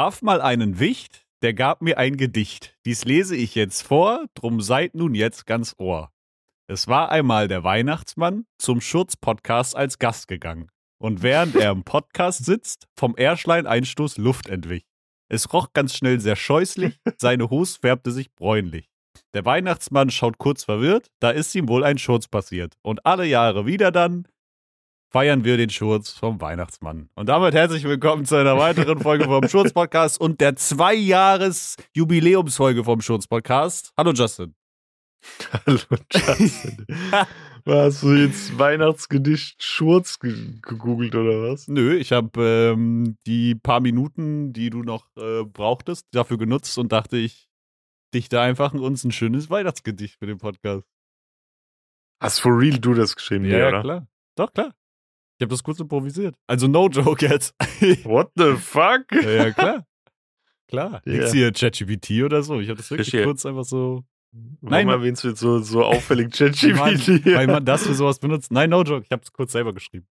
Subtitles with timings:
[0.00, 2.74] Traf mal einen Wicht, der gab mir ein Gedicht.
[2.86, 6.10] Dies lese ich jetzt vor, drum seid nun jetzt ganz Ohr.
[6.68, 10.70] Es war einmal der Weihnachtsmann zum Schurz-Podcast als Gast gegangen.
[10.96, 14.86] Und während er im Podcast sitzt, vom Erschlein-Einstoß Luft entwich.
[15.28, 18.88] Es roch ganz schnell sehr scheußlich, seine Hose färbte sich bräunlich.
[19.34, 22.72] Der Weihnachtsmann schaut kurz verwirrt, da ist ihm wohl ein Schurz passiert.
[22.80, 24.26] Und alle Jahre wieder dann
[25.10, 27.08] feiern wir den Schurz vom Weihnachtsmann.
[27.14, 33.92] Und damit herzlich willkommen zu einer weiteren Folge vom Schurz-Podcast und der Zwei-Jahres-Jubiläumsfolge vom Schurz-Podcast.
[33.96, 34.54] Hallo Justin.
[35.52, 35.80] Hallo
[36.12, 36.86] Justin.
[37.66, 41.68] Hast du jetzt Weihnachtsgedicht Schurz gegoogelt oder was?
[41.68, 46.92] Nö, ich habe ähm, die paar Minuten, die du noch äh, brauchtest, dafür genutzt und
[46.92, 47.48] dachte, ich
[48.14, 50.86] dichte einfach uns ein schönes Weihnachtsgedicht für den Podcast.
[52.22, 53.44] Hast for real du das geschrieben?
[53.44, 54.06] Ja, ja klar.
[54.36, 54.72] Doch, klar.
[55.40, 56.36] Ich habe das kurz improvisiert.
[56.46, 57.54] Also no joke jetzt.
[58.04, 59.06] What the fuck?
[59.10, 59.86] Ja, ja klar.
[60.68, 61.02] Klar.
[61.06, 61.20] Yeah.
[61.20, 62.60] Nix hier ChatGPT oder so.
[62.60, 64.04] Ich habe das wirklich kurz einfach so.
[64.32, 67.24] Warum Nein, erwähnst du jetzt so, so auffällig ChatGPT?
[67.24, 68.52] weil man das für sowas benutzt.
[68.52, 69.06] Nein, no joke.
[69.06, 70.06] Ich habe es kurz selber geschrieben.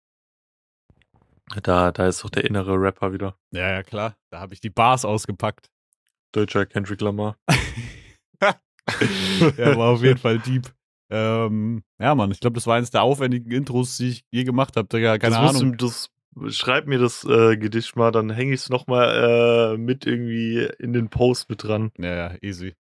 [1.62, 3.36] Da, da ist doch der innere Rapper wieder.
[3.50, 4.16] Ja, ja, klar.
[4.30, 5.68] Da habe ich die Bars ausgepackt.
[6.32, 7.36] Deutscher Kendrick Lamar.
[9.58, 10.72] er war auf jeden Fall deep.
[11.10, 14.76] Ähm, ja, Mann, ich glaube, das war eines der aufwendigen Intros, die ich je gemacht
[14.76, 14.88] habe.
[14.88, 15.76] Keine das Ahnung.
[15.76, 16.10] Du, das,
[16.48, 20.92] schreib mir das äh, Gedicht mal, dann hänge ich es nochmal äh, mit irgendwie in
[20.92, 21.90] den Post mit dran.
[21.98, 22.74] Ja, ja, easy.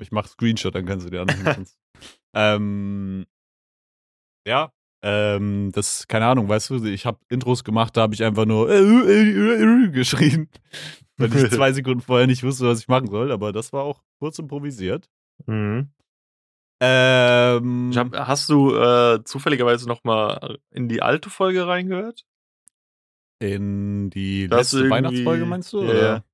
[0.00, 1.66] Ich mache Screenshot, dann kannst du dir anhängen.
[2.34, 3.26] ähm,
[4.46, 8.46] ja, ähm, das, keine Ahnung, weißt du, ich habe Intros gemacht, da habe ich einfach
[8.46, 10.48] nur äh, äh, äh, geschrien,
[11.18, 14.02] weil ich zwei Sekunden vorher nicht wusste, was ich machen soll, aber das war auch
[14.18, 15.10] kurz improvisiert.
[15.46, 15.90] Mhm.
[16.86, 22.24] Ähm, hab, hast du äh, zufälligerweise noch mal in die alte Folge reingehört?
[23.40, 25.82] In die das letzte Weihnachtsfolge meinst du?
[25.82, 25.92] Ja.
[25.92, 26.24] Yeah.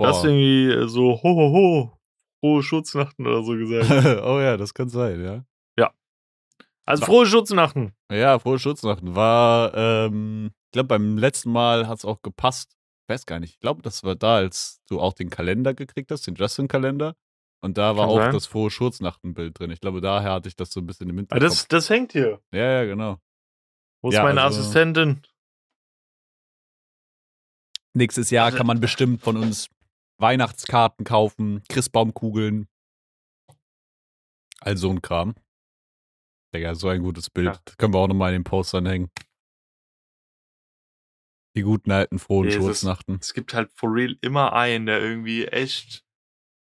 [0.00, 1.98] Hast du irgendwie so ho ho ho
[2.40, 3.88] frohe Schutznachten oder so gesagt?
[4.24, 5.44] oh ja, das kann sein, ja.
[5.78, 5.92] Ja.
[6.84, 7.92] Also frohe Schutznachten.
[8.10, 9.14] Ja, frohe Schutznachten.
[9.14, 12.76] War, ähm, ich glaube, beim letzten Mal hat es auch gepasst.
[13.02, 13.54] Ich weiß gar nicht.
[13.54, 17.14] Ich glaube, das war da, als du auch den Kalender gekriegt hast, den Justin-Kalender.
[17.64, 18.32] Und da war Kann auch sein.
[18.34, 19.70] das frohe Schurznachtenbild drin.
[19.70, 21.42] Ich glaube, daher hatte ich das so ein bisschen im Hinterkopf.
[21.42, 22.42] Ah, das, das hängt hier.
[22.52, 23.16] Ja, ja, genau.
[24.02, 25.22] Wo ist ja, meine also, Assistentin?
[27.94, 29.70] Nächstes Jahr also kann man bestimmt von uns
[30.18, 32.68] Weihnachtskarten kaufen, Christbaumkugeln.
[34.60, 35.34] All so ein Kram.
[36.54, 37.46] Digga, so ein gutes Bild.
[37.46, 37.58] Ja.
[37.78, 39.10] können wir auch nochmal in den Postern hängen.
[41.56, 43.14] Die guten alten frohen nee, Schurznachten.
[43.22, 46.03] Es, es gibt halt for real immer einen, der irgendwie echt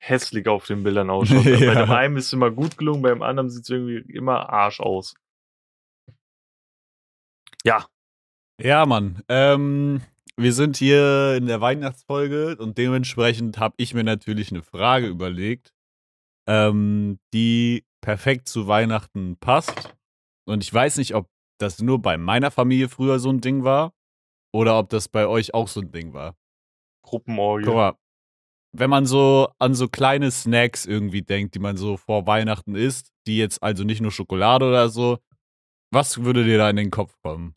[0.01, 1.45] hässlich auf den Bildern ausschaut.
[1.45, 1.73] ja.
[1.73, 4.79] Bei dem einen ist es immer gut gelungen, beim anderen sieht es irgendwie immer Arsch
[4.79, 5.15] aus.
[7.63, 7.85] Ja.
[8.59, 9.23] Ja, Mann.
[9.29, 10.01] Ähm,
[10.35, 15.73] wir sind hier in der Weihnachtsfolge und dementsprechend habe ich mir natürlich eine Frage überlegt,
[16.47, 19.95] ähm, die perfekt zu Weihnachten passt.
[20.45, 21.29] Und ich weiß nicht, ob
[21.59, 23.93] das nur bei meiner Familie früher so ein Ding war
[24.51, 26.35] oder ob das bei euch auch so ein Ding war.
[27.03, 27.65] Gruppenorgie.
[27.65, 27.95] Guck mal,
[28.73, 33.11] wenn man so an so kleine Snacks irgendwie denkt, die man so vor Weihnachten isst,
[33.27, 35.19] die jetzt also nicht nur Schokolade oder so,
[35.91, 37.55] was würde dir da in den Kopf kommen?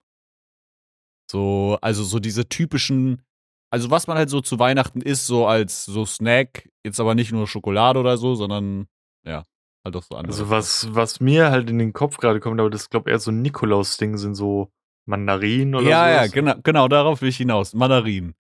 [1.30, 3.22] So, also so diese typischen,
[3.70, 7.32] also was man halt so zu Weihnachten isst, so als so Snack, jetzt aber nicht
[7.32, 8.86] nur Schokolade oder so, sondern
[9.24, 9.44] ja,
[9.84, 10.32] halt auch so andere.
[10.32, 13.30] Also was, was mir halt in den Kopf gerade kommt, aber das glaube eher so
[13.30, 14.70] ein Nikolaus-Ding sind so
[15.06, 15.90] Mandarinen oder so.
[15.90, 16.26] Ja, sowas.
[16.26, 17.72] ja, genau, genau, darauf will ich hinaus.
[17.72, 18.34] Mandarinen.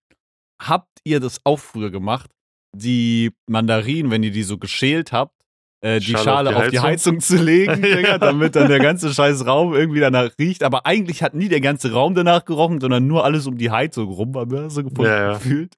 [0.60, 2.33] Habt ihr das auch früher gemacht?
[2.74, 5.34] Die Mandarinen, wenn ihr die so geschält habt,
[5.84, 8.78] äh, die Schale, Schale auf, die, auf die, Heizung zu legen, Digga, damit dann der
[8.78, 10.62] ganze scheiß Raum irgendwie danach riecht.
[10.62, 14.08] Aber eigentlich hat nie der ganze Raum danach gerochen, sondern nur alles um die Heizung
[14.08, 15.32] rum, war mir so gefunden, ja, ja.
[15.34, 15.74] gefühlt.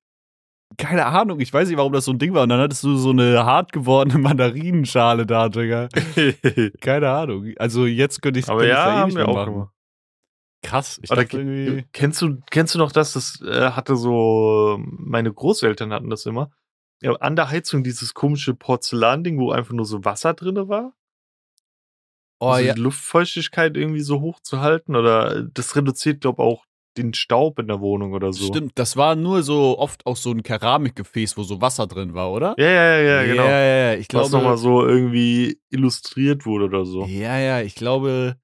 [0.78, 2.44] Keine Ahnung, ich weiß nicht, warum das so ein Ding war.
[2.44, 5.88] Und dann hattest du so eine hart gewordene Mandarinenschale da, Digga.
[6.80, 7.52] Keine Ahnung.
[7.56, 9.68] Also jetzt könnte ich es ja, eh nicht mehr machen.
[10.62, 11.00] Krass.
[11.02, 11.84] Ich dachte irgendwie...
[11.92, 13.12] Kennst du, kennst du noch das?
[13.12, 16.50] Das äh, hatte so, meine Großeltern hatten das immer
[17.02, 20.92] ja, an der Heizung dieses komische Porzellanding, wo einfach nur so Wasser drin war.
[22.38, 22.74] Oh, also ja.
[22.74, 26.64] die Luftfeuchtigkeit irgendwie so hoch zu halten oder das reduziert, glaube ich, auch
[26.96, 28.46] den Staub in der Wohnung oder so.
[28.46, 32.32] Stimmt, das war nur so oft auch so ein Keramikgefäß, wo so Wasser drin war,
[32.32, 32.54] oder?
[32.58, 33.44] Ja, ja, ja, genau.
[33.44, 33.98] Ja, ja, ja.
[33.98, 37.04] Ich glaube, Was nochmal so irgendwie illustriert wurde oder so.
[37.04, 38.36] Ja, ja, ich glaube,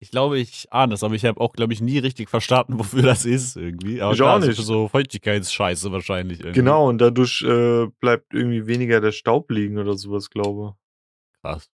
[0.00, 3.02] ich glaube, ich ahne das, aber ich habe auch, glaube ich, nie richtig verstanden, wofür
[3.02, 4.00] das ist irgendwie.
[4.00, 4.56] Aber ich klar, auch nicht.
[4.60, 6.40] so Feuchtigkeitsscheiße wahrscheinlich.
[6.40, 6.60] Irgendwie.
[6.60, 11.40] Genau, und dadurch äh, bleibt irgendwie weniger der Staub liegen oder sowas, glaube ich.
[11.42, 11.70] Krass.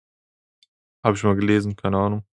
[1.04, 2.24] Habe ich mal gelesen, keine Ahnung.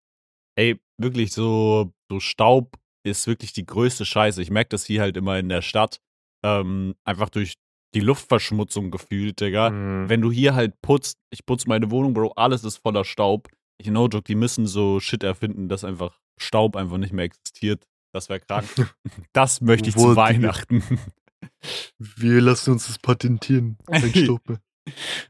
[0.56, 4.42] Ey, wirklich, so, so Staub ist wirklich die größte Scheiße.
[4.42, 6.00] Ich merke das hier halt immer in der Stadt.
[6.44, 7.54] ähm, einfach durch
[7.94, 9.70] die Luftverschmutzung gefühlt, Digga.
[9.70, 10.08] Mhm.
[10.08, 13.48] Wenn du hier halt putzt, ich putze meine Wohnung, Bro, alles ist voller Staub.
[13.80, 17.86] Ich no joke, die müssen so Shit erfinden, dass einfach Staub einfach nicht mehr existiert.
[18.12, 18.66] Das wäre krank.
[19.32, 20.82] Das möchte ich zu Wollte- Weihnachten.
[21.98, 23.78] Wir lassen uns das patentieren.
[23.86, 24.60] Ein Stoppe.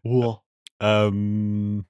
[0.02, 0.42] Boah.
[0.80, 1.84] ähm,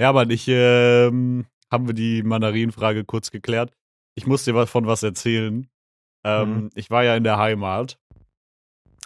[0.00, 3.72] ja, aber ich, ähm, haben wir die Mandarinfrage kurz geklärt.
[4.16, 5.68] Ich muss dir von was erzählen.
[6.24, 6.70] Ähm, Mhm.
[6.74, 7.98] Ich war ja in der Heimat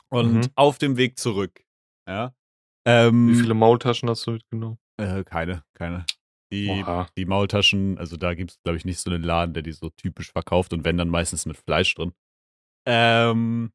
[0.09, 0.51] und Mhm.
[0.55, 1.65] auf dem Weg zurück.
[2.09, 2.35] Ja.
[2.87, 4.79] Ähm, Wie viele Maultaschen hast du mitgenommen?
[5.01, 6.07] Äh, keine, keine.
[6.53, 7.09] Die, Oha.
[7.17, 9.91] die Maultaschen, also da gibt es, glaube ich, nicht so einen Laden, der die so
[9.91, 12.13] typisch verkauft und wenn dann meistens mit Fleisch drin.
[12.87, 13.73] Ähm,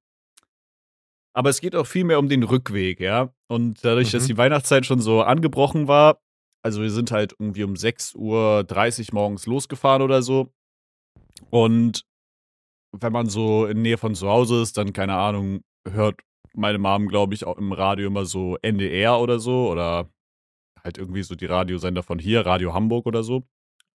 [1.35, 3.33] aber es geht auch viel mehr um den Rückweg, ja.
[3.49, 4.27] Und dadurch, dass Mhm.
[4.27, 6.21] die Weihnachtszeit schon so angebrochen war,
[6.63, 10.53] also wir sind halt irgendwie um 6.30 Uhr morgens losgefahren oder so.
[11.49, 12.05] Und
[12.97, 16.19] wenn man so in Nähe von zu Hause ist, dann, keine Ahnung, hört
[16.53, 20.09] meine Mom, glaube ich, auch im Radio immer so NDR oder so oder
[20.83, 23.43] halt irgendwie so die Radiosender von hier, Radio Hamburg oder so.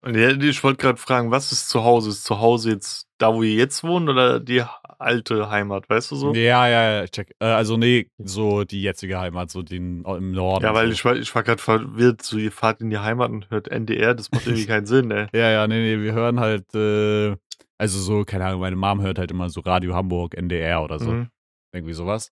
[0.05, 2.11] Und ich wollte gerade fragen, was ist zu Hause?
[2.11, 4.63] Ist zu Hause jetzt da, wo ihr jetzt wohnt oder die
[4.99, 6.35] alte Heimat, weißt du so?
[6.35, 7.35] Ja, ja, ja, check.
[7.41, 10.63] Äh, also nee, so die jetzige Heimat, so den im Norden.
[10.63, 10.93] Ja, weil so.
[10.93, 14.15] ich war, ich war gerade verwirrt, so ihr fahrt in die Heimat und hört NDR,
[14.15, 15.27] das macht irgendwie keinen Sinn, ey.
[15.33, 17.35] Ja, ja, nee, nee, wir hören halt, äh,
[17.79, 21.13] also so, keine Ahnung, meine Mom hört halt immer so Radio Hamburg, NDR oder so.
[21.13, 21.29] Mhm.
[21.73, 22.31] Irgendwie sowas.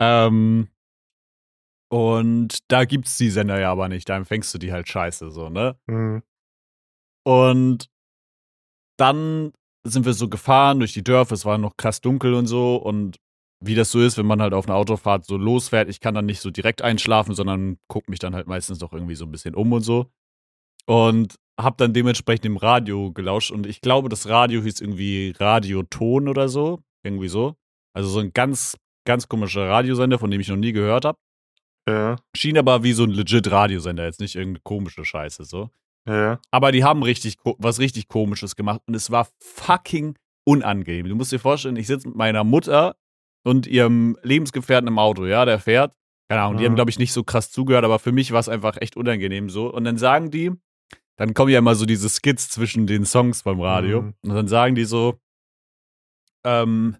[0.00, 0.68] Ähm,
[1.94, 5.48] und da gibt's die Sender ja aber nicht, da empfängst du die halt scheiße, so,
[5.48, 5.78] ne?
[5.86, 6.24] Mhm.
[7.24, 7.88] Und
[8.98, 9.52] dann
[9.86, 12.74] sind wir so gefahren durch die Dörfer, es war noch krass dunkel und so.
[12.74, 13.20] Und
[13.60, 16.26] wie das so ist, wenn man halt auf einer Autofahrt so losfährt, ich kann dann
[16.26, 19.54] nicht so direkt einschlafen, sondern guck mich dann halt meistens doch irgendwie so ein bisschen
[19.54, 20.10] um und so.
[20.86, 26.26] Und hab dann dementsprechend im Radio gelauscht und ich glaube, das Radio hieß irgendwie Radioton
[26.26, 26.82] oder so.
[27.04, 27.54] Irgendwie so.
[27.94, 28.76] Also so ein ganz,
[29.06, 31.18] ganz komischer Radiosender, von dem ich noch nie gehört habe.
[31.88, 35.70] Ja, Schien aber wie so ein legit Radiosender, jetzt nicht irgendeine komische Scheiße so.
[36.08, 36.38] ja.
[36.50, 40.16] Aber die haben richtig was richtig komisches gemacht und es war fucking
[40.46, 41.08] unangenehm.
[41.08, 42.96] Du musst dir vorstellen, ich sitze mit meiner Mutter
[43.44, 45.94] und ihrem Lebensgefährten im Auto, ja, der fährt.
[46.30, 46.68] Keine Ahnung, die Mhm.
[46.68, 49.50] haben, glaube ich, nicht so krass zugehört, aber für mich war es einfach echt unangenehm
[49.50, 49.70] so.
[49.72, 50.52] Und dann sagen die,
[51.16, 54.02] dann kommen ja immer so diese Skits zwischen den Songs beim Radio.
[54.02, 54.14] Mhm.
[54.22, 55.18] Und dann sagen die so,
[56.44, 56.96] ähm,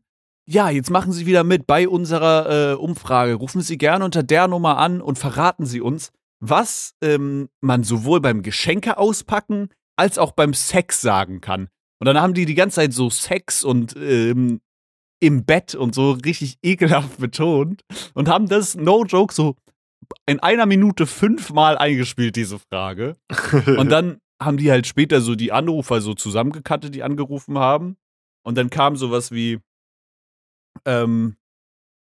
[0.47, 3.35] ja, jetzt machen Sie wieder mit bei unserer äh, Umfrage.
[3.35, 8.21] Rufen Sie gerne unter der Nummer an und verraten Sie uns, was ähm, man sowohl
[8.21, 11.69] beim Geschenke auspacken als auch beim Sex sagen kann.
[12.01, 14.61] Und dann haben die die ganze Zeit so Sex und ähm,
[15.21, 17.83] im Bett und so richtig ekelhaft betont
[18.13, 19.57] und haben das, no joke, so
[20.27, 23.17] in einer Minute fünfmal eingespielt, diese Frage.
[23.79, 27.97] Und dann haben die halt später so die Anrufer so zusammengekattet, die angerufen haben.
[28.43, 29.61] Und dann kam sowas wie,
[30.85, 31.37] ähm,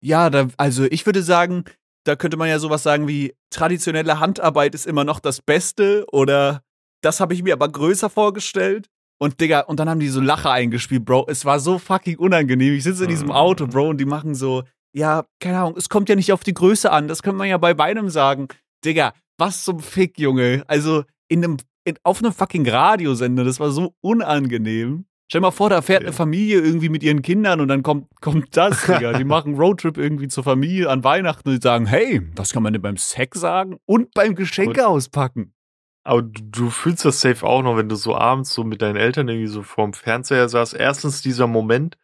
[0.02, 1.64] ja, da, also ich würde sagen,
[2.04, 6.62] da könnte man ja sowas sagen wie, traditionelle Handarbeit ist immer noch das Beste oder
[7.02, 8.88] das habe ich mir aber größer vorgestellt.
[9.18, 11.26] Und Digga, und dann haben die so Lacher eingespielt, Bro.
[11.28, 12.74] Es war so fucking unangenehm.
[12.74, 16.08] Ich sitze in diesem Auto, Bro, und die machen so, ja, keine Ahnung, es kommt
[16.08, 17.08] ja nicht auf die Größe an.
[17.08, 18.48] Das kann man ja bei beidem sagen.
[18.84, 20.64] Digga, was zum Fick, Junge.
[20.66, 25.06] Also in einem, in, auf einem fucking Radiosender, das war so unangenehm.
[25.28, 26.08] Stell mal vor, da fährt Ja.
[26.08, 29.14] eine Familie irgendwie mit ihren Kindern und dann kommt, kommt das, Digga.
[29.14, 32.82] Die machen Roadtrip irgendwie zur Familie an Weihnachten und sagen, hey, was kann man denn
[32.82, 35.54] beim Sex sagen und beim Geschenke auspacken?
[36.06, 38.96] Aber du, du fühlst das safe auch noch, wenn du so abends so mit deinen
[38.96, 40.74] Eltern irgendwie so vorm Fernseher saßt.
[40.74, 41.96] Erstens dieser Moment,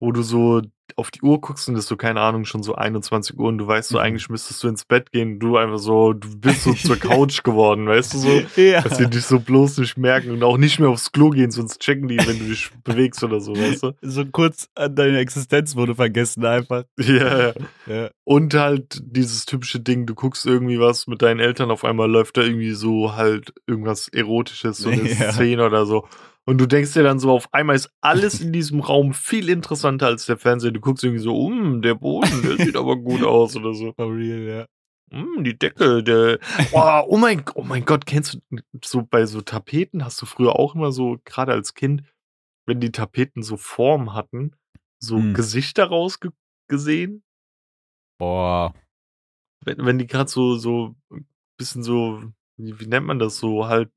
[0.00, 0.60] wo du so
[0.96, 3.58] auf die Uhr guckst und es ist so, keine Ahnung, schon so 21 Uhr und
[3.58, 4.04] du weißt so, Mhm.
[4.04, 5.38] eigentlich müsstest du ins Bett gehen.
[5.38, 8.42] Du einfach so, du bist so zur Couch geworden, weißt du so?
[8.60, 8.82] Ja.
[8.82, 11.80] Dass sie dich so bloß nicht merken und auch nicht mehr aufs Klo gehen, sonst
[11.80, 13.92] checken die, wenn du dich bewegst oder so, weißt du?
[14.02, 16.84] So kurz an deine Existenz wurde vergessen einfach.
[16.98, 17.52] Ja, ja.
[17.86, 18.10] Ja.
[18.24, 22.36] Und halt dieses typische Ding, du guckst irgendwie was mit deinen Eltern, auf einmal läuft
[22.36, 25.32] da irgendwie so halt irgendwas Erotisches, so eine Ja.
[25.32, 26.06] Szene oder so.
[26.46, 30.06] Und du denkst dir dann so, auf einmal ist alles in diesem Raum viel interessanter
[30.06, 30.72] als der Fernseher.
[30.72, 33.92] Du guckst irgendwie so, um, der Boden, der sieht aber gut aus oder so.
[33.94, 34.66] For real, ja.
[35.18, 36.38] Mm, die Decke, der.
[36.72, 40.58] Oh, oh, mein, oh mein Gott, kennst du so bei so Tapeten hast du früher
[40.58, 42.02] auch immer so, gerade als Kind,
[42.66, 44.52] wenn die Tapeten so Form hatten,
[44.98, 45.34] so Hm.
[45.34, 47.22] Gesichter rausgesehen?
[48.18, 48.74] Boah.
[49.64, 51.26] wenn, wenn die gerade so, so ein
[51.58, 52.22] bisschen so,
[52.58, 53.90] wie, wie nennt man das, so halt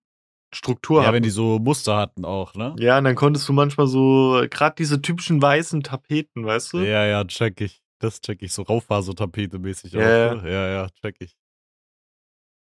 [0.54, 1.16] Struktur Ja, haben.
[1.16, 2.76] wenn die so Muster hatten auch, ne?
[2.80, 6.78] ja, und dann konntest du manchmal so, gerade diese typischen weißen Tapeten, weißt du?
[6.80, 7.82] Ja, ja, check ich.
[8.00, 8.54] Das check ich.
[8.54, 10.36] So Raufasertapete mäßig Ja, auch.
[10.36, 10.42] ja.
[10.42, 10.52] Ne?
[10.52, 11.36] Ja, ja, check ich.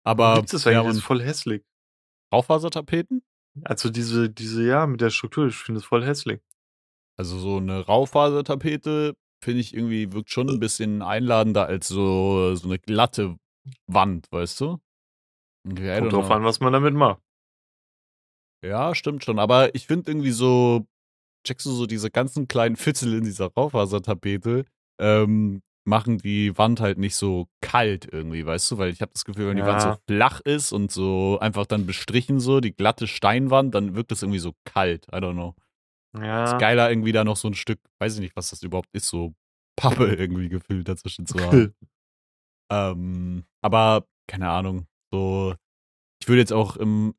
[0.04, 0.76] Aber gibt's das eigentlich?
[0.82, 1.62] ja, das ist voll hässlich.
[2.32, 3.22] Raufasertapeten?
[3.64, 6.40] Also diese, diese, ja, mit der Struktur, ich finde es voll hässlich.
[7.18, 12.68] Also so eine Raufasertapete finde ich irgendwie, wirkt schon ein bisschen einladender als so, so
[12.68, 13.36] eine glatte
[13.86, 14.78] Wand, weißt du?
[15.68, 17.20] Okay, Kommt drauf an, was man damit macht.
[18.66, 19.38] Ja, stimmt schon.
[19.38, 20.86] Aber ich finde irgendwie so,
[21.46, 24.64] checkst du so diese ganzen kleinen Fitzel in dieser Raufasertapete,
[25.00, 28.78] ähm, machen die Wand halt nicht so kalt irgendwie, weißt du?
[28.78, 29.64] Weil ich habe das Gefühl, wenn ja.
[29.64, 33.94] die Wand so flach ist und so einfach dann bestrichen so, die glatte Steinwand, dann
[33.94, 35.06] wirkt das irgendwie so kalt.
[35.12, 35.54] I don't know.
[36.18, 36.44] Ja.
[36.44, 39.08] Ist geiler irgendwie da noch so ein Stück, weiß ich nicht, was das überhaupt ist,
[39.08, 39.34] so
[39.76, 41.74] Pappe irgendwie gefühlt dazwischen zu haben.
[42.72, 45.54] ähm, aber keine Ahnung, so
[46.20, 47.14] ich würde jetzt auch im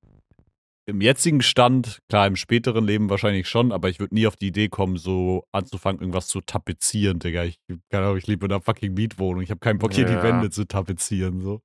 [0.88, 4.48] im jetzigen Stand, klar, im späteren Leben wahrscheinlich schon, aber ich würde nie auf die
[4.48, 7.44] Idee kommen, so anzufangen, irgendwas zu tapezieren, Digga.
[7.44, 7.60] Ich,
[7.92, 9.42] keine Ahnung, ich lebe in einer fucking Mietwohnung.
[9.42, 10.16] Ich habe keinen Bock, hier ja.
[10.16, 11.62] die Wände zu tapezieren, so.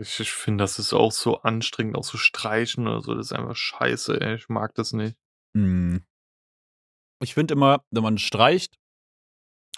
[0.00, 3.14] Ich, ich finde, das ist auch so anstrengend, auch so streichen oder so.
[3.14, 4.34] Das ist einfach scheiße, ey.
[4.34, 5.16] Ich mag das nicht.
[5.56, 6.04] Hm.
[7.22, 8.78] Ich finde immer, wenn man streicht,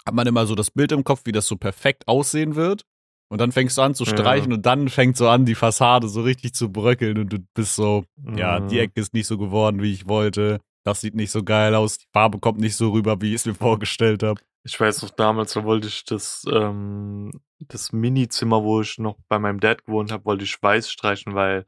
[0.05, 2.85] hat man immer so das Bild im Kopf, wie das so perfekt aussehen wird.
[3.29, 4.57] Und dann fängst du an zu streichen ja.
[4.57, 8.03] und dann fängt so an, die Fassade so richtig zu bröckeln und du bist so,
[8.15, 8.37] mhm.
[8.37, 10.59] ja, die Ecke ist nicht so geworden, wie ich wollte.
[10.83, 11.97] Das sieht nicht so geil aus.
[11.97, 14.41] Die Farbe kommt nicht so rüber, wie ich es mir vorgestellt habe.
[14.65, 19.39] Ich weiß noch, damals da wollte ich das, ähm, das Mini-Zimmer, wo ich noch bei
[19.39, 21.65] meinem Dad gewohnt habe, wollte ich weiß streichen, weil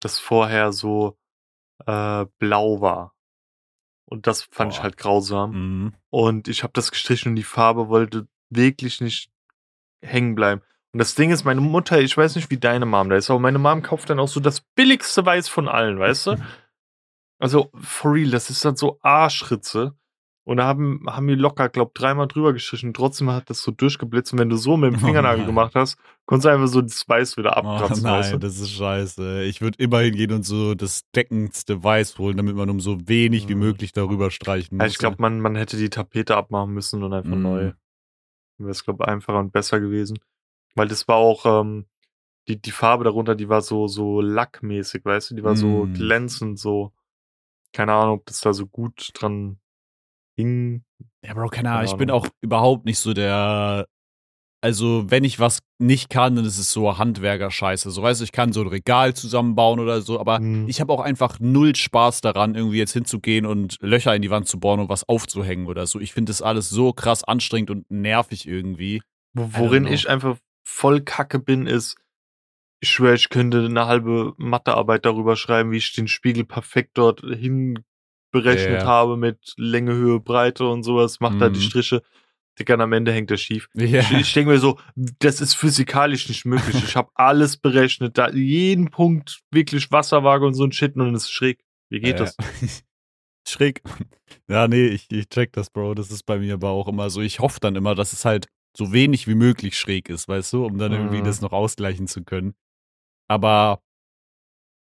[0.00, 1.18] das vorher so
[1.86, 3.14] äh, blau war.
[4.06, 4.76] Und das fand Boah.
[4.76, 5.50] ich halt grausam.
[5.52, 5.94] Mhm.
[6.10, 9.30] Und ich habe das gestrichen und die Farbe wollte wirklich nicht
[10.02, 10.62] hängen bleiben.
[10.92, 13.40] Und das Ding ist, meine Mutter, ich weiß nicht, wie deine Mom da ist, aber
[13.40, 16.36] meine Mom kauft dann auch so das billigste Weiß von allen, weißt du?
[17.38, 19.96] Also, for real, das ist dann so Arschritze.
[20.44, 22.94] Und da haben, haben wir locker, glaub, dreimal drüber gestrichen.
[22.94, 24.32] Trotzdem hat das so durchgeblitzt.
[24.32, 26.82] Und wenn du so mit dem oh Fingernagel oh gemacht hast, konntest du einfach so
[26.82, 28.04] das Weiß wieder oh abkratzen.
[28.04, 28.38] Oh nein, weißt du?
[28.38, 29.42] das ist scheiße.
[29.42, 33.48] Ich würde immer hingehen und so das deckendste Weiß holen, damit man um so wenig
[33.48, 33.60] wie mhm.
[33.60, 34.84] möglich darüber streichen muss.
[34.84, 37.42] Ja, ich glaube, man, man hätte die Tapete abmachen müssen und einfach mm.
[37.42, 37.72] neu.
[38.58, 40.18] Wäre es, glaube einfacher und besser gewesen.
[40.74, 41.86] Weil das war auch, ähm,
[42.48, 45.34] die, die Farbe darunter, die war so, so lackmäßig, weißt du?
[45.36, 45.56] Die war mm.
[45.56, 46.92] so glänzend, so.
[47.72, 49.58] Keine Ahnung, ob das da so gut dran
[50.36, 50.84] hing.
[51.24, 51.84] Ja, Bro, keine Ahnung.
[51.84, 53.86] Ich bin auch überhaupt nicht so der.
[54.64, 57.90] Also, wenn ich was nicht kann, dann ist es so Handwerker-Scheiße.
[57.90, 60.68] So, weißt du, ich kann so ein Regal zusammenbauen oder so, aber mm.
[60.68, 64.46] ich habe auch einfach null Spaß daran, irgendwie jetzt hinzugehen und Löcher in die Wand
[64.46, 65.98] zu bohren und was aufzuhängen oder so.
[65.98, 69.02] Ich finde das alles so krass anstrengend und nervig irgendwie.
[69.34, 71.96] Worin ich einfach voll kacke bin, ist,
[72.80, 77.20] ich schwöre, ich könnte eine halbe Mathearbeit darüber schreiben, wie ich den Spiegel perfekt dort
[77.20, 77.84] hin
[78.32, 78.86] berechnet yeah.
[78.86, 81.38] habe mit Länge, Höhe, Breite und sowas, macht mm.
[81.38, 81.64] da die mhm.
[81.64, 82.02] Striche.
[82.58, 83.68] Dicker, am Ende hängt er schief.
[83.76, 84.00] Yeah.
[84.00, 86.82] Ich, ich denke mir so, das ist physikalisch nicht möglich.
[86.84, 91.24] Ich habe alles berechnet, da jeden Punkt wirklich Wasserwaage und so ein Shit und es
[91.24, 91.60] ist schräg.
[91.88, 92.36] Wie geht ja, das?
[92.38, 92.68] Ja.
[93.48, 93.82] schräg.
[94.48, 95.94] Ja, nee, ich, ich check das, Bro.
[95.94, 97.20] Das ist bei mir aber auch immer so.
[97.20, 100.64] Ich hoffe dann immer, dass es halt so wenig wie möglich schräg ist, weißt du,
[100.64, 101.24] um dann irgendwie mhm.
[101.24, 102.54] das noch ausgleichen zu können.
[103.28, 103.80] Aber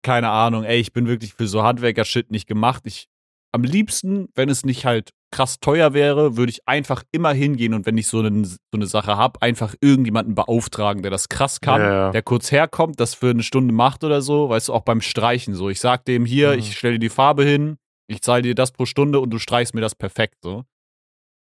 [0.02, 2.82] keine Ahnung, ey, ich bin wirklich für so Handwerker-Shit nicht gemacht.
[2.86, 3.08] Ich
[3.52, 7.86] am liebsten, wenn es nicht halt krass teuer wäre, würde ich einfach immer hingehen und
[7.86, 11.80] wenn ich so, einen, so eine Sache habe, einfach irgendjemanden beauftragen, der das krass kann,
[11.80, 12.10] ja.
[12.10, 15.54] der kurz herkommt, das für eine Stunde macht oder so, weißt du, auch beim Streichen
[15.54, 15.70] so.
[15.70, 16.58] Ich sag dem hier, mhm.
[16.58, 17.78] ich stelle dir die Farbe hin,
[18.08, 20.64] ich zahle dir das pro Stunde und du streichst mir das perfekt so.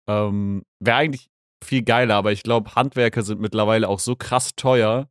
[0.09, 1.29] Ähm, Wäre eigentlich
[1.65, 5.09] viel geiler, aber ich glaube, Handwerker sind mittlerweile auch so krass teuer,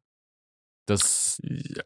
[0.85, 1.41] dass.
[1.43, 1.83] Ja.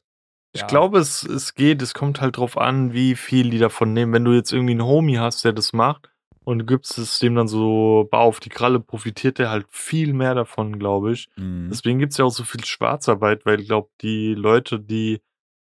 [0.56, 0.68] Ich ja.
[0.68, 4.14] glaube, es, es geht, es kommt halt drauf an, wie viel die davon nehmen.
[4.14, 6.12] Wenn du jetzt irgendwie einen Homie hast, der das macht
[6.44, 10.36] und du gibst es dem dann so auf die Kralle, profitiert der halt viel mehr
[10.36, 11.28] davon, glaube ich.
[11.38, 11.70] Mhm.
[11.72, 15.22] Deswegen gibt es ja auch so viel Schwarzarbeit, weil ich glaube, die Leute, die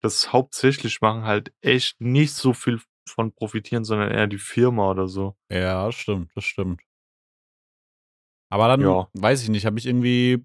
[0.02, 5.08] das hauptsächlich machen, halt echt nicht so viel von profitieren, sondern eher die Firma oder
[5.08, 5.36] so.
[5.50, 6.80] Ja, stimmt, das stimmt.
[8.56, 9.06] Aber dann ja.
[9.12, 10.42] weiß ich nicht, habe ich irgendwie.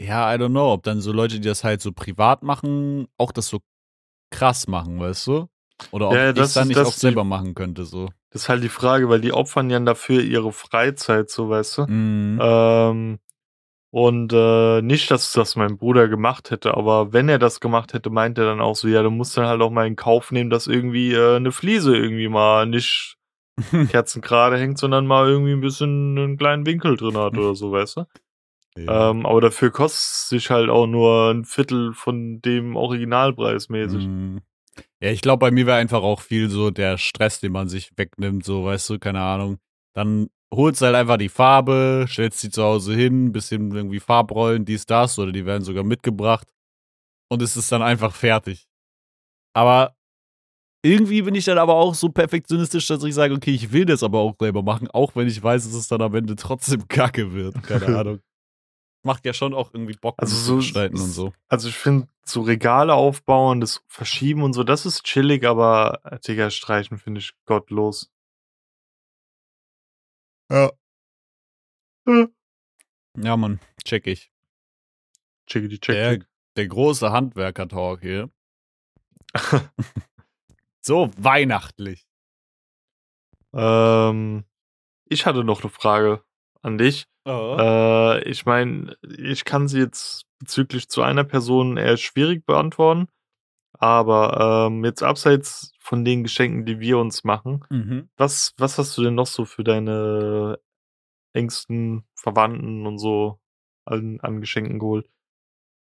[0.00, 3.30] Ja, I don't know, ob dann so Leute, die das halt so privat machen, auch
[3.30, 3.60] das so
[4.30, 5.48] krass machen, weißt du?
[5.90, 8.08] Oder ob ja, ich es dann nicht auch selber die, machen könnte, so.
[8.30, 11.86] Das ist halt die Frage, weil die opfern ja dafür ihre Freizeit, so weißt du.
[11.86, 12.38] Mhm.
[12.40, 13.18] Ähm,
[13.90, 18.08] und äh, nicht, dass das mein Bruder gemacht hätte, aber wenn er das gemacht hätte,
[18.08, 20.48] meint er dann auch so, ja, du musst dann halt auch mal in Kauf nehmen,
[20.48, 23.15] dass irgendwie äh, eine Fliese irgendwie mal nicht
[23.90, 27.72] Kerzen gerade hängt, sondern mal irgendwie ein bisschen einen kleinen Winkel drin hat oder so,
[27.72, 28.04] weißt du?
[28.78, 29.08] Ja.
[29.08, 34.04] Ähm, aber dafür kostet es sich halt auch nur ein Viertel von dem Originalpreis mäßig.
[34.06, 34.42] Mhm.
[35.00, 37.90] Ja, ich glaube, bei mir wäre einfach auch viel so der Stress, den man sich
[37.96, 39.58] wegnimmt, so, weißt du, keine Ahnung.
[39.94, 44.86] Dann holst halt einfach die Farbe, stellst sie zu Hause hin, bisschen irgendwie Farbrollen, dies,
[44.86, 46.46] das, oder die werden sogar mitgebracht.
[47.28, 48.68] Und es ist dann einfach fertig.
[49.54, 49.96] Aber
[50.86, 54.02] irgendwie bin ich dann aber auch so perfektionistisch, dass ich sage, okay, ich will das
[54.02, 57.32] aber auch selber machen, auch wenn ich weiß, dass es dann am Ende trotzdem kacke
[57.32, 57.62] wird.
[57.62, 58.20] Keine Ahnung.
[59.04, 61.32] Macht ja schon auch irgendwie Bock, Also so- zu gestalten und so.
[61.48, 66.50] Also ich finde, so Regale aufbauen, das Verschieben und so, das ist chillig, aber Digga,
[66.50, 68.10] streichen finde ich gottlos.
[70.50, 70.70] Ja.
[73.16, 74.30] Ja, Mann, check ich.
[75.46, 75.68] Check.
[75.70, 76.26] Der, check.
[76.56, 78.30] der große Handwerker-Talk hier.
[80.86, 82.06] So weihnachtlich.
[83.52, 84.44] ähm,
[85.08, 86.22] ich hatte noch eine Frage
[86.62, 87.06] an dich.
[87.58, 93.08] Äh, ich meine, ich kann sie jetzt bezüglich zu einer Person eher schwierig beantworten,
[93.72, 98.08] aber ähm, jetzt abseits von den Geschenken, die wir uns machen, Mhm.
[98.16, 100.58] was, was hast du denn noch so für deine
[101.34, 103.40] engsten Verwandten und so
[103.86, 105.08] an, an Geschenken geholt?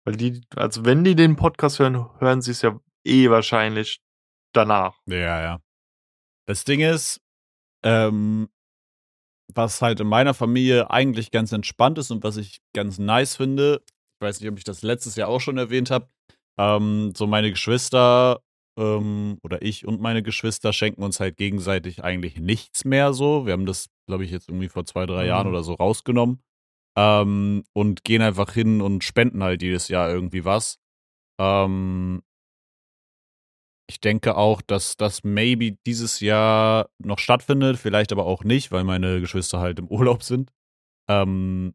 [0.05, 4.01] Weil die, also wenn die den Podcast hören, hören sie es ja eh wahrscheinlich
[4.53, 4.99] danach.
[5.07, 5.59] Ja, ja.
[6.47, 7.21] Das Ding ist,
[7.85, 8.49] ähm,
[9.53, 13.81] was halt in meiner Familie eigentlich ganz entspannt ist und was ich ganz nice finde,
[13.87, 16.07] ich weiß nicht, ob ich das letztes Jahr auch schon erwähnt habe,
[16.57, 18.41] ähm, so meine Geschwister
[18.79, 23.45] ähm, oder ich und meine Geschwister schenken uns halt gegenseitig eigentlich nichts mehr so.
[23.45, 25.27] Wir haben das, glaube ich, jetzt irgendwie vor zwei, drei Mhm.
[25.27, 26.41] Jahren oder so rausgenommen
[26.97, 30.79] ähm, und gehen einfach hin und spenden halt jedes Jahr irgendwie was.
[31.39, 32.23] Ähm,
[33.93, 38.83] ich denke auch, dass das maybe dieses Jahr noch stattfindet, vielleicht aber auch nicht, weil
[38.83, 40.51] meine Geschwister halt im Urlaub sind.
[41.07, 41.73] Ähm,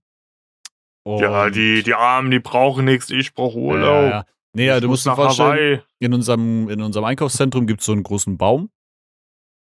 [1.07, 4.03] Ja, die, die Armen, die brauchen nichts, ich brauche Urlaub.
[4.03, 4.25] Ja, ja.
[4.53, 5.81] Nee, ja, du muss musst dir nach vorstellen, Hawaii.
[6.01, 8.71] in unserem, in unserem Einkaufszentrum gibt es so einen großen Baum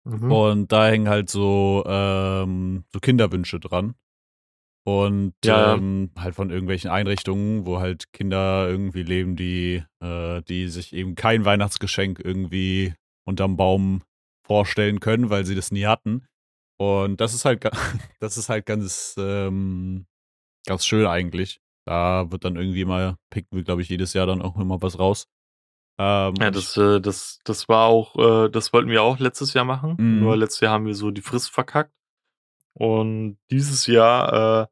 [0.04, 0.30] Mhm.
[0.30, 3.96] und da hängen halt so, ähm, so Kinderwünsche dran.
[4.86, 10.68] Und Ja, ähm, halt von irgendwelchen Einrichtungen, wo halt Kinder irgendwie leben, die, äh, die
[10.68, 12.94] sich eben kein Weihnachtsgeschenk irgendwie
[13.26, 14.02] unterm Baum
[14.46, 16.24] vorstellen können, weil sie das nie hatten.
[16.78, 17.64] Und das ist halt,
[18.20, 20.06] das ist halt ganz, ähm,
[20.68, 21.60] ganz schön eigentlich.
[21.84, 25.00] Da wird dann irgendwie mal, picken wir, glaube ich, jedes Jahr dann auch immer was
[25.00, 25.26] raus.
[25.98, 28.14] Ähm, Ja, das, äh, das, das war auch,
[28.46, 29.96] äh, das wollten wir auch letztes Jahr machen.
[29.98, 30.20] Mhm.
[30.20, 31.92] Nur letztes Jahr haben wir so die Frist verkackt.
[32.72, 34.66] Und dieses Jahr, äh,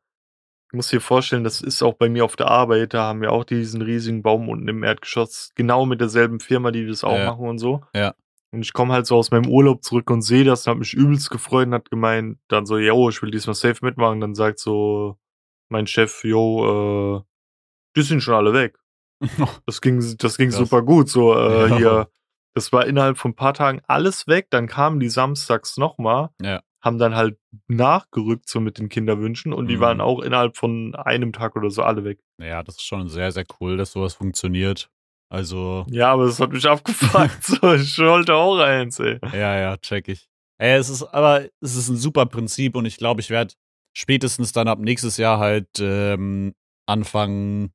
[0.74, 3.44] muss dir vorstellen, das ist auch bei mir auf der Arbeit, da haben wir auch
[3.44, 7.26] diesen riesigen Baum unten im Erdgeschoss, genau mit derselben Firma, die das auch Ja.
[7.26, 7.82] machen und so.
[7.94, 8.14] Ja.
[8.52, 10.94] Und ich komme halt so aus meinem Urlaub zurück und sehe das und hab mich
[10.94, 14.20] übelst gefreut und hat gemeint, dann so, yo, ich will diesmal safe mitmachen.
[14.20, 15.18] Dann sagt so
[15.68, 17.22] mein Chef, yo, äh,
[17.96, 18.78] die sind schon alle weg.
[19.66, 21.08] Das ging, das ging super gut.
[21.08, 21.76] So, äh, Ja.
[21.76, 22.08] hier,
[22.54, 24.46] das war innerhalb von ein paar Tagen alles weg.
[24.50, 26.62] Dann kamen die samstags nochmal, Ja.
[26.84, 29.80] Haben dann halt nachgerückt so mit den Kinderwünschen und die Mhm.
[29.80, 32.20] waren auch innerhalb von einem Tag oder so alle weg.
[32.38, 34.90] ja, das ist schon sehr, sehr cool, dass sowas funktioniert.
[35.30, 37.42] Also, Ja, aber das hat mich abgefuckt.
[37.44, 39.18] so, ich wollte auch eins, ey.
[39.32, 40.28] ja, ja, check ich.
[40.58, 43.54] Ey, es ist, aber es ist ein super Prinzip und ich glaube, ich werde
[43.96, 46.54] spätestens dann ab nächstes Jahr halt ähm,
[46.86, 47.72] anfangen,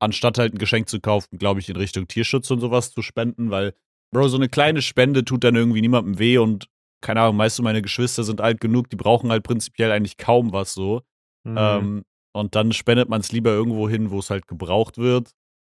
[0.00, 3.50] anstatt halt ein Geschenk zu kaufen, glaube ich, in Richtung Tierschutz und sowas zu spenden,
[3.50, 3.74] weil,
[4.12, 6.68] Bro, so eine kleine Spende tut dann irgendwie niemandem weh und
[7.06, 10.74] keine Ahnung, meist meine Geschwister sind alt genug, die brauchen halt prinzipiell eigentlich kaum was
[10.74, 11.02] so.
[11.44, 11.56] Mhm.
[11.56, 12.02] Ähm,
[12.34, 15.30] und dann spendet man es lieber irgendwo hin, wo es halt gebraucht wird,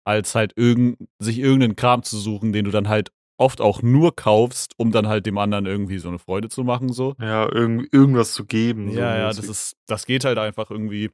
[0.07, 4.15] als halt irgend, sich irgendeinen Kram zu suchen, den du dann halt oft auch nur
[4.15, 7.15] kaufst, um dann halt dem anderen irgendwie so eine Freude zu machen, so.
[7.21, 8.91] ja, irgend, irgendwas zu geben.
[8.91, 11.11] so Ja, ja, das ist, das geht halt einfach irgendwie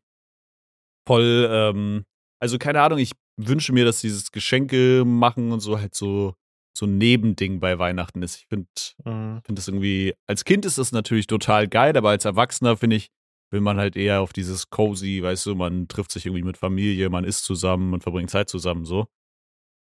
[1.06, 2.06] voll, ähm,
[2.42, 6.36] also keine Ahnung, ich wünsche mir, dass dieses Geschenke machen und so halt so,
[6.78, 8.36] so ein Nebending bei Weihnachten ist.
[8.38, 8.68] Ich finde,
[9.06, 9.42] Mhm.
[9.46, 13.10] finde das irgendwie, als Kind ist das natürlich total geil, aber als Erwachsener finde ich,
[13.52, 17.10] will man halt eher auf dieses cozy, weißt du, man trifft sich irgendwie mit Familie,
[17.10, 19.06] man isst zusammen und verbringt Zeit zusammen, so.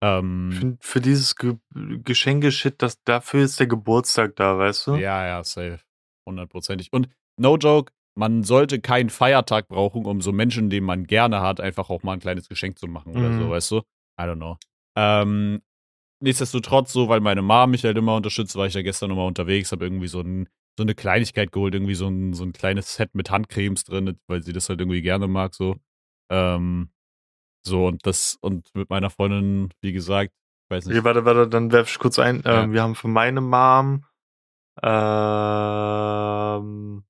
[0.03, 4.95] Ich Ähm, find, für dieses Ge Geschenke-Shit, das, dafür ist der Geburtstag da, weißt du?
[4.95, 5.79] ja, ja, safe.
[6.27, 6.93] Hundertprozentig.
[6.93, 7.09] Und
[7.39, 11.89] no joke, man sollte keinen Feiertag brauchen, um so Menschen, den man gerne hat, einfach
[11.89, 13.49] auch mal ein kleines Geschenk zu machen oder so, Mhm.
[13.49, 13.77] weißt du?
[14.19, 14.57] I don't know.
[14.95, 15.61] Ähm,
[16.19, 19.71] nichtsdestotrotz, so, weil meine Mom mich halt immer unterstützt, war ich ja gestern nochmal unterwegs,
[19.71, 23.13] habe irgendwie so, ein, so eine Kleinigkeit geholt, irgendwie so ein, so ein kleines Set
[23.13, 25.75] mit Handcremes drin, weil sie das halt irgendwie gerne mag, so.
[26.29, 26.89] Ähm,
[27.65, 30.31] so, und das, und mit meiner Freundin, wie gesagt,
[30.65, 30.97] ich weiß nicht.
[30.97, 32.41] Okay, warte, warte, dann werf ich kurz ein.
[32.45, 32.63] Ja.
[32.63, 34.05] Ähm, wir haben für meine Mom,
[34.83, 37.03] ähm,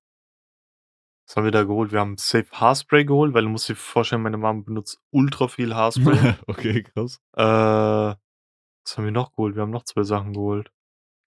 [1.27, 1.91] was haben wir da geholt?
[1.91, 5.75] Wir haben Safe Haarspray geholt, weil du musst dir vorstellen, meine Mom benutzt ultra viel
[5.75, 6.35] Haarspray.
[6.47, 7.19] okay, krass.
[7.35, 8.15] äh,
[8.87, 9.55] was haben wir noch geholt?
[9.55, 10.71] Wir haben noch zwei Sachen geholt.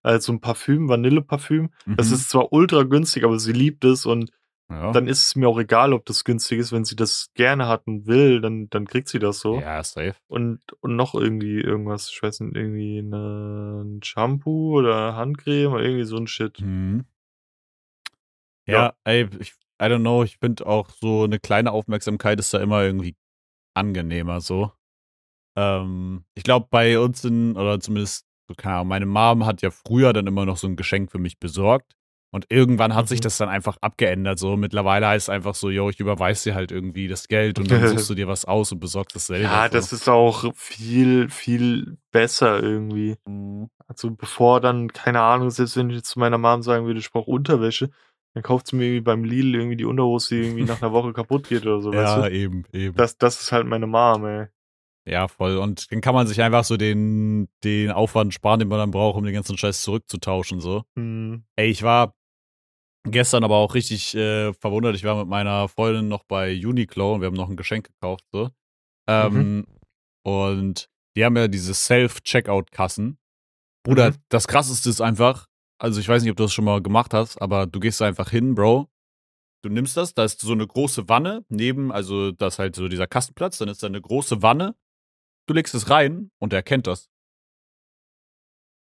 [0.02, 1.70] Also ein Parfüm, Vanilleparfüm.
[1.86, 2.14] Das Mhm.
[2.14, 4.30] ist zwar ultra günstig, aber sie liebt es und
[4.70, 4.92] Ja.
[4.92, 6.72] dann ist es mir auch egal, ob das günstig ist.
[6.72, 9.60] Wenn sie das gerne hat und will, dann, dann kriegt sie das so.
[9.60, 10.14] ja, safe.
[10.28, 15.82] Und, und noch irgendwie irgendwas, ich weiß nicht, irgendwie eine, ein Shampoo oder Handcreme oder
[15.82, 16.60] irgendwie so ein Shit.
[16.60, 17.04] Mhm.
[18.66, 18.74] Ja.
[18.74, 22.58] Ja, ey, ich, I don't know, ich finde auch so eine kleine Aufmerksamkeit ist da
[22.60, 23.16] immer irgendwie
[23.74, 24.72] angenehmer so.
[25.56, 29.70] Ähm, ich glaube, bei uns in, oder zumindest, so keine Ahnung, meine Mom hat ja
[29.70, 31.94] früher dann immer noch so ein Geschenk für mich besorgt.
[32.32, 33.24] Und irgendwann hat sich Mhm.
[33.24, 34.38] das dann einfach abgeändert.
[34.38, 37.68] So, mittlerweile heißt es einfach so, yo, ich überweise dir halt irgendwie das Geld und
[37.72, 39.46] dann suchst du dir was aus und besorgst das selber.
[39.46, 43.16] Ja, das ist auch viel, viel besser irgendwie.
[43.26, 43.68] Mhm.
[43.88, 47.10] Also bevor dann, keine Ahnung, selbst wenn ich jetzt zu meiner Mom sagen würde, ich
[47.10, 47.90] brauche Unterwäsche,
[48.34, 51.12] dann kauft sie mir irgendwie beim Lidl irgendwie die Unterhose, die irgendwie nach einer Woche
[51.12, 52.30] kaputt geht oder so, Ja, weißt du?
[52.30, 52.94] eben, eben.
[52.96, 54.46] Das, das ist halt meine Mom, ey.
[55.06, 55.56] Ja, voll.
[55.56, 59.16] Und dann kann man sich einfach so den, den Aufwand sparen, den man dann braucht,
[59.16, 60.60] um den ganzen Scheiß zurückzutauschen.
[60.60, 60.84] So.
[60.96, 61.44] Hm.
[61.56, 62.14] Ey, ich war
[63.08, 64.94] gestern aber auch richtig äh, verwundert.
[64.94, 68.24] Ich war mit meiner Freundin noch bei Uniqlo und wir haben noch ein Geschenk gekauft.
[68.30, 68.50] So.
[69.08, 69.66] Ähm,
[70.22, 73.18] Und die haben ja diese Self-Checkout-Kassen.
[73.84, 74.16] Bruder, Mhm.
[74.28, 75.46] das krasseste ist einfach,
[75.78, 78.30] also ich weiß nicht, ob du das schon mal gemacht hast, aber du gehst einfach
[78.30, 78.88] hin, Bro.
[79.62, 82.88] Du nimmst das, da ist so eine große Wanne neben, also das ist halt so
[82.88, 84.74] dieser Kastenplatz, dann ist da eine große Wanne.
[85.46, 87.08] Du legst es rein und er erkennt das.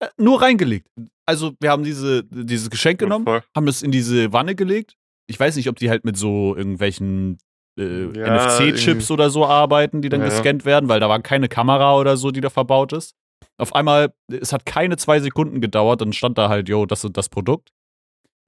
[0.01, 0.89] Äh, nur reingelegt.
[1.27, 3.43] Also wir haben diese, dieses Geschenk genommen, Voll.
[3.55, 4.97] haben es in diese Wanne gelegt.
[5.29, 7.39] Ich weiß nicht, ob die halt mit so irgendwelchen
[7.79, 11.49] äh, Ja, NFC-Chips oder so arbeiten, die dann Ja, gescannt werden, weil da war keine
[11.49, 13.15] Kamera oder so, die da verbaut ist.
[13.59, 17.17] Auf einmal, es hat keine zwei Sekunden gedauert, dann stand da halt, yo, das ist
[17.17, 17.71] das Produkt.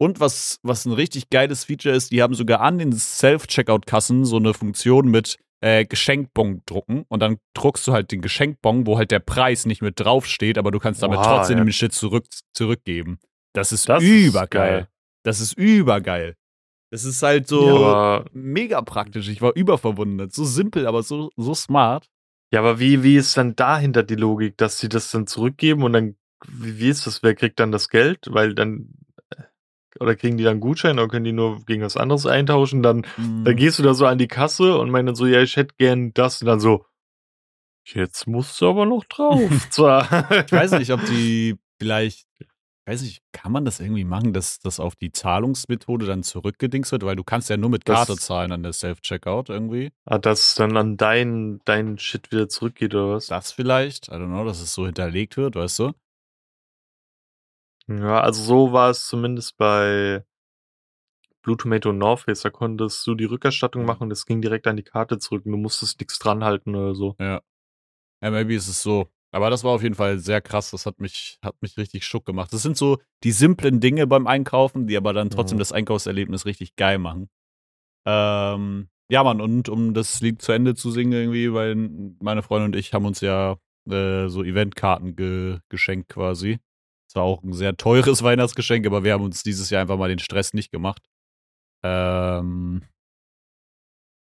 [0.01, 4.37] Und was, was ein richtig geiles Feature ist, die haben sogar an den Self-Checkout-Kassen so
[4.37, 7.05] eine Funktion mit äh, Geschenkbon drucken.
[7.09, 10.71] Und dann druckst du halt den Geschenkbon, wo halt der Preis nicht mit draufsteht, aber
[10.71, 11.65] du kannst damit Wow, trotzdem ja.
[11.65, 13.19] den Shit zurück, zurückgeben.
[13.55, 14.71] Das ist Das ist übergeil.
[14.71, 14.89] geil.
[15.25, 16.35] Das ist übergeil.
[16.91, 19.29] Das ist halt so Ja, mega praktisch.
[19.29, 20.33] Ich war überverwundert.
[20.33, 22.07] So simpel, aber so, so smart.
[22.53, 25.93] ja, aber wie, wie ist dann dahinter die Logik, dass sie das dann zurückgeben und
[25.93, 26.17] dann,
[26.47, 27.23] wie, wie ist das?
[27.23, 28.27] Wer kriegt dann das Geld?
[28.31, 28.95] Weil dann,
[30.01, 32.83] oder kriegen die dann Gutschein oder können die nur gegen was anderes eintauschen?
[32.83, 33.45] Dann, Mhm.
[33.45, 36.13] dann gehst du da so an die Kasse und dann so, ja, ich hätte gern
[36.15, 36.85] das und dann so,
[37.85, 39.51] jetzt musst du aber noch drauf.
[39.71, 40.31] Zwar.
[40.47, 42.47] Ich weiß nicht, ob die vielleicht, ich
[42.87, 47.05] weiß nicht, kann man das irgendwie machen, dass das auf die Zahlungsmethode dann zurückgedingst wird?
[47.05, 49.91] Weil du kannst ja nur mit Das- Karte zahlen an der Self-Checkout irgendwie.
[50.07, 53.27] Ah, dass dann an dein, dein Shit wieder zurückgeht oder was?
[53.27, 55.93] Das vielleicht, I don't know, dass es so hinterlegt wird, weißt du?
[57.89, 60.25] Ja, also so war es zumindest bei
[61.43, 62.43] Blue Tomato und North Face.
[62.43, 63.87] Da konntest du die Rückerstattung Mhm.
[63.87, 66.75] machen und das ging direkt an die Karte zurück und du musstest nichts dran halten
[66.75, 67.17] oder so.
[67.19, 67.41] Ja,
[68.21, 69.09] maybe ist es so.
[69.31, 70.71] Aber das war auf jeden Fall sehr krass.
[70.71, 72.53] Das hat mich, hat mich richtig schuck gemacht.
[72.53, 75.61] Das sind so die simplen Dinge beim Einkaufen, die aber dann trotzdem Mhm.
[75.61, 77.29] das Einkaufserlebnis richtig geil machen.
[78.07, 81.75] Ähm, ja, Mann, und um das Lied zu Ende zu singen irgendwie, weil
[82.21, 83.57] meine Freundin und ich haben uns ja
[83.91, 86.59] äh, so Eventkarten ge geschenkt quasi.
[87.09, 90.09] Es war auch ein sehr teures Weihnachtsgeschenk, aber wir haben uns dieses Jahr einfach mal
[90.09, 91.03] den Stress nicht gemacht.
[91.83, 92.83] Ähm,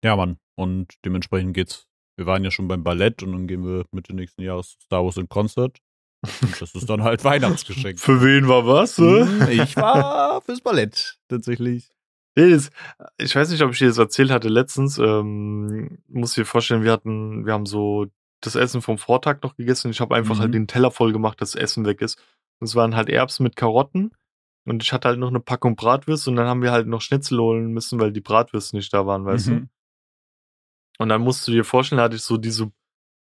[0.05, 0.39] ja, Mann.
[0.57, 1.87] Und dementsprechend geht's.
[2.17, 5.17] Wir waren ja schon beim Ballett und dann gehen wir Mitte nächsten Jahres Star Wars
[5.17, 5.79] in Concert.
[6.43, 7.99] Und das ist dann halt Weihnachtsgeschenk.
[7.99, 8.99] Für wen war was?
[8.99, 11.91] Hm, ich war fürs Ballett, tatsächlich.
[12.37, 14.99] Ich weiß nicht, ob ich dir das erzählt hatte letztens.
[14.99, 18.07] Ähm, muss dir vorstellen, wir hatten, wir haben so
[18.41, 19.91] das Essen vom Vortag noch gegessen.
[19.91, 20.41] Ich habe einfach Mhm.
[20.41, 22.21] halt den Teller voll gemacht, dass das Essen weg ist.
[22.61, 24.13] Es waren halt Erbsen mit Karotten.
[24.67, 27.39] Und ich hatte halt noch eine Packung Bratwürste und dann haben wir halt noch Schnitzel
[27.39, 29.51] holen müssen, weil die Bratwürste nicht da waren, weißt du?
[29.53, 29.69] Mhm.
[30.99, 32.73] Und dann musst du dir vorstellen, da hatte ich so diese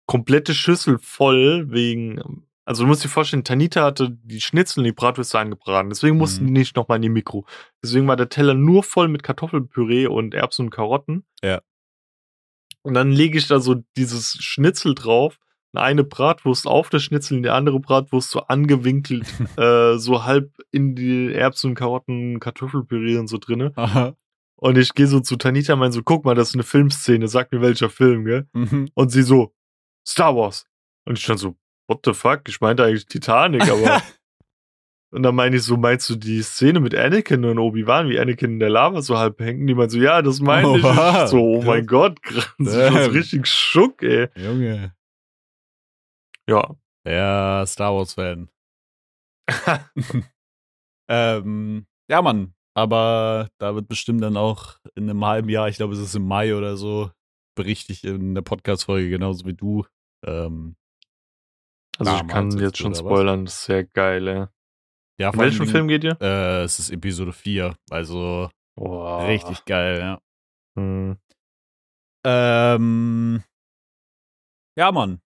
[0.06, 2.44] komplette Schüssel voll wegen.
[2.66, 5.88] Also du musst dir vorstellen, Tanita hatte die Schnitzel und die Bratwürste angebraten.
[5.88, 6.46] Deswegen mussten Mhm.
[6.48, 7.46] die nicht nochmal in die Mikro.
[7.82, 11.24] Deswegen war der Teller nur voll mit Kartoffelpüree und Erbsen und Karotten.
[11.42, 11.62] Ja.
[12.82, 15.38] Und dann lege ich da so dieses Schnitzel drauf,
[15.78, 20.94] eine Bratwurst auf das Schnitzel, und die andere Bratwurst so angewinkelt, äh, so halb in
[20.94, 23.72] die Erbsen und Karotten, Kartoffelpüree und so drinne.
[23.76, 24.14] Aha.
[24.56, 27.28] Und ich gehe so zu Tanita und meine so, guck mal, das ist eine Filmszene,
[27.28, 28.46] sag mir welcher Film, gell?
[28.52, 28.90] Mhm.
[28.94, 29.54] Und sie so,
[30.06, 30.66] Star Wars.
[31.06, 31.56] Und ich dann so,
[31.88, 32.42] what the fuck?
[32.46, 34.02] Ich meinte eigentlich Titanic, aber.
[35.10, 38.52] und dann meine ich so, meinst du die Szene mit Anakin und Obi-Wan, wie Anakin
[38.52, 39.66] in der Lava so halb hängen?
[39.66, 40.84] Die meint so, ja, das meine ich.
[40.84, 42.52] Oha, ich so, oh mein Gott, krass.
[42.58, 44.28] Ich war richtig schock, ey.
[44.36, 44.94] Junge.
[46.50, 46.76] Ja.
[47.06, 48.50] Ja, Star Wars-Fan.
[51.08, 52.54] ähm, ja, Mann.
[52.76, 56.26] Aber da wird bestimmt dann auch in einem halben Jahr, ich glaube, es ist im
[56.26, 57.10] Mai oder so,
[57.56, 59.84] berichte ich in der Podcast-Folge genauso wie du.
[60.26, 60.76] Ähm,
[61.98, 63.06] Also ich kann jetzt, schon oder was?
[63.10, 64.46] spoilern, das ist sehr geil, ey.
[65.20, 66.16] ja, allen welchem Film geht ihr?
[66.20, 67.76] Äh, es ist Episode 4.
[67.90, 69.18] Also, Oh.
[69.26, 70.20] Richtig geil, ja.
[70.78, 71.18] Hm.
[72.24, 73.42] Ähm,
[74.78, 75.20] ja, Mann.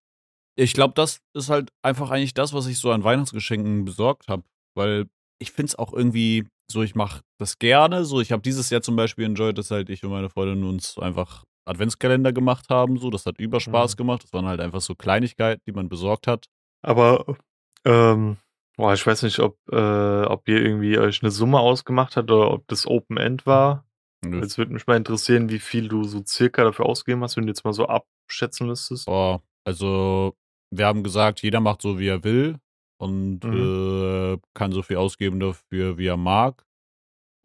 [0.57, 4.45] Ich glaube, das ist halt einfach eigentlich das, was ich so an Weihnachtsgeschenken besorgt habe.
[4.77, 5.07] Weil
[5.41, 8.05] ich finde es auch irgendwie so, ich mache das gerne.
[8.05, 10.99] So, ich habe dieses Jahr zum Beispiel enjoyed, dass halt ich und meine Freundin uns
[10.99, 12.99] einfach Adventskalender gemacht haben.
[12.99, 13.97] So, das hat über Spaß Mhm.
[13.99, 14.25] gemacht.
[14.25, 16.47] Das waren halt einfach so Kleinigkeiten, die man besorgt hat.
[16.83, 17.37] Aber,
[17.85, 18.37] ähm,
[18.77, 22.51] boah, ich weiß nicht, ob, äh, ob ihr irgendwie euch eine Summe ausgemacht habt oder
[22.53, 23.87] ob das Open End war.
[24.25, 24.41] Nö.
[24.41, 27.51] Jetzt würde mich mal interessieren, wie viel du so circa dafür ausgegeben hast, wenn du
[27.51, 29.07] jetzt mal so abschätzen müsstest.
[29.07, 30.35] Boah, also
[30.79, 32.59] wir haben gesagt, jeder macht so, wie er will
[33.01, 34.35] und Mhm.
[34.35, 36.67] äh, kann so viel ausgeben dafür, wie er mag.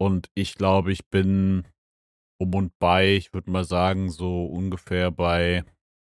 [0.00, 1.66] Und ich glaube, ich bin
[2.40, 5.64] um und bei, ich würde mal sagen, so ungefähr bei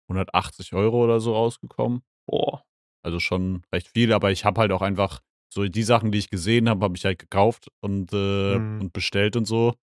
[0.08, 2.02] 180 Euro oder so rausgekommen.
[2.26, 2.64] Boah.
[3.04, 5.20] Also schon recht viel, aber ich habe halt auch einfach
[5.52, 8.80] so die Sachen, die ich gesehen habe, habe ich halt gekauft und, äh, Mhm.
[8.80, 9.74] und bestellt und so.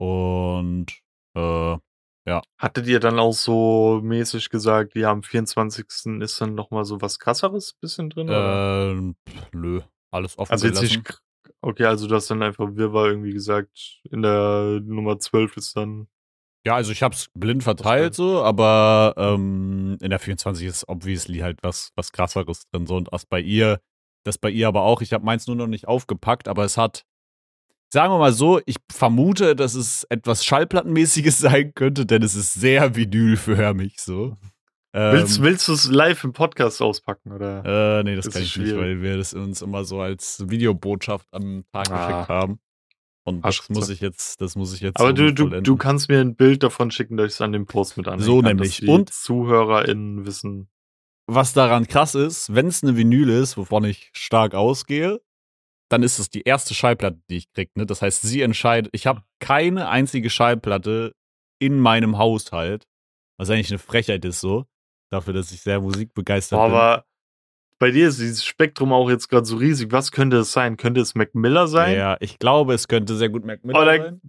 [0.00, 0.86] Und
[1.36, 1.76] äh,
[2.58, 5.86] Hattet ihr dann auch so mäßig gesagt, ja, am 24.
[6.20, 8.28] ist dann nochmal so was krasseres bisschen drin?
[8.28, 8.90] oder?
[8.90, 9.16] ähm,
[9.52, 9.80] nö,
[10.10, 11.22] alles offen Also jetzt nicht.
[11.60, 16.08] Okay, also du hast dann einfach Wirrwarr irgendwie gesagt, in der Nummer 12 ist dann.
[16.64, 21.58] Ja, also ich hab's blind verteilt so, aber ähm, in der 24 ist obviously halt
[21.62, 23.80] was, was krasseres drin so und das bei ihr,
[24.24, 25.02] das bei ihr aber auch.
[25.02, 27.04] Ich habe meins nur noch nicht aufgepackt, aber es hat,
[27.92, 32.54] sagen wir mal so, ich vermute, dass es etwas Schallplattenmäßiges sein könnte, denn es ist
[32.54, 34.36] sehr vinylförmig so.
[34.94, 37.98] Ähm, willst willst du es live im Podcast auspacken, oder?
[38.00, 38.80] Äh, nee, das, Das kann ich nicht, schwierig.
[38.80, 42.06] weil wir das uns immer so als Videobotschaft am Tag Ah.
[42.08, 42.60] geschickt haben.
[43.24, 46.08] Und das muss ich jetzt, das muss ich jetzt Aber so du, du, du kannst
[46.08, 48.56] mir ein Bild davon schicken, dass ich es an dem Post mit anhängen So kann,
[48.56, 48.86] nämlich.
[48.88, 50.68] Und- ZuhörerInnen wissen.
[51.26, 55.20] was daran krass ist, wenn es eine Vinyl ist, wovon ich stark ausgehe,
[55.92, 57.70] dann ist es die erste Schallplatte, die ich krieg.
[57.76, 57.84] Ne?
[57.84, 58.90] Das heißt, sie entscheidet.
[58.94, 61.14] Ich habe keine einzige Schallplatte
[61.58, 62.86] in meinem Haushalt,
[63.38, 64.64] was eigentlich eine Frechheit ist so,
[65.10, 66.74] dafür, dass ich sehr musikbegeistert Boah, bin.
[66.74, 67.04] aber
[67.78, 69.92] bei dir ist dieses Spektrum auch jetzt gerade so riesig.
[69.92, 70.76] Was könnte es sein?
[70.76, 71.96] Könnte es Mac Miller sein?
[71.96, 74.20] Ja, ich glaube, es könnte sehr gut Mac Miller Oder- sein.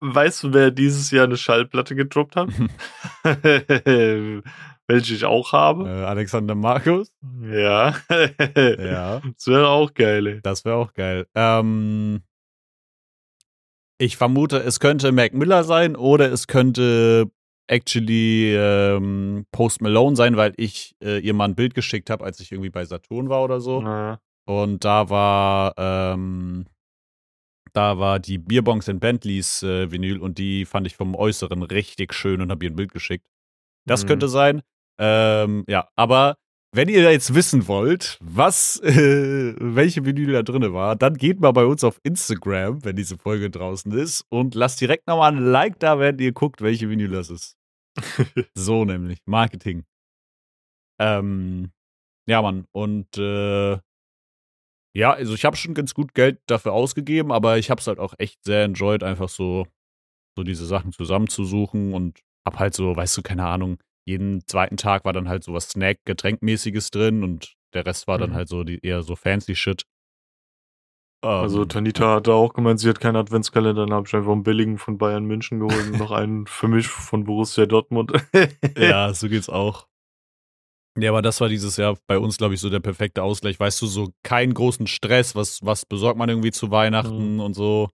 [0.00, 2.50] Weißt du, wer dieses Jahr eine Schallplatte gedroppt hat?
[4.88, 6.06] Welche ich auch Äh, habe?
[6.06, 7.12] Alexander Markus.
[7.42, 7.94] Ja.
[8.78, 9.20] Ja.
[9.20, 10.40] Das wäre auch geil, ey.
[10.42, 11.26] Das wäre auch geil.
[11.34, 12.22] Ähm,
[13.98, 17.30] ich vermute, es könnte Mac Miller sein oder es könnte
[17.68, 22.38] actually ähm, Post Malone sein, weil ich äh, ihr mal ein Bild geschickt habe, als
[22.40, 23.82] ich irgendwie bei Saturn war oder so.
[23.82, 24.20] Ja.
[24.44, 26.66] Und da war ähm,
[27.72, 32.14] da war die Bierbongs and Bentleys äh, Vinyl und die fand ich vom Äußeren richtig
[32.14, 33.26] schön und habe ihr ein Bild geschickt.
[33.86, 34.08] Das Mhm.
[34.08, 34.62] könnte sein.
[34.98, 36.36] Ähm, ja, aber
[36.72, 41.52] wenn ihr jetzt wissen wollt, was, äh, welche Vinyl da drin war, dann geht mal
[41.52, 45.78] bei uns auf Instagram, wenn diese Folge draußen ist, und lasst direkt nochmal ein Like
[45.78, 47.56] da, wenn ihr guckt, welche Vinyl das ist.
[48.54, 49.20] so nämlich.
[49.24, 49.84] Marketing.
[51.00, 51.72] Ähm,
[52.28, 52.66] ja, Mann.
[52.72, 53.78] Und äh,
[54.94, 57.98] ja, also ich habe schon ganz gut Geld dafür ausgegeben, aber ich habe es halt
[57.98, 59.66] auch echt sehr enjoyed, einfach so,
[60.36, 65.04] so diese Sachen zusammenzusuchen und hab halt so, weißt du, keine Ahnung, jeden zweiten Tag
[65.04, 68.34] war dann halt so was Snack-Getränkmäßiges drin und der Rest war dann Mhm.
[68.34, 69.84] halt so die, eher so fancy Shit.
[71.22, 74.30] Also Ähm, Tanita hat da auch gemeint, sie hat keinen Adventskalender, dann habe ich einfach
[74.32, 78.12] einen billigen von Bayern München geholt und noch einen für mich von Borussia Dortmund.
[78.78, 79.86] ja, so geht's auch.
[80.98, 83.60] Ja, aber das war dieses Jahr bei uns, glaube ich, so der perfekte Ausgleich.
[83.60, 87.90] Weißt du, so keinen großen Stress, was, was besorgt man irgendwie zu Weihnachten und so.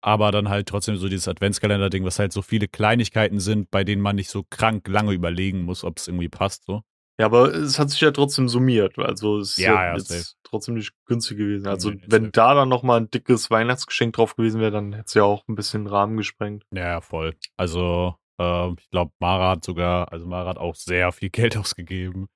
[0.00, 4.00] Aber dann halt trotzdem so dieses Adventskalender-Ding, was halt so viele Kleinigkeiten sind, bei denen
[4.00, 6.64] man nicht so krank lange überlegen muss, ob es irgendwie passt.
[6.66, 6.82] So.
[7.18, 8.96] Ja, aber es hat sich ja trotzdem summiert.
[8.98, 11.66] Also es ist Ja, ja, ja, jetzt trotzdem nicht günstig gewesen.
[11.66, 15.06] Also Nee, wenn da dann noch mal ein dickes Weihnachtsgeschenk drauf gewesen wäre, dann hätte
[15.06, 16.64] es ja auch ein bisschen Rahmen gesprengt.
[16.72, 17.34] Ja, voll.
[17.56, 22.28] Also, ähm, ich glaube, Mara hat sogar, also Mara hat auch sehr viel Geld ausgegeben.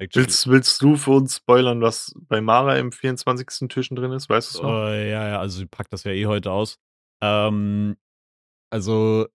[0.00, 3.68] Actually, Willst, willst du für uns spoilern, was bei Mara im 24.
[3.68, 4.30] Türchen drin ist?
[4.30, 4.86] Weißt du es noch?
[4.86, 6.78] Äh, ja, ja, also sie packt das ja eh heute aus.
[7.22, 7.98] Ähm,
[8.70, 9.28] also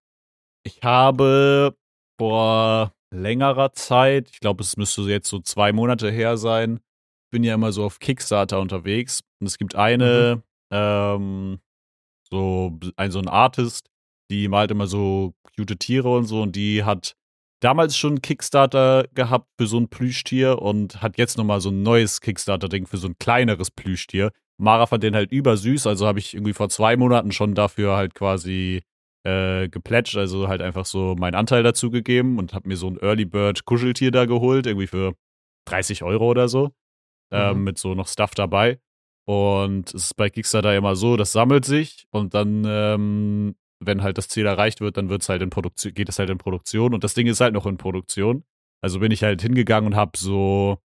[0.66, 1.76] ich habe
[2.20, 6.80] vor längerer Zeit, ich glaube, es müsste jetzt so zwei Monate her sein,
[7.32, 11.60] bin ja immer so auf Kickstarter unterwegs und es gibt eine, ähm,
[12.32, 13.92] so ein so ein Artist,
[14.32, 17.16] die malt immer so cute Tiere und so und die hat
[17.66, 22.22] damals schon Kickstarter gehabt für so ein Plüschtier und hat jetzt nochmal so ein neues
[22.22, 24.32] Kickstarter-Ding für so ein kleineres Plüschtier.
[24.58, 28.14] Mara fand den halt übersüß, also habe ich irgendwie vor zwei Monaten schon dafür halt
[28.14, 28.84] quasi
[29.26, 32.98] äh, geplätscht, also halt einfach so meinen Anteil dazu gegeben und habe mir so ein
[33.02, 35.14] Early Bird Kuscheltier da geholt, irgendwie für
[35.68, 36.70] 30 Euro oder so,
[37.34, 37.64] Mhm.
[37.64, 38.80] mit so noch Stuff dabei.
[39.28, 44.18] Und es ist bei Kickstarter immer so, das sammelt sich und dann ähm, wenn halt
[44.18, 47.04] das Ziel erreicht wird, dann wird's halt in Produktion, geht es halt in Produktion und
[47.04, 48.44] das Ding ist halt noch in Produktion.
[48.82, 50.78] Also bin ich halt hingegangen und hab so,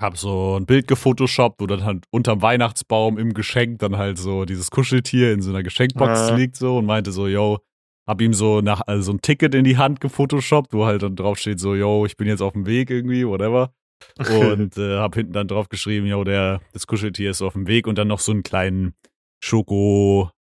[0.00, 4.44] hab so ein Bild gefotoshoppt, wo dann halt unterm Weihnachtsbaum im Geschenk dann halt so
[4.44, 6.36] dieses Kuscheltier in so einer Geschenkbox Ja.
[6.36, 7.58] liegt so und meinte so, yo,
[8.06, 11.16] hab ihm so nach, also so ein Ticket in die Hand gefotoshoppt, wo halt dann
[11.16, 13.72] drauf steht so, yo, ich bin jetzt auf dem Weg irgendwie, whatever.
[14.18, 17.86] Und äh, hab hinten dann drauf geschrieben, yo, der, das Kuscheltier ist auf dem Weg
[17.86, 18.94] und dann noch so einen kleinen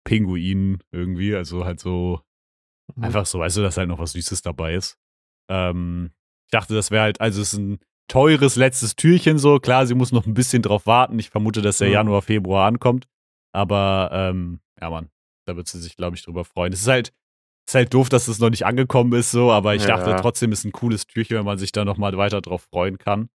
[0.07, 2.21] Schoko-Pinguin irgendwie, also halt so
[2.97, 3.05] Mhm.
[3.05, 4.99] Einfach so, weißt du, dass halt noch was Süßes dabei ist.
[5.49, 6.11] Ähm,
[6.47, 9.61] ich dachte, das wäre halt, also es ist ein teures letztes Türchen so.
[9.61, 11.17] Klar, sie muss noch ein bisschen drauf warten.
[11.21, 11.95] Ich vermute, dass der Mhm.
[11.95, 13.07] Januar, Februar ankommt.
[13.53, 15.11] Aber ähm, ja, Mann,
[15.47, 16.73] da wird sie sich, glaube ich, drüber freuen.
[16.73, 17.13] Es ist halt,
[17.69, 19.97] ist halt doof, dass es noch nicht angekommen ist, so, aber ich Ja.
[19.97, 23.29] dachte trotzdem, ist ein cooles Türchen, wenn man sich da nochmal weiter drauf freuen kann.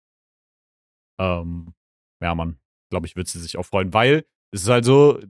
[1.20, 1.74] Ähm,
[2.22, 2.60] ja, Mann,
[2.92, 5.22] glaube ich, wird sie sich auch freuen, weil es ist halt so,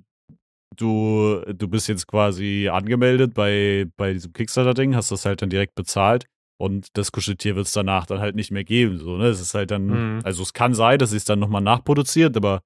[0.75, 5.75] du, du bist jetzt quasi angemeldet bei, bei diesem Kickstarter-Ding, hast das halt dann direkt
[5.75, 6.25] bezahlt
[6.57, 8.97] und das Kuscheltier wird es danach dann halt nicht mehr geben.
[8.97, 9.27] So, ne?
[9.27, 9.85] Es ist halt dann,
[10.17, 10.21] Mhm.
[10.23, 12.61] also es kann sein, dass sie es dann nochmal nachproduziert, aber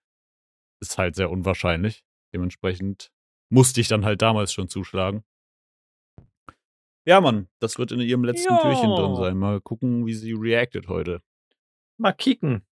[0.82, 2.04] ist halt sehr unwahrscheinlich.
[2.34, 3.12] Dementsprechend
[3.52, 5.24] musste ich dann halt damals schon zuschlagen.
[7.08, 8.60] Ja, Mann, das wird in ihrem letzten Ja.
[8.62, 9.38] Türchen drin sein.
[9.38, 11.22] Mal gucken, wie sie reactet heute.
[11.98, 12.66] Mal kicken.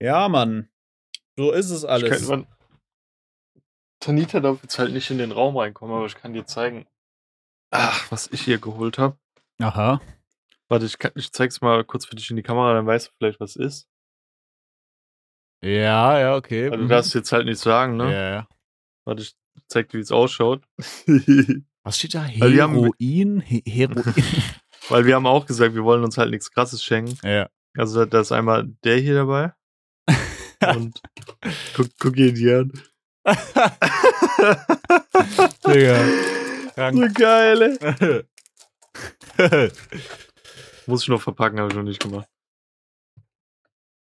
[0.00, 0.68] Ja, Mann.
[1.36, 2.46] So ist es Ich könnte man,
[4.04, 6.86] Tanita darf jetzt halt nicht in den Raum reinkommen, aber ich kann dir zeigen,
[7.70, 9.16] ach, was ich hier geholt habe.
[9.60, 10.00] Aha.
[10.68, 13.12] Warte, ich, kann, ich zeig's mal kurz für dich in die Kamera, dann weißt du
[13.18, 13.88] vielleicht, was es ist.
[15.62, 16.64] Ja, ja, okay.
[16.66, 16.82] Also, Mhm.
[16.82, 18.12] du darfst jetzt halt nicht sagen, ne?
[18.12, 18.48] Ja, ja.
[19.06, 19.34] Warte, ich
[19.68, 20.62] zeig dir, wie es ausschaut.
[21.86, 22.26] Was steht da?
[22.28, 23.40] Wir haben- Heroin?
[23.40, 24.14] He Heroin?
[24.88, 27.18] Weil wir haben auch gesagt, wir wollen uns halt nichts krasses schenken.
[27.26, 27.48] ja.
[27.76, 29.52] Also da ist einmal der hier dabei.
[30.76, 31.02] Und
[31.74, 32.72] guck, guck ihn hier an.
[35.66, 35.96] Digga.
[35.96, 37.14] so Krank.
[37.16, 38.24] geil, ey.
[40.86, 42.28] Muss ich noch verpacken, habe ich noch nicht gemacht.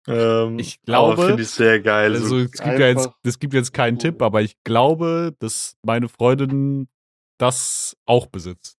[0.08, 2.14] Ähm, Ich glaube- Finde ich sehr geil.
[2.14, 5.76] also So es gibt ja jetzt, es gibt jetzt keinen Tipp, aber ich glaube, dass
[5.82, 6.88] meine Freundin
[7.40, 8.78] das auch besitzt.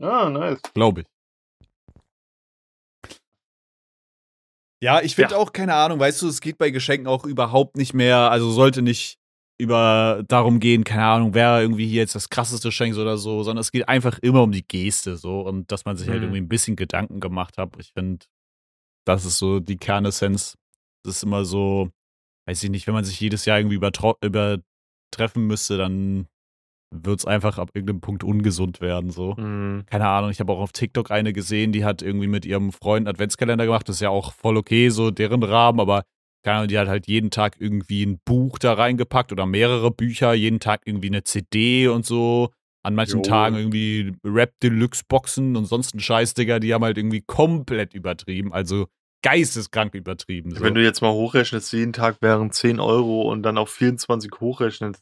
[0.00, 0.60] Ah, nice.
[0.74, 1.06] Glaube ich.
[4.82, 5.40] Ja, ich finde Ja.
[5.40, 8.82] auch, keine Ahnung, weißt du, es geht bei Geschenken auch überhaupt nicht mehr, also sollte
[8.82, 9.18] nicht
[9.60, 13.60] über darum gehen, keine Ahnung, wer irgendwie hier jetzt das krasseste schenkt oder so, sondern
[13.60, 16.24] es geht einfach immer um die Geste so und dass man sich halt Mhm.
[16.24, 17.76] irgendwie ein bisschen Gedanken gemacht hat.
[17.78, 18.26] Ich finde,
[19.06, 20.56] das ist so die Kernessenz.
[21.04, 21.90] Das ist immer so,
[22.48, 26.26] weiß ich nicht, wenn man sich jedes Jahr irgendwie übertreffen müsste, dann
[26.92, 29.84] wird es einfach ab irgendeinem Punkt ungesund werden so Mhm.
[29.86, 33.06] keine Ahnung, ich habe auch auf TikTok eine gesehen, die hat irgendwie mit ihrem Freund
[33.06, 33.88] einen Adventskalender gemacht.
[33.88, 36.02] Das ist ja auch voll okay, so deren Rahmen, aber
[36.44, 40.34] keine Ahnung, die hat halt jeden Tag irgendwie ein Buch da reingepackt oder mehrere Bücher,
[40.34, 42.50] jeden Tag irgendwie eine CD und so.
[42.84, 43.22] An manchen Jo.
[43.22, 47.94] Tagen irgendwie Rap Deluxe Boxen und sonst ein Scheiß, Digga, die haben halt irgendwie komplett
[47.94, 48.86] übertrieben, also
[49.22, 50.50] geisteskrank übertrieben.
[50.50, 50.62] So.
[50.62, 55.00] Wenn du jetzt mal hochrechnest, jeden Tag wären 10 Euro und dann auf 24 hochrechnest.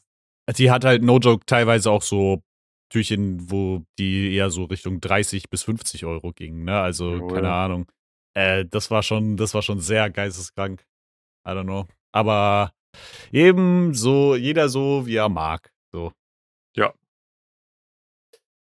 [0.57, 2.41] Die hat halt, no joke, teilweise auch so
[2.91, 6.79] Türchen, wo die eher so Richtung 30 bis 50 Euro gingen, ne?
[6.79, 7.33] Also, Jawohl.
[7.33, 7.91] keine Ahnung.
[8.35, 10.85] Äh, das war schon, das war schon sehr geisteskrank.
[11.47, 11.87] I don't know.
[12.13, 12.71] Aber
[13.31, 15.71] eben so, jeder so, wie er mag.
[15.93, 16.11] So.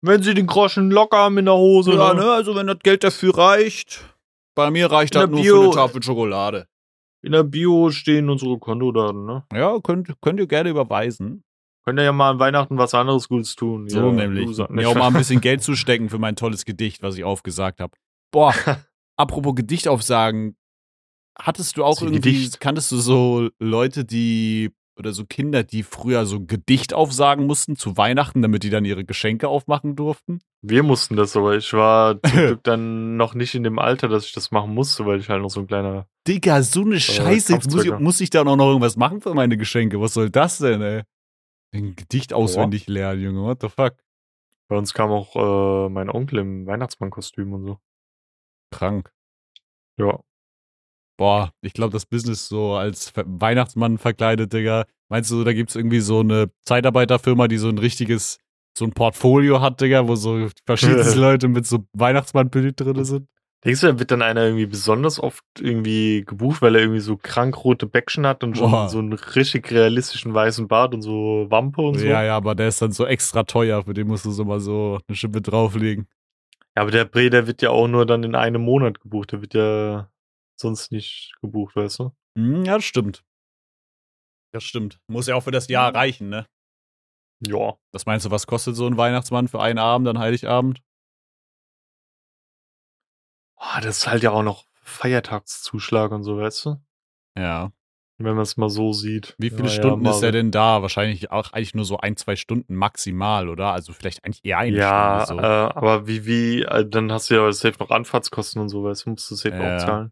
[0.04, 1.94] Wenn sie den Groschen locker haben in der Hose.
[1.94, 2.22] Ja, ne?
[2.22, 4.04] ne, also wenn das Geld dafür reicht.
[4.56, 6.68] Bei mir reicht In das nur Bio- für eine Tafel Schokolade.
[7.24, 9.46] In der Bio stehen unsere Kontodaten, ne?
[9.54, 11.44] Ja, könnt, könnt ihr gerne überweisen.
[11.84, 13.90] Könnt ihr ja mal an Weihnachten was anderes Gutes tun.
[13.90, 14.58] So ja, nämlich.
[14.70, 17.94] Mir auch mal ein bisschen Geld zustecken für mein tolles Gedicht, was ich aufgesagt habe.
[18.32, 18.54] Boah,
[19.18, 20.56] apropos Gedicht aufsagen,
[21.38, 22.60] hattest du auch irgendwie, Gedicht?
[22.60, 27.98] kanntest du so Leute, die oder so Kinder, die früher so Gedicht aufsagen mussten zu
[27.98, 30.42] Weihnachten, damit die dann ihre Geschenke aufmachen durften?
[30.62, 34.26] Wir mussten das, aber ich war zum Glück dann noch nicht in dem Alter, dass
[34.26, 36.06] ich das machen musste, weil ich halt noch so ein kleiner.
[36.28, 37.54] Digga, so eine Scheiße.
[37.54, 40.00] Jetzt muss ich, muss ich da auch noch irgendwas machen für meine Geschenke.
[40.00, 41.02] Was soll das denn, ey?
[41.74, 43.44] Ein Gedicht auswendig lernen, Junge.
[43.44, 43.96] What the fuck?
[44.68, 47.80] Bei uns kam auch äh, mein Onkel im Weihnachtsmannkostüm und so.
[48.72, 49.12] Krank.
[49.98, 50.20] Ja.
[51.18, 54.86] Boah, ich glaube, das Business so als Weihnachtsmann verkleidet, Digga.
[55.10, 58.38] Meinst du, da gibt's irgendwie so eine Zeitarbeiterfirma, die so ein richtiges,
[58.78, 63.28] so ein Portfolio hat, Digga, wo so verschiedene Leute mit so Weihnachtsmannbild drin sind?
[63.64, 67.86] Denkst du, wird dann einer irgendwie besonders oft irgendwie gebucht, weil er irgendwie so krankrote
[67.86, 68.90] Bäckchen hat und schon Boah.
[68.90, 72.06] so einen richtig realistischen weißen Bart und so Wampe und so?
[72.06, 74.60] Ja, ja, aber der ist dann so extra teuer, für den musst du so mal
[74.60, 76.08] so eine Schippe drauflegen.
[76.76, 79.32] Ja, aber der Bre, der wird ja auch nur dann in einem Monat gebucht.
[79.32, 80.10] Der wird ja
[80.60, 82.12] sonst nicht gebucht, weißt du?
[82.38, 83.24] Hm, ja, das stimmt.
[84.54, 85.00] Das stimmt.
[85.08, 86.48] Muss ja auch für das Jahr reichen, ne?
[87.46, 87.76] Ja.
[87.92, 90.82] Was meinst du, was kostet so ein Weihnachtsmann für einen Abend an Heiligabend?
[93.64, 96.76] Oh, das ist halt ja auch noch Feiertagszuschlag und so, weißt du?
[97.38, 97.72] Ja.
[98.18, 99.36] Wenn man es mal so sieht.
[99.38, 100.82] Wie viele Ja, Stunden ja, ist er denn da?
[100.82, 103.72] Wahrscheinlich auch eigentlich nur so ein, zwei Stunden maximal, oder?
[103.72, 105.44] Also vielleicht eigentlich eher eine Ja, Stunde.
[105.44, 105.78] äh, So.
[105.78, 109.12] aber wie, wie, äh, dann hast du ja safe noch Anfahrtskosten und so, weißt du,
[109.12, 109.76] musst du safe Ja.
[109.76, 110.12] auch zahlen.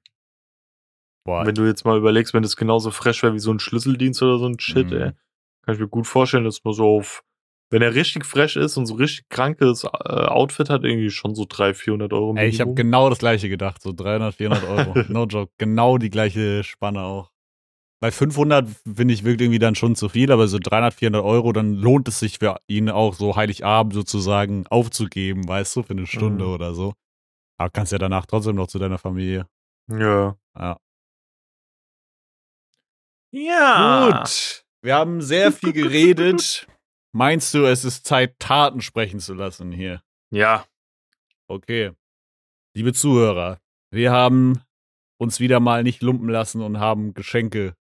[1.25, 4.21] Boah, Wenn du jetzt mal überlegst, wenn das genauso fresh wäre wie so ein Schlüsseldienst
[4.23, 4.97] oder so ein Shit, Mhm.
[4.97, 5.11] ey,
[5.63, 7.23] kann ich mir gut vorstellen, dass man so auf,
[7.69, 11.45] wenn er richtig fresh ist und so richtig krankes äh, Outfit hat, irgendwie schon so
[11.47, 14.95] 300, 400 Euro Ey, ich habe genau das gleiche gedacht, so 300, 400 Euro.
[15.09, 17.31] no joke, genau die gleiche Spanne auch.
[18.01, 21.51] Bei 500 finde ich wirkt irgendwie dann schon zu viel, aber so 300, 400 Euro,
[21.51, 26.07] dann lohnt es sich für ihn auch so Heiligabend sozusagen aufzugeben, weißt du, für eine
[26.07, 26.51] Stunde Mhm.
[26.51, 26.93] oder so.
[27.57, 29.47] Aber kannst ja danach trotzdem noch zu deiner Familie.
[29.89, 30.37] Ja.
[30.57, 30.77] Ja.
[33.31, 34.21] Ja.
[34.21, 36.67] Gut, wir haben sehr viel geredet.
[37.11, 40.03] Meinst du, es ist Zeit, Taten sprechen zu lassen hier?
[40.29, 40.65] Ja.
[41.47, 41.91] Okay.
[42.75, 43.59] Liebe Zuhörer,
[43.91, 44.61] wir haben
[45.17, 47.73] uns wieder mal nicht lumpen lassen und haben Geschenke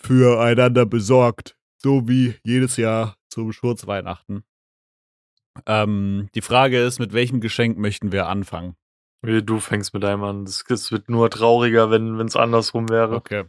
[0.00, 1.56] füreinander besorgt.
[1.82, 4.44] So wie jedes Jahr zum Schurzweihnachten.
[5.66, 8.76] Ähm, die Frage ist, mit welchem Geschenk möchten wir anfangen?
[9.22, 10.44] Wie Du fängst mit einem an.
[10.44, 13.16] Es es wird nur trauriger, wenn es andersrum wäre.
[13.16, 13.44] Okay.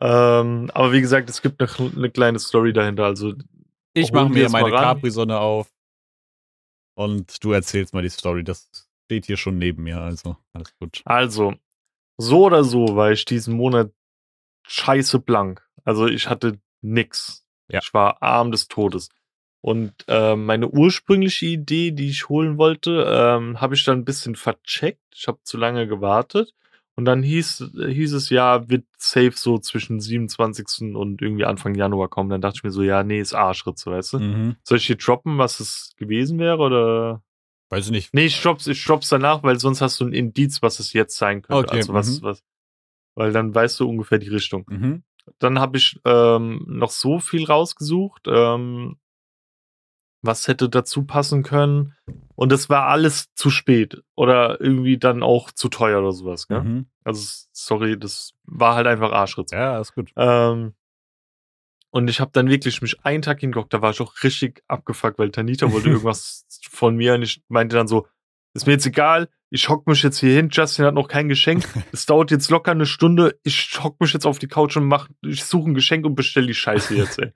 [0.00, 3.04] Ähm, aber wie gesagt, es gibt eine, eine kleine Story dahinter.
[3.04, 3.34] Also
[3.92, 4.70] Ich mache mir meine.
[4.70, 5.72] Capri-Sonne auf
[6.94, 8.44] und du erzählst mal die Story.
[8.44, 8.70] Das
[9.06, 11.02] steht hier schon neben mir, also alles gut.
[11.04, 11.54] Also,
[12.18, 13.92] so oder so war ich diesen Monat
[14.66, 15.66] scheiße blank.
[15.84, 17.46] Also ich hatte nix.
[17.68, 17.80] Ja.
[17.82, 19.08] Ich war arm des Todes.
[19.62, 24.34] Und ähm, meine ursprüngliche Idee, die ich holen wollte, ähm, habe ich dann ein bisschen
[24.34, 25.02] vercheckt.
[25.14, 26.54] Ich habe zu lange gewartet.
[27.00, 30.94] Und dann hieß, hieß es ja, wird safe so zwischen 27.
[30.94, 32.28] und irgendwie Anfang Januar kommen.
[32.28, 34.18] Dann dachte ich mir so, ja, nee, ist Arschritze, weißt du?
[34.18, 34.56] Mhm.
[34.64, 36.58] Soll ich hier droppen, was es gewesen wäre?
[36.58, 37.22] Oder
[37.70, 38.12] Weiß ich nicht.
[38.12, 41.16] Nee, ich stopp's, ich stopp's danach, weil sonst hast du ein Indiz, was es jetzt
[41.16, 41.68] sein könnte.
[41.68, 42.24] Okay, Also was, mhm.
[42.26, 42.44] was,
[43.14, 44.66] weil dann weißt du ungefähr die Richtung.
[44.68, 45.02] Mhm.
[45.38, 48.98] Dann habe ich ähm, noch so viel rausgesucht, ähm,
[50.22, 51.94] was hätte dazu passen können.
[52.34, 56.48] Und es war alles zu spät oder irgendwie dann auch zu teuer oder sowas.
[56.48, 56.62] Gell?
[56.62, 56.86] Mhm.
[57.04, 59.50] Also sorry, das war halt einfach Arschritz.
[59.52, 60.10] Ja, ist gut.
[60.16, 60.74] Ähm,
[61.90, 65.18] und ich habe dann wirklich mich einen Tag hingeguckt, da war ich auch richtig abgefuckt,
[65.18, 68.06] weil Tanita wollte irgendwas von mir und ich meinte dann so,
[68.54, 71.64] ist mir jetzt egal, ich hock mich jetzt hier hin, Justin hat noch kein Geschenk,
[71.92, 75.08] es dauert jetzt locker eine Stunde, ich hock mich jetzt auf die Couch und mach,
[75.22, 77.32] ich suche ein Geschenk und bestell die Scheiße jetzt, ey.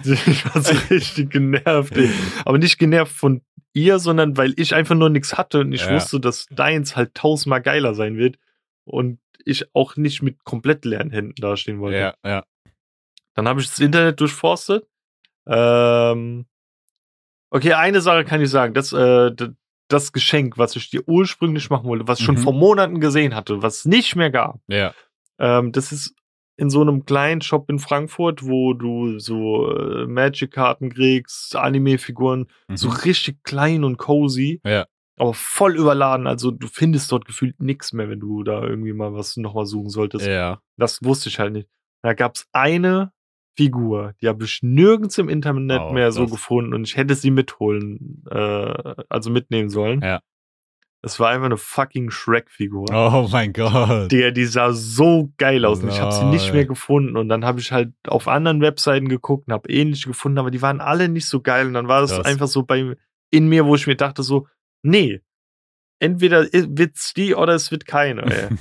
[0.26, 2.10] Ich war so richtig genervt, ey.
[2.44, 3.42] Aber nicht genervt von
[3.72, 5.94] ihr, sondern weil ich einfach nur nichts hatte und ich Ja.
[5.94, 8.38] wusste, dass deins halt tausendmal geiler sein wird
[8.84, 11.98] und ich auch nicht mit komplett leeren Händen dastehen wollte.
[11.98, 12.44] Ja, ja.
[13.34, 14.86] Dann habe ich das Internet durchforstet.
[15.46, 16.46] Ähm,
[17.50, 18.74] okay, eine Sache kann ich sagen.
[18.74, 19.30] Das, äh,
[19.88, 22.42] das Geschenk, was ich dir ursprünglich machen wollte, was ich schon Mhm.
[22.42, 24.92] vor Monaten gesehen hatte, was es nicht mehr gab, Ja.
[25.38, 26.14] ähm, das ist
[26.58, 32.76] in so einem kleinen Shop in Frankfurt, wo du so äh, Magic-Karten kriegst, Anime-Figuren, Mhm.
[32.76, 34.60] so richtig klein und cozy.
[34.66, 34.84] Ja.
[35.16, 36.26] Aber voll überladen.
[36.26, 39.88] Also du findest dort gefühlt nichts mehr, wenn du da irgendwie mal was nochmal suchen
[39.90, 40.26] solltest.
[40.26, 40.60] ja.
[40.76, 41.68] Das wusste ich halt nicht.
[42.02, 43.12] Da gab's eine
[43.56, 47.32] Figur, die habe ich nirgends im Internet Oh, mehr so gefunden und ich hätte sie
[47.32, 50.00] mitholen, äh, also mitnehmen sollen.
[50.02, 50.20] Ja.
[51.02, 52.86] Es war einfach eine fucking Shrek-Figur.
[52.92, 54.10] Oh mein Gott.
[54.10, 57.44] Der, die sah so geil aus und ich habe sie nicht mehr gefunden und dann
[57.44, 61.08] habe ich halt auf anderen Webseiten geguckt und habe ähnliche gefunden, aber die waren alle
[61.08, 62.26] nicht so geil und dann war das Krass.
[62.26, 62.96] einfach so bei
[63.30, 64.48] in mir, wo ich mir dachte so,
[64.82, 65.20] nee,
[66.00, 68.22] entweder wird's die oder es wird keine.
[68.22, 68.48] Ey.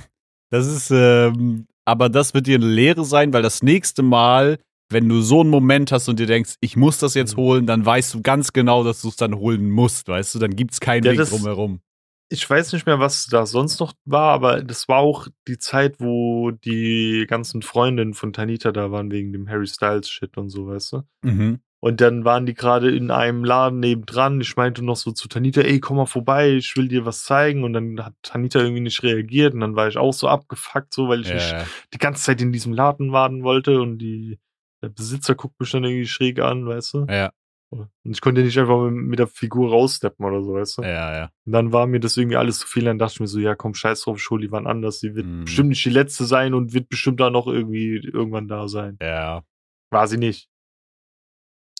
[0.49, 4.59] Das ist, ähm, aber das wird dir eine Lehre sein, weil das nächste Mal,
[4.89, 7.41] wenn du so einen Moment hast und dir denkst, ich muss das jetzt Mhm.
[7.41, 10.39] holen, dann weißt du ganz genau, dass du es dann holen musst, weißt du?
[10.39, 11.81] Dann gibt's keinen Ja, Weg das- drumherum.
[12.29, 15.99] Ich weiß nicht mehr, was da sonst noch war, aber das war auch die Zeit,
[15.99, 20.67] wo die ganzen Freundinnen von Tanita da waren wegen dem Harry Styles Shit und so,
[20.67, 21.01] weißt du?
[21.23, 21.59] Mhm.
[21.79, 24.41] Und dann waren die gerade in einem Laden nebendran.
[24.41, 27.63] Ich meinte noch so zu Tanita, ey, komm mal vorbei, ich will dir was zeigen.
[27.63, 31.07] Und dann hat Tanita irgendwie nicht reagiert und dann war ich auch so abgefuckt, so,
[31.07, 34.39] weil ich nicht Ja, die ganze Zeit in diesem Laden warten wollte und die,
[34.81, 37.05] der Besitzer guckt mich dann irgendwie schräg an, weißt du?
[37.09, 37.31] ja,
[37.69, 40.81] Und ich konnte nicht einfach mit, der Figur raussteppen oder so, weißt du?
[40.83, 41.29] ja, ja.
[41.45, 42.85] Und dann war mir das irgendwie alles zu viel.
[42.85, 44.99] Dann dachte ich mir so, ja, komm, scheiß drauf, ich hol die wann anders.
[44.99, 45.43] Die wird Mhm.
[45.45, 48.97] bestimmt nicht die letzte sein und wird bestimmt da noch irgendwie irgendwann da sein.
[49.01, 49.43] Ja.
[49.91, 50.49] War sie nicht.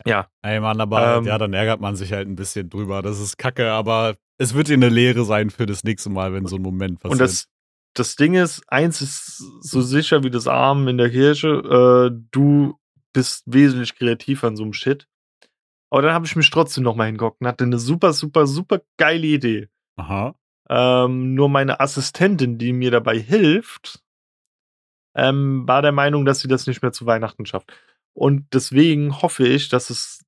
[0.05, 0.27] Ja.
[0.43, 1.25] Ey Mann, aber Ähm.
[1.25, 3.01] ja, dann ärgert man sich halt ein bisschen drüber.
[3.01, 6.45] Das ist kacke, aber es wird dir eine Lehre sein für das nächste Mal, wenn
[6.45, 7.13] so ein Moment passiert.
[7.13, 7.47] Und das,
[7.95, 11.47] das Ding ist, eins ist so sicher wie das Arm in der Kirche,
[12.11, 12.77] äh, du
[13.13, 15.07] bist wesentlich kreativer an so einem Shit.
[15.89, 18.81] Aber dann habe ich mich trotzdem noch mal hingehockt und hatte eine super, super, super
[18.97, 19.69] geile Idee.
[19.95, 20.35] Aha.
[20.69, 24.03] Ähm, nur meine Assistentin, die mir dabei hilft,
[25.15, 27.71] ähm, war der Meinung, dass sie das nicht mehr zu Weihnachten schafft.
[28.13, 30.25] Und deswegen hoffe ich, dass es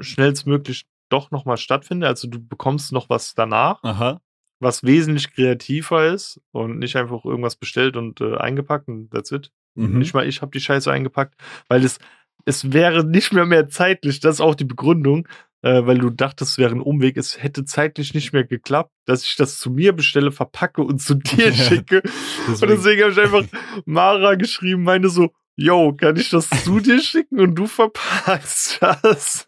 [0.00, 2.08] schnellstmöglich doch noch mal stattfindet.
[2.08, 4.20] Also du bekommst noch was danach, Aha.
[4.60, 9.50] was wesentlich kreativer ist und nicht einfach irgendwas bestellt und äh, eingepackt und that's it.
[9.74, 9.98] Mhm.
[9.98, 11.34] Nicht mal ich habe die Scheiße eingepackt,
[11.68, 11.98] weil es,
[12.44, 14.20] es wäre nicht mehr mehr zeitlich.
[14.20, 15.28] Das ist auch die Begründung,
[15.62, 17.16] äh, weil du dachtest, es wäre ein Umweg.
[17.16, 21.14] Es hätte zeitlich nicht mehr geklappt, dass ich das zu mir bestelle, verpacke und zu
[21.14, 22.02] dir Ja, schicke.
[22.46, 23.44] Und deswegen habe ich einfach
[23.84, 29.44] Mara geschrieben, meine so, yo, kann ich das zu dir schicken und du verpackst das?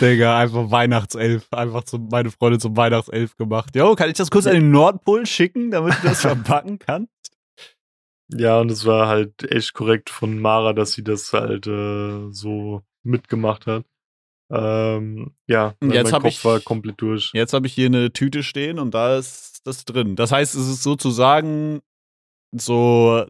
[0.00, 1.46] Digga, einfach Weihnachtself.
[1.50, 3.74] Einfach zum, meine Freundin zum Weihnachtself gemacht.
[3.74, 7.10] Jo, kann ich das kurz an den Nordpol schicken, damit du das verpacken kannst?
[8.32, 12.82] Ja, und es war halt echt korrekt von Mara, dass sie das halt äh, so
[13.02, 13.84] mitgemacht hat.
[14.50, 17.30] Ähm, ja, jetzt mein Kopf ich- war komplett durch.
[17.34, 20.14] Jetzt habe ich hier eine Tüte stehen und da ist das drin.
[20.16, 21.80] Das heißt, es ist sozusagen
[22.52, 23.24] so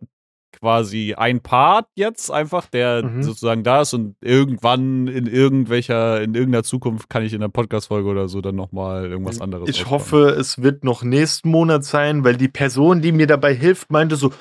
[0.53, 3.22] quasi ein Part jetzt einfach, der Mhm.
[3.22, 8.09] sozusagen da ist und irgendwann in irgendwelcher, in irgendeiner Zukunft kann ich in der Podcast-Folge
[8.09, 9.90] oder so dann nochmal irgendwas anderes Ich auspacken.
[9.90, 14.16] hoffe, es wird noch nächsten Monat sein, weil die Person, die mir dabei hilft, meinte
[14.16, 14.32] so,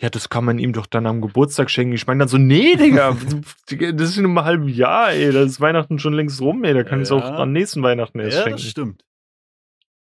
[0.00, 1.94] ja, das kann man ihm doch dann am Geburtstag schenken.
[1.94, 3.16] Ich meine dann so, nee, Digga,
[3.92, 6.82] das ist in einem halben Jahr, ey, da ist Weihnachten schon längst rum, ey, da
[6.82, 7.36] kann ich es auch Ja.
[7.38, 8.58] am nächsten Weihnachten erst Ja, schenken.
[8.58, 9.04] das stimmt.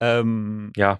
[0.01, 0.99] Ähm, Ja.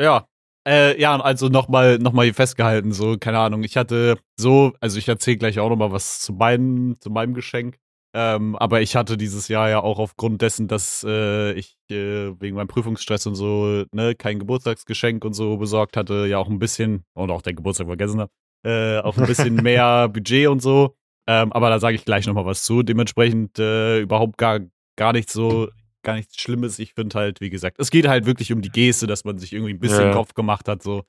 [0.00, 0.26] Ja.
[0.68, 4.98] Äh, ja, also nochmal noch mal hier festgehalten, so, keine Ahnung, ich hatte so, also
[4.98, 7.78] ich erzähle gleich auch nochmal was zu meinem, zu meinem Geschenk.
[8.12, 12.56] Ähm, aber ich hatte dieses Jahr ja auch aufgrund dessen, dass äh, ich äh, wegen
[12.56, 17.04] meinem Prüfungsstress und so, ne, kein Geburtstagsgeschenk und so besorgt hatte, ja auch ein bisschen,
[17.14, 18.30] und auch der Geburtstag vergessen habe,
[18.66, 20.96] äh, auch ein bisschen mehr Budget und so.
[21.28, 22.82] Ähm, aber da sage ich gleich nochmal was zu.
[22.82, 24.58] Dementsprechend äh, überhaupt gar,
[24.96, 25.68] gar nicht so,
[26.02, 26.80] gar nichts Schlimmes.
[26.80, 29.52] Ich finde halt, wie gesagt, es geht halt wirklich um die Geste, dass man sich
[29.52, 30.12] irgendwie ein bisschen Ja.
[30.12, 31.04] Kopf gemacht hat, so,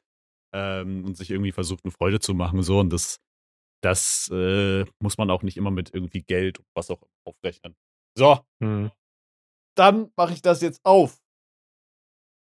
[0.53, 2.79] ähm, und sich irgendwie versucht, eine Freude zu machen, so.
[2.79, 3.17] Und das,
[3.81, 7.75] das äh, muss man auch nicht immer mit irgendwie Geld und was auch immer aufrechnen.
[8.17, 8.91] So, Hm.
[9.77, 11.19] dann mache ich das jetzt auf.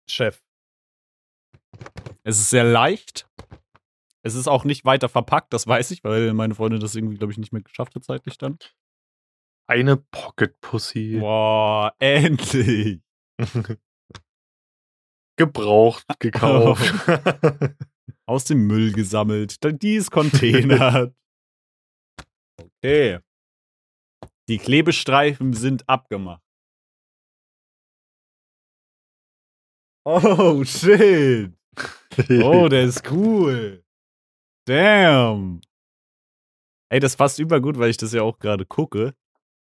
[0.10, 0.42] Chef.
[2.24, 3.30] Es ist sehr leicht.
[4.22, 7.32] Es ist auch nicht weiter verpackt, das weiß ich, weil meine Freundin das irgendwie, glaube
[7.32, 8.58] ich, nicht mehr geschafft hat zeitlich dann.
[9.68, 11.18] Eine Pocket Pussy.
[11.20, 13.02] Boah, endlich.
[15.38, 16.84] Gebraucht, gekauft.
[18.26, 19.64] Aus dem Müll gesammelt.
[19.64, 21.14] dann Die ist containert.
[22.82, 23.20] Okay.
[24.50, 26.42] Die Klebestreifen sind abgemacht.
[30.06, 31.54] Oh, shit.
[32.44, 33.84] Oh, der ist cool.
[34.66, 35.62] Damn.
[36.92, 39.14] Ey, das passt übergut, weil ich das ja auch gerade gucke.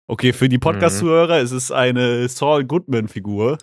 [0.08, 3.58] Okay, für die Podcast-Zuhörer ist es eine Saul Goodman-Figur.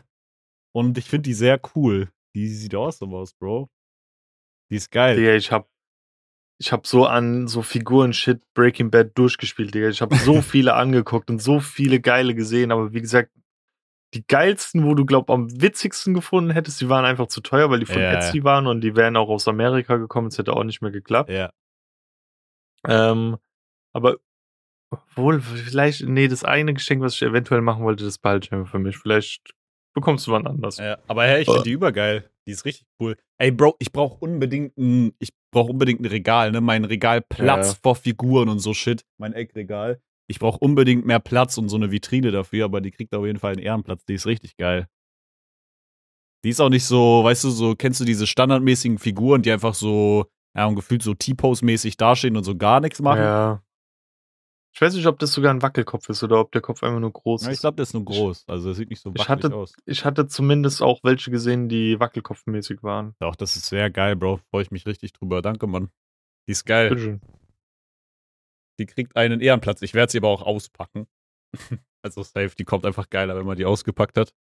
[0.76, 2.12] Und ich finde die sehr cool.
[2.36, 3.70] Die sieht awesome aus, Bro.
[4.74, 5.16] Die ist geil.
[5.16, 5.70] Digga, ich hab,
[6.58, 9.90] ich hab so an so Figuren-Shit Breaking Bad durchgespielt, Digga.
[9.90, 13.30] Ich hab so viele angeguckt und so viele geile gesehen, aber wie gesagt,
[14.16, 17.82] die geilsten, wo du glaub am witzigsten gefunden hättest, die waren einfach zu teuer, weil
[17.82, 18.14] die von Ja.
[18.14, 21.30] Etsy waren und die wären auch aus Amerika gekommen, es hätte auch nicht mehr geklappt.
[21.30, 21.52] Ja.
[22.88, 23.38] Ähm,
[23.92, 24.18] aber
[25.14, 28.72] wohl, vielleicht, nee, das eine Geschenk, was ich eventuell machen wollte, das behalte ich einfach
[28.72, 28.98] für mich.
[28.98, 29.54] Vielleicht
[29.94, 30.78] bekommst du wann anders.
[30.78, 30.98] ja.
[31.08, 32.30] Aber hey, ich finde die übergeil.
[32.46, 33.16] Die ist richtig cool.
[33.38, 36.60] Ey, Bro, ich brauche unbedingt ein, ich brauche unbedingt ein Regal, ne?
[36.62, 37.78] Mein Regal Platz Ja.
[37.82, 39.06] vor Figuren und so Shit.
[39.18, 40.02] Mein Eckregal.
[40.28, 43.40] Ich brauche unbedingt mehr Platz und so eine Vitrine dafür, aber die kriegt auf jeden
[43.40, 44.04] Fall einen Ehrenplatz.
[44.06, 44.88] Die ist richtig geil.
[46.44, 49.74] Die ist auch nicht so, weißt du, so, kennst du diese standardmäßigen Figuren, die einfach
[49.74, 50.26] so,
[50.58, 53.20] ja, und gefühlt so T-Pose-mäßig dastehen und so gar nichts machen?
[53.22, 53.64] Ja.
[54.76, 57.12] Ich weiß nicht, ob das sogar ein Wackelkopf ist oder ob der Kopf einfach nur
[57.14, 57.56] groß Ja, ist.
[57.58, 58.46] ich glaube, der ist nur groß.
[58.48, 59.76] Also, das sieht nicht so Ich wackelig hatte- aus.
[59.86, 63.14] Ich hatte zumindest auch welche gesehen, die wackelkopfmäßig waren.
[63.20, 64.40] Doch, das ist sehr geil, Bro.
[64.50, 65.42] Freue ich mich richtig drüber.
[65.44, 65.90] Danke, Mann.
[66.48, 66.90] Die ist geil.
[66.90, 67.22] Bitteschön.
[68.80, 69.82] Die kriegt einen Ehrenplatz.
[69.84, 71.06] Ich werde sie aber auch auspacken.
[72.02, 74.34] also safe, die kommt einfach geiler, wenn man die ausgepackt hat.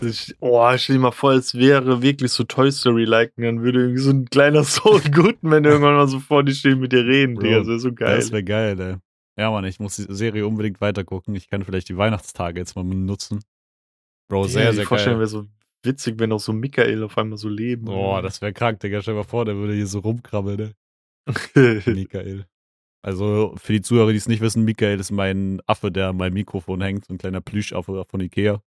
[0.00, 3.80] Ich, oh, stell dir mal vor, es wäre wirklich so Toy Story-like und dann würde
[3.80, 7.34] irgendwie so ein kleiner Saul Goodman irgendwann mal so vor dir stehen mit dir reden,
[7.34, 7.58] Bro, Digga.
[7.58, 8.16] Das wäre so geil.
[8.16, 8.96] Das wäre geil, ey.
[9.38, 11.34] Ja, Mann, ich muss die Serie unbedingt weitergucken.
[11.34, 13.44] Ich kann vielleicht die Weihnachtstage jetzt mal nutzen.
[14.28, 15.06] Bro, Digga, sehr, sehr geil.
[15.06, 15.46] wäre so
[15.84, 17.84] witzig, wenn auch so Michael auf einmal so leben.
[17.84, 19.02] Boah, das wäre krank, Digga.
[19.02, 20.74] Stell dir mal vor, der würde hier so rumkrabbeln, ne?
[21.86, 22.46] Michael.
[23.02, 26.34] Also für die Zuhörer, die es nicht wissen, Michael ist mein Affe, der an meinem
[26.34, 27.04] Mikrofon hängt.
[27.04, 28.62] So ein kleiner Plüschaffe von Ikea.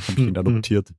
[0.00, 0.92] Hab ich ihn adoptiert.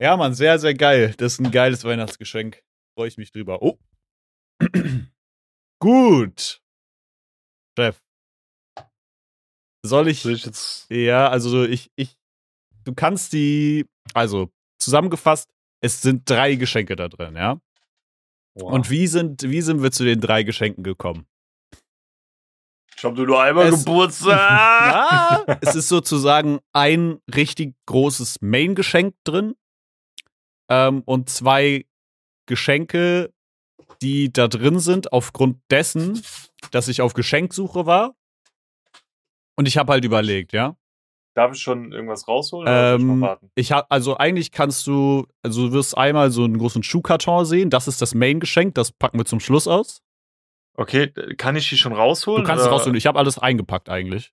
[0.00, 1.14] Ja, Mann, sehr, sehr geil.
[1.16, 2.62] Das ist ein geiles Weihnachtsgeschenk.
[2.96, 3.62] Freue ich mich drüber.
[3.62, 3.78] Oh.
[5.80, 6.63] Gut.
[7.76, 8.00] Chef.
[9.84, 10.22] Soll ich.
[10.22, 10.90] Soll ich jetzt.
[10.90, 12.16] Ja, also ich, ich.
[12.84, 13.86] Du kannst die.
[14.14, 15.50] Also, zusammengefasst,
[15.80, 17.60] es sind drei Geschenke da drin, ja?
[18.54, 18.72] Wow.
[18.72, 21.26] Und wie sind, wie sind wir zu den drei Geschenken gekommen?
[22.96, 24.38] ich habe nur einmal Es- Geburtstag.
[24.96, 29.54] Ah, es ist sozusagen ein richtig großes Main-Geschenk drin
[30.70, 31.86] ähm, und zwei
[32.46, 33.32] Geschenke,
[34.02, 36.22] die da drin sind, aufgrund dessen,
[36.70, 38.14] dass ich auf Geschenksuche war.
[39.56, 40.76] Und ich habe halt überlegt, ja.
[41.34, 45.96] Darf ich schon irgendwas rausholen Ähm, ich habe, also eigentlich kannst du, also du wirst
[45.98, 47.70] einmal so einen großen Schuhkarton sehen.
[47.70, 50.00] Das ist das Main-Geschenk, das packen wir zum Schluss aus.
[50.76, 52.42] Okay, kann ich die schon rausholen?
[52.42, 52.76] Du kannst es oder?
[52.76, 52.96] rausholen.
[52.96, 54.32] Ich habe alles eingepackt eigentlich.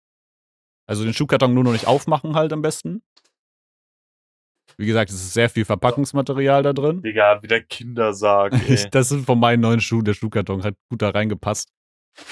[0.87, 3.03] Also den Schuhkarton nur noch nicht aufmachen halt am besten.
[4.78, 7.01] Wie gesagt, es ist sehr viel Verpackungsmaterial da drin.
[7.01, 8.89] Digga, wieder Kindersarg, Ich, ey.
[8.91, 10.05] das sind von meinen neuen Schuhen.
[10.05, 11.69] Der Schuhkarton hat gut da reingepasst.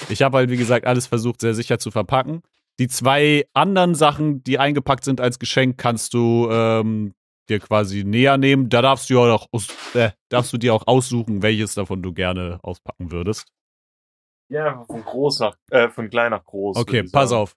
[0.08, 2.42] Ich habe halt, wie gesagt, alles versucht, sehr sicher zu verpacken.
[2.78, 7.12] Die zwei anderen Sachen, die eingepackt sind als Geschenk, kannst du ähm,
[7.48, 8.68] dir quasi näher nehmen.
[8.68, 9.48] Da darfst du, ja auch
[9.94, 13.46] äh, darfst du dir auch aussuchen, welches davon du gerne auspacken würdest.
[14.48, 16.76] ja, von groß nach, äh, von klein nach groß.
[16.76, 17.42] Okay, pass sagen.
[17.42, 17.56] auf.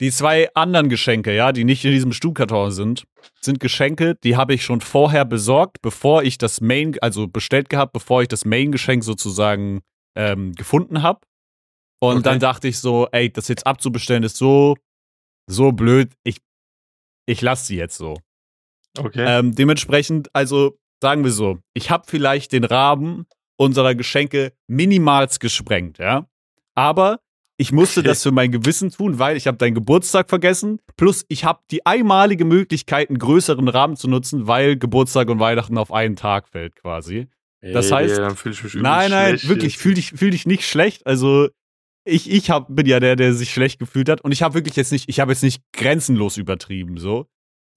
[0.00, 3.04] Die zwei anderen Geschenke, ja, die nicht in diesem Stuhlkarton sind,
[3.40, 7.92] sind Geschenke, die habe ich schon vorher besorgt, bevor ich das Main, also bestellt gehabt,
[7.92, 9.82] bevor ich das Main-Geschenk sozusagen
[10.16, 11.20] ähm, gefunden habe.
[12.02, 12.22] Und Okay.
[12.22, 14.74] dann dachte ich so, ey, das jetzt abzubestellen ist so,
[15.46, 16.12] so blöd.
[16.24, 16.38] Ich,
[17.26, 18.16] ich lasse sie jetzt so.
[18.98, 19.24] Okay.
[19.26, 23.26] Ähm, dementsprechend, also sagen wir so, ich habe vielleicht den Rahmen
[23.58, 26.26] unserer Geschenke minimals gesprengt, ja.
[26.74, 27.20] Aber
[27.60, 30.80] ich musste das für mein Gewissen tun, weil ich habe deinen Geburtstag vergessen.
[30.96, 35.76] Plus ich habe die einmalige Möglichkeit, einen größeren Rahmen zu nutzen, weil Geburtstag und Weihnachten
[35.76, 37.28] auf einen Tag fällt quasi.
[37.60, 41.06] das Ey, heißt- Nein, nein, wirklich, fühl dich, fühl dich nicht schlecht.
[41.06, 41.48] Also
[42.04, 44.22] ich, ich hab, bin ja der, der sich schlecht gefühlt hat.
[44.22, 47.26] Und ich habe wirklich jetzt nicht, ich habe jetzt nicht grenzenlos übertrieben, so.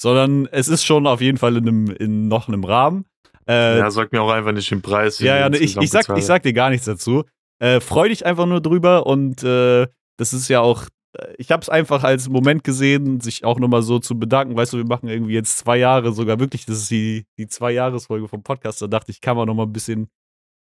[0.02, 3.06] Sondern es ist schon auf jeden Fall in, einem, in noch einem Rahmen.
[3.48, 5.20] Äh, Ja, sag mir auch einfach nicht den Preis.
[5.20, 7.26] ja, ja, ne, ich, ich, sag, ich sag dir gar nichts dazu.
[7.60, 9.88] Äh, freu dich einfach nur drüber und äh,
[10.18, 10.88] das ist ja auch,
[11.18, 14.56] äh, ich habe es einfach als Moment gesehen, sich auch nochmal so zu bedanken.
[14.56, 18.28] Weißt du, wir machen irgendwie jetzt zwei Jahre, sogar wirklich, das ist die, die Zwei-Jahres-Folge
[18.28, 18.82] vom Podcast.
[18.82, 20.10] Da dachte ich, kann man nochmal ein bisschen,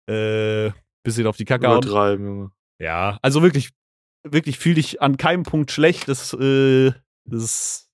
[0.10, 0.72] äh,
[1.04, 1.78] bisschen auf die Kacke hauen.
[1.78, 2.52] Übertreiben, Junge.
[2.80, 3.72] Ja, also wirklich,
[4.24, 6.08] wirklich fühl dich an keinem Punkt schlecht.
[6.08, 6.92] Das, äh,
[7.26, 7.87] das ist,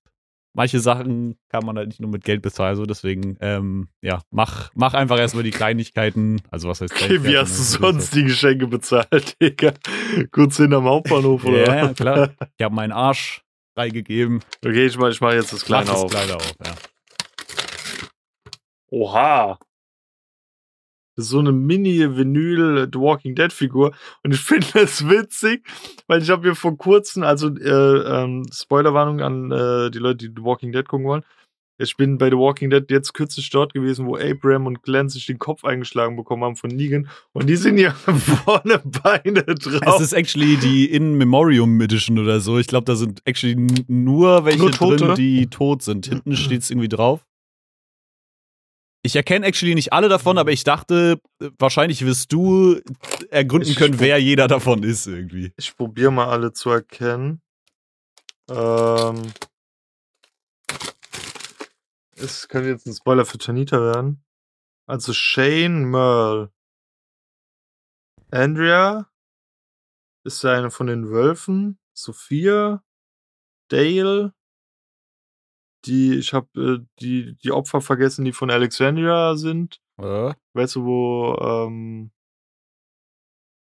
[0.54, 2.70] manche Sachen kann man halt nicht nur mit Geld bezahlen.
[2.70, 6.40] Also deswegen, ähm, ja, mach, mach einfach erstmal die Kleinigkeiten.
[6.50, 7.30] Also was heißt Kleinigkeiten?
[7.32, 9.74] wie hast du Also, sonst die Geschenke bezahlt, Digga?
[10.32, 11.66] Kurz hinterm Hauptbahnhof, oder?
[11.66, 12.30] Ja, ja, klar.
[12.56, 13.42] Ich habe meinen Arsch
[13.76, 14.40] freigegeben.
[14.64, 16.10] Okay, ich mach, ich mach jetzt das Mach Kleine das auf.
[16.10, 16.74] Kleine auf, ja.
[18.90, 19.58] Oha.
[21.16, 23.92] Das ist so eine Mini-Vinyl The Walking Dead Figur
[24.22, 25.66] und ich finde das witzig,
[26.06, 30.34] weil ich habe mir vor kurzem, also äh, ähm, Spoilerwarnung an äh, die Leute, die
[30.36, 31.24] The Walking Dead gucken wollen.
[31.76, 35.26] Ich bin bei The Walking Dead jetzt kürzlich dort gewesen, wo Abraham und Glenn sich
[35.26, 37.90] den Kopf eingeschlagen bekommen haben von Negan und die sind ja
[38.44, 39.96] vorne Beine drauf.
[39.96, 42.58] Es ist actually die In Memoriam Edition oder so.
[42.58, 43.56] Ich glaube, da sind actually
[43.88, 46.06] nur welche Nur drin, die tot sind.
[46.06, 47.26] Hinten steht es irgendwie drauf.
[49.06, 51.20] Ich erkenne actually nicht alle davon, aber ich dachte,
[51.58, 52.80] wahrscheinlich wirst du
[53.28, 55.52] ergründen können, wer jeder davon ist irgendwie.
[55.58, 57.42] Ich probiere mal alle zu erkennen.
[58.48, 59.30] Ähm,
[62.16, 64.24] es könnte jetzt ein Spoiler für Tanita werden.
[64.86, 66.50] Also Shane Merle.
[68.30, 69.10] Andrea
[70.24, 71.78] ist eine von den Wölfen.
[71.92, 72.82] Sophia.
[73.68, 74.32] Dale.
[75.86, 76.48] Die, ich habe
[76.82, 79.80] äh, die, die Opfer vergessen, die von Alexandria sind.
[79.98, 80.32] Äh?
[80.54, 82.10] Weißt du, wo, ähm,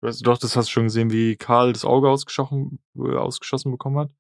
[0.03, 3.71] weißt du doch, das hast du schon gesehen, wie Karl das Auge ausgeschossen, äh, ausgeschossen
[3.71, 4.11] bekommen hat?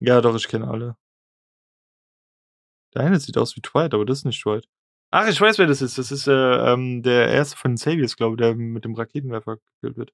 [0.00, 0.96] Ja, doch, ich kenne alle.
[2.94, 4.66] Der eine sieht aus wie Dwight, aber das ist nicht Dwight.
[5.12, 5.98] Ach, ich weiß, wer das ist.
[5.98, 6.32] Das ist äh,
[6.72, 10.12] ähm, der erste von den Saviors, glaube ich, der mit dem Raketenwerfer gekillt wird.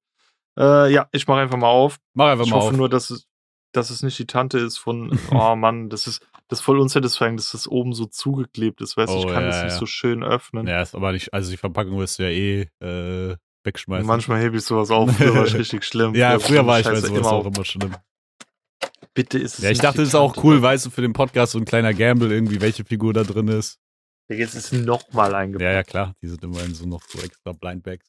[0.58, 1.98] Äh, ja, ich mache einfach mal auf.
[2.14, 2.76] Mach einfach Ich mal hoffe auf.
[2.76, 3.28] nur, dass es,
[3.76, 7.36] dass es nicht die Tante ist von, oh Mann, das ist, das ist voll unsatisfying,
[7.36, 9.78] dass das oben so zugeklebt ist, weißt du, Oh, ich kann ja, das nicht ja.
[9.78, 10.66] so schön öffnen.
[10.66, 14.06] Ja, ist aber nicht, also die Verpackung wirst du ja eh äh, wegschmeißen.
[14.06, 16.14] Manchmal hebe ich sowas auf, früher war ich richtig schlimm.
[16.14, 17.94] ja, Früher früher war ich bei sowas auch immer schlimm.
[19.14, 21.12] Bitte ist es Ja, ich nicht dachte, es ist auch cool, weißt du, für den
[21.14, 23.78] Podcast so ein kleiner Gamble irgendwie, welche Figur da drin ist.
[24.28, 25.62] Ja, Jetzt ist nochmal eingepackt.
[25.64, 26.14] Ja, ja, klar.
[26.22, 28.06] Die sind immerhin so noch so extra Blindbags.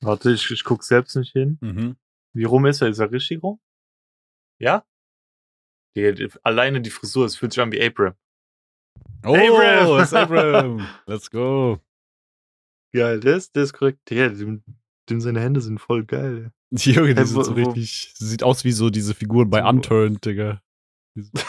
[0.00, 1.58] Warte, ich, ich guck selbst nicht hin.
[1.60, 1.96] Mhm.
[2.34, 2.88] Wie rum ist er?
[2.88, 3.60] Ist er richtig rum?
[4.60, 4.84] Ja?
[5.96, 8.14] Die, die, alleine die Frisur, es fühlt sich an wie April.
[9.24, 10.00] Oh, Abram!
[10.02, 10.86] ist Abram.
[11.06, 11.80] Let's go.
[12.94, 14.10] Geil, das, das ist korrekt.
[14.10, 14.60] Ja, die,
[15.08, 16.52] dem seine Hände sind voll geil.
[16.70, 18.12] Junge, die Hey, sind so wo- richtig.
[18.16, 20.62] Sieht aus wie so diese Figuren bei Unturned, Digga.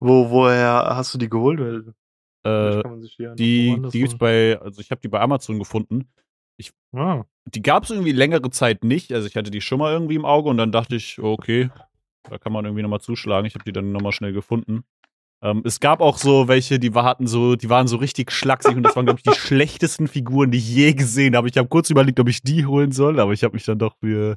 [0.00, 1.60] Wo, woher hast du die geholt?
[2.44, 5.58] Äh, kann man sich die, die die gibt's bei, also ich habe die bei Amazon
[5.58, 6.08] gefunden.
[6.96, 9.12] Ah, Die gab's irgendwie längere Zeit nicht.
[9.12, 11.70] Also ich hatte die schon mal irgendwie im Auge und dann dachte ich, okay,
[12.30, 13.46] da kann man irgendwie nochmal zuschlagen.
[13.46, 14.84] Ich habe die dann nochmal schnell gefunden.
[15.42, 18.82] Ähm, es gab auch so welche, die hatten so, die waren so richtig schlaksig und
[18.82, 21.48] das waren, glaube ich, die schlechtesten Figuren, die ich je gesehen habe.
[21.48, 23.96] Ich habe kurz überlegt, ob ich die holen soll, aber ich habe mich dann doch
[23.98, 24.36] für.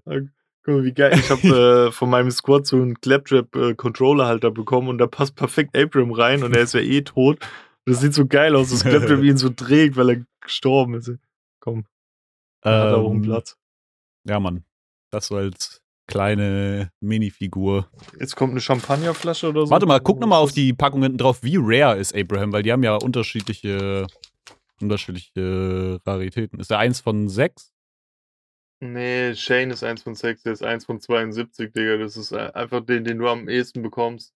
[0.63, 1.13] guck mal, wie geil.
[1.15, 6.11] Ich habe äh, von meinem Squad so einen Claptrap-Controller-Halter bekommen und da passt perfekt Abram
[6.11, 7.39] rein und er ist ja eh tot.
[7.86, 11.11] Das sieht so geil aus, dass Claptrap ihn so trägt, weil er gestorben ist.
[11.61, 11.86] Komm,
[12.72, 13.57] da hat auch einen Ähm, Platz.
[14.26, 14.63] Ja, Mann.
[15.09, 17.89] Das so als kleine Minifigur.
[18.20, 19.72] Jetzt kommt eine Champagnerflasche oder so.
[19.72, 22.63] Warte mal, guck Was nochmal auf die Packung hinten drauf, wie rare ist Abraham, weil
[22.63, 24.07] die haben ja unterschiedliche,
[24.82, 26.59] unterschiedliche Raritäten.
[26.59, 27.74] Ist der eins von sechs?
[28.80, 31.97] Nee, Shane ist 1 von 6, der ist 1 von 72, Digga.
[31.97, 34.36] Das ist äh, einfach den, den du am ehesten bekommst.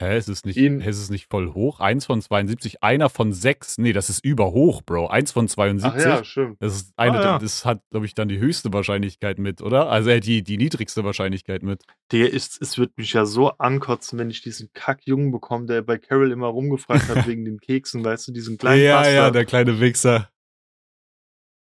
[0.00, 1.80] Hä, ist es nicht, Ihn- ist es nicht voll hoch?
[1.80, 3.78] Eins von 72, einer von sechs.
[3.78, 5.08] Nee, das ist überhoch, Bro.
[5.08, 6.04] Eins von Ach 72.
[6.04, 6.56] ja, stimmt.
[6.60, 7.38] Das ist eine, Ah, ja.
[7.40, 9.88] das hat, glaube ich, dann die höchste Wahrscheinlichkeit mit, oder?
[9.90, 11.82] Also äh, die, die niedrigste Wahrscheinlichkeit mit.
[12.12, 15.98] Der ist, es wird mich ja so ankotzen, wenn ich diesen Kackjungen bekomme, der bei
[15.98, 19.34] Carol immer rumgefragt hat wegen den Keksen, weißt du, diesen kleinen ja, ja, Bastard.
[19.34, 20.28] der kleine Wichser.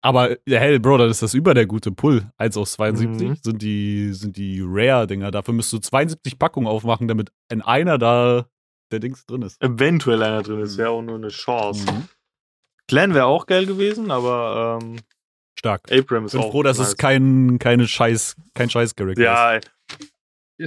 [0.05, 2.31] Aber, ja, hell, Bro, dann ist das über der gute Pull.
[2.37, 3.37] 1 aus 72 Mhm.
[3.43, 5.31] sind die, sind die Rare-Dinger.
[5.31, 8.47] Dafür müsst du 72 Packungen aufmachen, damit in einer da
[8.93, 9.61] der Dings drin ist.
[9.63, 10.79] Eventuell einer drin ist, Mhm.
[10.79, 11.91] wäre auch nur eine Chance.
[11.91, 12.09] Mhm.
[12.87, 14.99] Glenn wäre auch geil gewesen, aber ähm,
[15.59, 15.91] Stark.
[15.91, 16.89] Abram ist Ich bin auch froh, dass nice.
[16.89, 19.25] es kein, keine Scheiß, kein Scheiß-Charakter ist.
[19.25, 19.61] Ja, ey.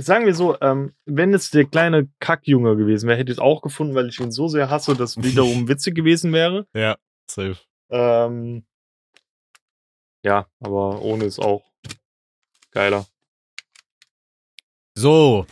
[0.02, 3.62] sagen wir so, ähm, wenn es der kleine Kackjunge gewesen wäre, hätte ich es auch
[3.62, 5.24] gefunden, weil ich ihn so sehr hasse, dass es
[5.64, 6.66] wiederum witzig gewesen wäre.
[6.74, 6.98] Ja,
[7.30, 7.58] safe.
[7.92, 8.66] Ähm,
[10.28, 11.64] ja, aber ohne ist auch
[12.72, 13.06] geiler.
[14.94, 15.46] So,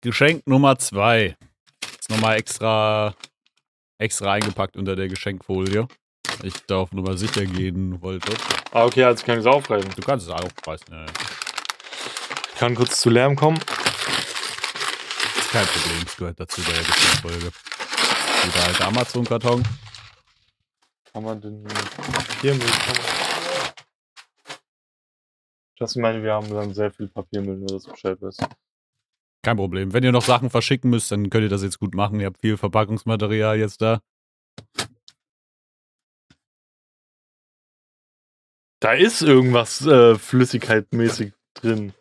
[0.00, 1.36] Geschenk Nummer zwei.
[2.00, 3.14] Ist nochmal extra,
[3.98, 5.86] extra eingepackt unter der Geschenkfolie.
[6.42, 8.32] Ich da auf Nummer sicher gehen wollte.
[8.72, 9.92] Ah, okay, also kann ich es aufreißen.
[9.94, 10.86] Du kannst es aufreißen.
[10.90, 11.06] Ja.
[12.52, 13.58] Ich kann kurz zu Lärm kommen.
[13.58, 17.52] Ist kein Problem, das gehört dazu bei der Geschenkfolge.
[18.42, 19.62] Guter alter Amazon-Karton.
[21.12, 22.68] Kann man den Papiermüll?
[22.68, 22.96] Kann
[25.78, 28.44] Justin meine, wir haben dann sehr viel Papiermüll, nur dass du Bescheid weißt.
[29.42, 29.92] Kein Problem.
[29.92, 32.18] Wenn ihr noch Sachen verschicken müsst, dann könnt ihr das jetzt gut machen.
[32.20, 34.00] Ihr habt viel Verpackungsmaterial jetzt da.
[38.80, 41.92] Da ist irgendwas äh, flüssigkeitmäßig drin.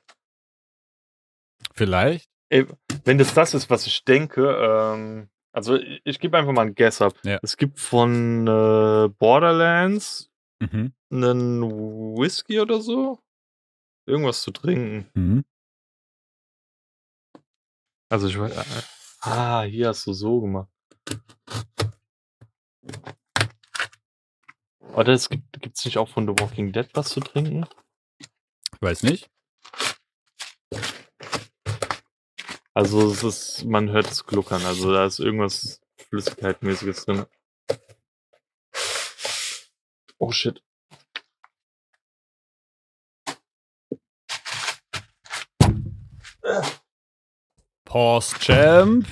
[1.73, 2.29] Vielleicht.
[2.49, 2.65] Ey,
[3.03, 6.75] wenn das das ist, was ich denke, ähm, also ich, ich gebe einfach mal ein
[6.75, 7.13] Guess ab.
[7.23, 7.39] Ja.
[7.41, 10.91] Es gibt von äh, Borderlands Mhm.
[11.11, 11.61] einen
[12.17, 13.19] Whisky oder so.
[14.07, 15.09] Irgendwas zu trinken.
[15.13, 15.45] Mhm.
[18.09, 18.55] Also ich weiß.
[18.55, 18.81] Äh,
[19.21, 20.69] ah, hier hast du so gemacht.
[24.93, 27.65] Oder es gibt gibt's nicht auch von The Walking Dead was zu trinken?
[28.79, 29.29] Weiß nicht.
[32.73, 37.25] Also es ist, man hört es gluckern, also da ist irgendwas Flüssigkeitmäßiges drin.
[40.17, 40.63] Oh shit.
[47.91, 49.05] Pause Champ.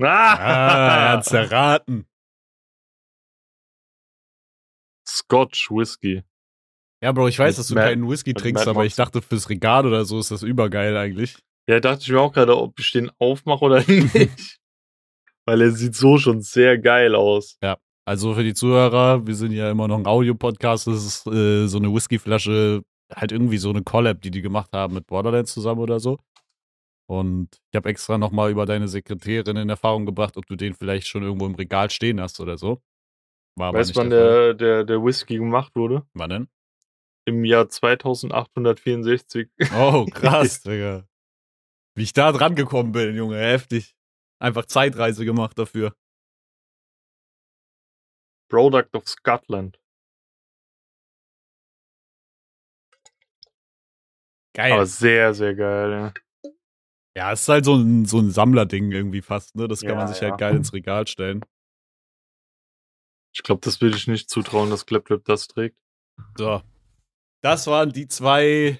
[0.00, 2.06] Ah, er hat's erraten.
[5.08, 6.22] Scotch Whisky.
[7.02, 9.22] Ja, Bro, ich weiß, Mit dass du Mad- keinen Whisky trinkst, Mad aber ich dachte,
[9.22, 11.38] fürs Regal oder so ist das übergeil eigentlich.
[11.68, 14.58] Ja, dachte ich mir auch gerade, ob ich den aufmache oder nicht.
[15.46, 17.58] Weil er sieht so schon sehr geil aus.
[18.04, 21.78] Also für die Zuhörer, wir sind ja immer noch ein Audio-Podcast, das ist äh, so
[21.78, 22.82] eine Whiskyflasche,
[23.14, 26.18] halt irgendwie so eine Collab, die die gemacht haben mit Borderlands zusammen oder so.
[27.06, 31.08] Und ich habe extra nochmal über deine Sekretärin in Erfahrung gebracht, ob du den vielleicht
[31.08, 32.80] schon irgendwo im Regal stehen hast oder so.
[33.56, 36.06] War weißt du, wann der, der, der Whisky gemacht wurde?
[36.14, 36.48] Wann denn?
[37.26, 39.50] Im Jahr 2864.
[39.76, 41.06] Oh, krass, Digga.
[41.94, 43.94] Wie ich da dran gekommen bin, Junge, heftig.
[44.38, 45.94] Einfach Zeitreise gemacht dafür.
[48.48, 49.78] Product of Scotland.
[54.54, 54.72] Geil.
[54.72, 56.12] Aber sehr, sehr geil, ja.
[57.16, 59.68] Ja, es ist halt so ein, so ein Sammlerding irgendwie fast, ne?
[59.68, 60.30] Das kann Ja, man sich ja.
[60.30, 61.44] halt geil ins Regal stellen.
[63.34, 65.76] Ich glaube, das würde ich nicht zutrauen, dass Claptrap das trägt.
[66.36, 66.62] So.
[67.42, 68.78] Das waren die zwei,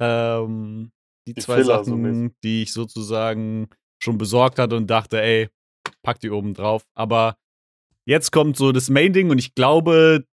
[0.00, 0.90] ähm,
[1.26, 2.36] die, Die zwei Filler, so Sachen, mäßig.
[2.42, 3.68] die ich sozusagen
[4.02, 5.48] schon besorgt hatte und dachte, ey,
[6.02, 6.84] pack die oben drauf.
[6.94, 7.36] Aber
[8.06, 10.26] jetzt kommt so das Main-Ding und ich glaube,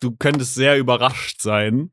[0.00, 1.90] du könntest sehr überrascht sein.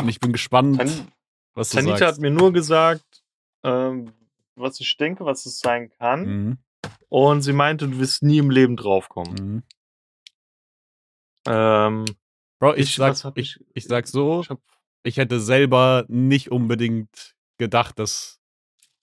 [0.00, 1.08] Und ich bin gespannt, Tan
[1.54, 2.14] was du Tanita sagst.
[2.16, 3.13] hat mir nur gesagt,
[3.64, 4.12] ähm,
[4.54, 6.26] was ich denke, was es sein kann.
[6.26, 6.58] Mhm.
[7.08, 9.34] Und sie meinte, du wirst nie im Leben draufkommen.
[9.34, 9.62] Mhm.
[11.46, 12.04] Ähm,
[12.60, 14.60] Bro, ich, was sag, hab ich, ich sag so, ich hab,
[15.02, 18.40] ich hätte selber nicht unbedingt gedacht, dass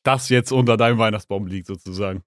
[0.03, 2.23] das jetzt unter deinem Weihnachtsbaum liegt, sozusagen.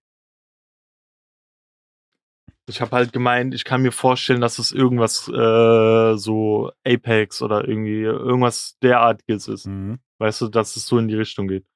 [2.69, 7.69] ich hab halt gemeint, ich kann mir vorstellen, dass es irgendwas äh, so Apex oder
[7.69, 9.67] irgendwie irgendwas derartiges ist.
[9.67, 9.99] Mhm.
[10.19, 11.67] Weißt du, dass es so in die Richtung geht.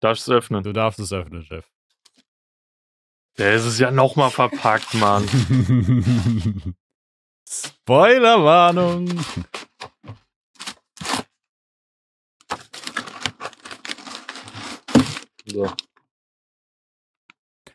[0.00, 0.62] Darf ich es öffnen?
[0.62, 1.66] Du darfst es öffnen, Chef.
[3.36, 5.28] Der ist es ja nochmal verpackt, Mann.
[7.48, 9.08] Spoilerwarnung.
[15.46, 15.70] So.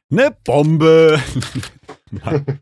[0.10, 1.22] Ne Bombe.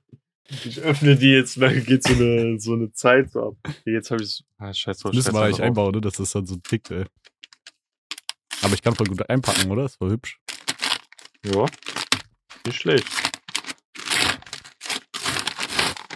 [0.66, 3.56] Ich öffne die jetzt, weil geht so eine, so eine Zeit so ab.
[3.86, 5.66] Jetzt habe ich Ah, scheiße, was Müssen wir eigentlich drauf.
[5.68, 6.02] einbauen, ne?
[6.02, 7.06] dass das dann so tickt, ey.
[8.62, 9.86] Aber ich kann voll gut einpacken, oder?
[9.86, 10.40] Ist voll hübsch.
[11.44, 11.66] Ja.
[12.66, 13.08] Nicht schlecht.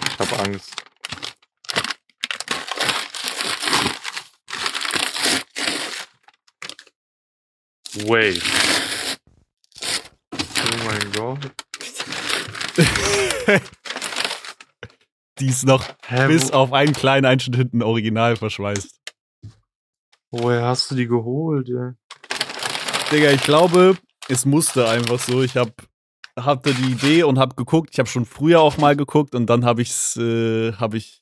[0.08, 0.72] Ich habe Angst.
[8.08, 8.43] Wait.
[10.32, 11.52] Oh mein Gott.
[15.39, 19.00] Die ist noch Hä, bis auf einen kleinen Einschnitt hinten original verschweißt.
[20.32, 21.93] woher hast du die geholt, ey?
[23.12, 23.97] Digga, ich glaube,
[24.30, 25.43] es musste einfach so.
[25.43, 25.70] Ich hab,
[26.38, 27.91] hatte die Idee und hab geguckt.
[27.93, 31.22] Ich habe schon früher auch mal geguckt und dann habe ich's, äh, habe ich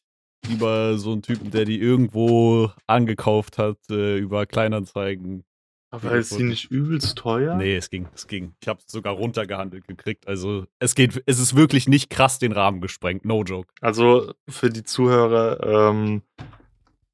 [0.50, 5.44] über so einen Typen, der die irgendwo angekauft hat, äh, über Kleinanzeigen.
[5.92, 7.56] Aber ist die nicht übelst teuer?
[7.56, 8.56] Nee, es ging, es ging.
[8.62, 10.28] Ich habe es sogar runtergehandelt gekriegt.
[10.28, 13.26] Also es geht, es ist wirklich nicht krass den Rahmen gesprengt.
[13.26, 13.72] No joke.
[13.80, 16.24] Also für die Zuhörer, ähm,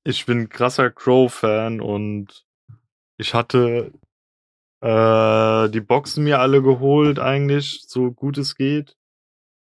[0.06, 2.46] ich bin krasser Crow-Fan und
[3.18, 3.92] ich hatte
[4.82, 8.96] äh, die Boxen mir alle geholt, eigentlich, so gut es geht.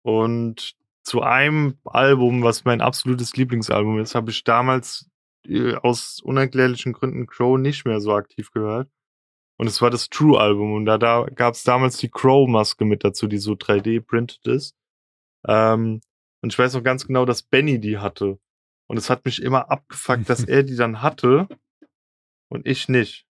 [0.02, 5.08] Und zu einem Album, was mein absolutes Lieblingsalbum ist, habe ich damals
[5.46, 8.90] äh, aus unerklärlichen Gründen Crow nicht mehr so aktiv gehört.
[9.58, 10.74] Und es war das True-Album.
[10.74, 14.76] Und da, da gab es damals die Crow-Maske mit dazu, die so 3D-printed ist.
[15.46, 16.00] Ähm,
[16.42, 18.38] und ich weiß noch ganz genau, dass Benny die hatte.
[18.88, 21.48] Und es hat mich immer abgefuckt, dass er die dann hatte
[22.48, 23.25] und ich nicht.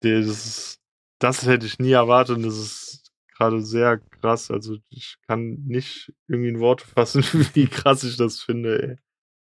[0.00, 0.78] Das,
[1.18, 4.50] das hätte ich nie erwartet und das ist gerade sehr krass.
[4.50, 7.22] Also ich kann nicht irgendwie in Worte fassen,
[7.54, 8.82] wie krass ich das finde.
[8.82, 8.96] Ey.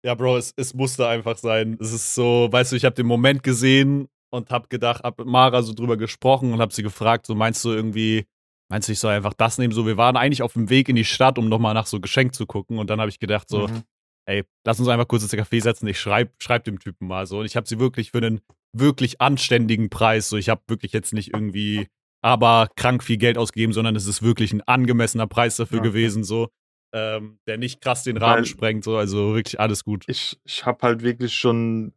[0.02, 1.76] Ja, Bro, es, es musste einfach sein.
[1.80, 5.26] Es ist so, weißt du, ich habe den Moment gesehen und hab gedacht, hab mit
[5.26, 8.24] Mara so drüber gesprochen und hab sie gefragt, so meinst du irgendwie,
[8.68, 9.74] meinst du, ich soll einfach das nehmen?
[9.74, 12.34] So, wir waren eigentlich auf dem Weg in die Stadt, um nochmal nach so Geschenk
[12.34, 13.82] zu gucken und dann habe ich gedacht, so, Mhm.
[14.26, 17.40] Ey, lass uns einfach kurz ins Café setzen, ich schreib, schreib dem Typen mal so.
[17.40, 18.40] Und ich habe sie wirklich für einen
[18.76, 21.88] wirklich anständigen Preis, so ich habe wirklich jetzt nicht irgendwie
[22.22, 25.88] aber krank viel Geld ausgegeben, sondern es ist wirklich ein angemessener Preis dafür Okay.
[25.88, 26.48] gewesen, so,
[26.94, 30.04] ähm, der nicht krass den Rahmen Weil- sprengt, so, also wirklich alles gut.
[30.06, 31.92] Ich, ich habe halt wirklich schon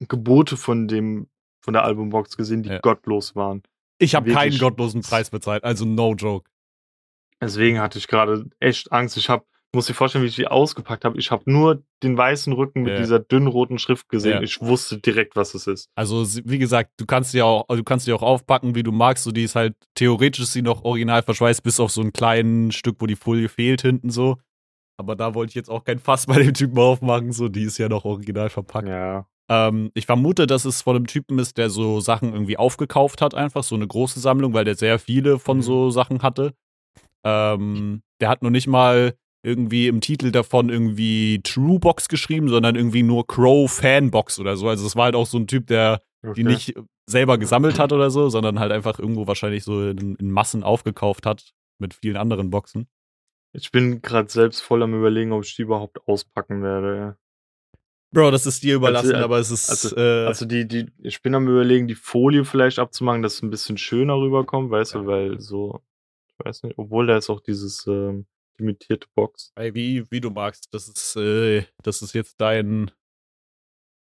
[0.00, 1.28] Gebote von dem
[1.64, 2.78] von der Albumbox gesehen, die Ja.
[2.80, 3.62] gottlos waren.
[3.98, 6.50] Ich habe keinen gottlosen Preis bezahlt, also no joke.
[7.40, 9.16] Deswegen hatte ich gerade echt Angst.
[9.16, 9.44] Ich habe,
[9.74, 11.18] muss dir vorstellen, wie ich die ausgepackt habe.
[11.18, 12.98] Ich habe nur den weißen Rücken mit Ja.
[12.98, 14.34] dieser dünnen roten Schrift gesehen.
[14.34, 14.42] Ja.
[14.42, 15.88] Ich wusste direkt, was es ist.
[15.94, 19.24] Also wie gesagt, du kannst sie auch, du kannst sie auch aufpacken, wie du magst.
[19.24, 22.96] So die ist halt theoretisch sie noch original verschweißt, bis auf so ein kleines Stück,
[23.00, 24.36] wo die Folie fehlt hinten so.
[24.96, 27.32] Aber da wollte ich jetzt auch kein Fass bei dem Typen aufmachen.
[27.32, 28.88] So die ist ja noch original verpackt.
[28.88, 29.26] Ja.
[29.50, 33.34] Ähm, ich vermute, dass es von einem Typen ist, der so Sachen irgendwie aufgekauft hat,
[33.34, 35.62] einfach so eine große Sammlung, weil der sehr viele von Mhm.
[35.62, 36.54] so Sachen hatte.
[37.24, 39.14] Ähm, der hat noch nicht mal
[39.44, 44.68] irgendwie im Titel davon irgendwie True Box geschrieben, sondern irgendwie nur Crow Fanbox oder so.
[44.68, 46.32] Also es war halt auch so ein Typ, der Okay.
[46.36, 46.74] die nicht
[47.06, 51.26] selber gesammelt hat oder so, sondern halt einfach irgendwo wahrscheinlich so in, in Massen aufgekauft
[51.26, 52.88] hat mit vielen anderen Boxen.
[53.52, 57.18] Ich bin gerade selbst voll am überlegen, ob ich die überhaupt auspacken werde.
[58.10, 61.20] Bro, das ist dir überlassen, Also, aber es ist also- äh, Also die, die, ich
[61.20, 65.06] bin am überlegen, die Folie vielleicht abzumachen, dass es ein bisschen schöner rüberkommt, weißt du,
[65.06, 65.82] weil so,
[66.28, 68.24] ich weiß nicht, obwohl da ist auch dieses ähm,
[68.58, 69.52] limitierte Box.
[69.56, 70.72] Ey, wie, wie du magst.
[70.72, 72.90] Das ist, äh, das ist jetzt dein,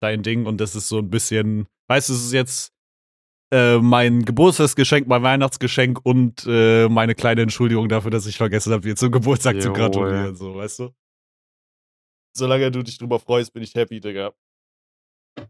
[0.01, 2.73] dein Ding und das ist so ein bisschen, weißt du, es ist jetzt
[3.53, 8.81] äh, mein Geburtstagsgeschenk, mein Weihnachtsgeschenk und äh, meine kleine Entschuldigung dafür, dass ich vergessen habe,
[8.81, 9.77] dir zum Geburtstag zu Jawohl.
[9.77, 10.89] gratulieren, so, weißt du?
[12.35, 14.33] Solange du dich drüber freust, bin ich happy, Digga.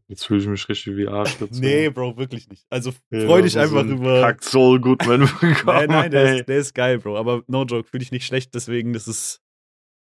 [0.07, 1.59] Jetzt fühle ich mich richtig wie Arsch dazu.
[1.59, 2.65] Nee, Bro, wirklich nicht.
[2.69, 4.21] Also Ja, freu dich so einfach ein über.
[4.21, 5.55] Kack Soul Goodman bekommen.
[5.65, 7.17] Nein, nein, der ist, der ist geil, Bro.
[7.17, 9.41] Aber no joke, fühl dich nicht schlecht, deswegen, das ist.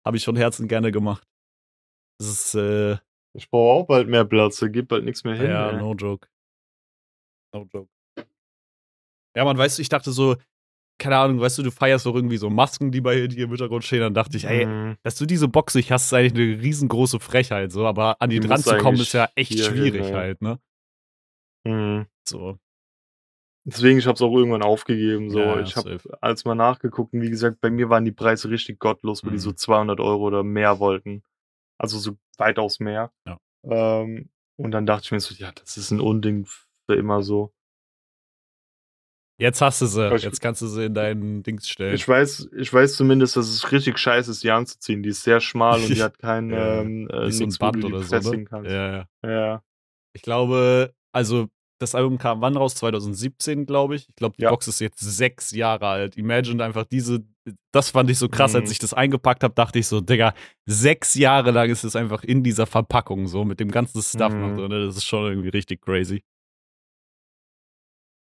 [0.06, 1.28] habe ich von Herzen gerne gemacht.
[2.20, 2.98] Das ist, äh,
[3.34, 5.48] Ich brauche auch bald mehr Platz, da geht bald nichts mehr hin.
[5.50, 5.78] ja, ey.
[5.78, 6.28] no joke.
[7.54, 7.90] No joke.
[9.36, 10.38] Ja, man, weißt du, ich dachte so,
[10.98, 13.84] keine Ahnung, weißt du, du feierst doch irgendwie so Masken, die bei dir im Hintergrund
[13.84, 14.00] stehen.
[14.02, 14.98] Dann dachte ich, ey, Mhm.
[15.04, 18.40] dass du diese Box nicht hast, ist eigentlich eine riesengroße Frechheit, so, aber an die,
[18.40, 20.14] Die dran zu kommen, ist ja echt hier hin, schwierig ey.
[20.14, 20.60] halt, ne?
[21.66, 22.06] Mhm.
[22.28, 22.58] So.
[23.68, 25.32] Deswegen, ich habe es auch irgendwann aufgegeben.
[25.32, 28.50] So, Ja, ich habe als mal nachgeguckt und wie gesagt, bei mir waren die Preise
[28.50, 29.38] richtig gottlos, die Mhm.
[29.40, 31.24] so 200 Euro oder mehr wollten.
[31.80, 33.12] Also so weitaus mehr.
[33.28, 33.40] Ja.
[33.64, 37.52] Ähm, und dann dachte ich mir so, ja, das ist ein Unding für immer so.
[39.38, 40.10] Jetzt hast du sie.
[40.16, 41.94] Jetzt kannst du sie in deinen Dings stellen.
[41.94, 45.04] Ich weiß, ich weiß zumindest, dass es richtig scheiße ist, die anzuziehen.
[45.04, 48.02] Die ist sehr schmal und die hat kein Ja, ähm, äh, so ein Band oder
[48.02, 48.46] so, ne?
[48.64, 49.30] Ja, ja.
[49.30, 49.64] Ja.
[50.14, 51.48] Ich glaube, also
[51.80, 52.76] das Album kam wann raus?
[52.76, 54.08] 2017, glaube ich.
[54.08, 54.50] Ich glaube, die Ja.
[54.52, 56.16] Box ist jetzt sechs Jahre alt.
[56.18, 57.26] Imagine einfach diese,
[57.74, 58.62] das fand ich so krass, Mhm.
[58.62, 60.34] als ich das eingepackt habe, dachte ich so, Digga,
[60.66, 64.52] sechs Jahre lang ist es einfach in dieser Verpackung so, mit dem ganzen Stuff noch
[64.52, 64.58] Mhm.
[64.58, 64.70] drin.
[64.70, 64.86] ne?
[64.86, 66.24] Das ist schon irgendwie richtig crazy.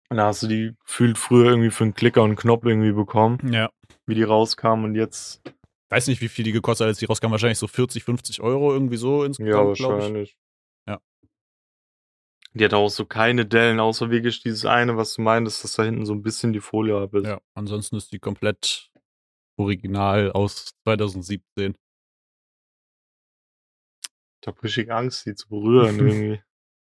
[0.09, 2.91] Und da hast du die gefühlt früher irgendwie für einen Klicker und einen Knopf irgendwie
[2.91, 3.71] bekommen, Ja.
[4.05, 5.41] wie die rauskamen und jetzt,
[5.89, 7.29] Weiß nicht, wie viel die gekostet hat, als die rauskam.
[7.31, 9.85] Wahrscheinlich so 40, 50 Euro irgendwie so ja, insgesamt, ich.
[9.85, 10.37] wahrscheinlich.
[10.87, 10.99] Ja.
[12.53, 15.83] Die hat auch so keine Dellen, außer wirklich dieses eine, was du meintest, dass da
[15.83, 17.27] hinten so ein bisschen die Folie ab ist.
[17.27, 18.89] Ja, ansonsten ist die komplett
[19.57, 21.75] original aus 2017.
[24.41, 26.41] Ich hab richtig Angst, die zu berühren irgendwie.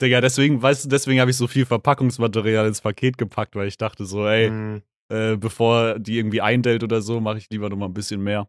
[0.02, 3.78] Digga, deswegen, weißt du, deswegen habe ich so viel Verpackungsmaterial ins Paket gepackt, weil ich
[3.78, 4.82] dachte so, ey, Hm.
[5.12, 8.48] äh, bevor die irgendwie eindellt oder so, mache ich lieber noch mal ein bisschen mehr.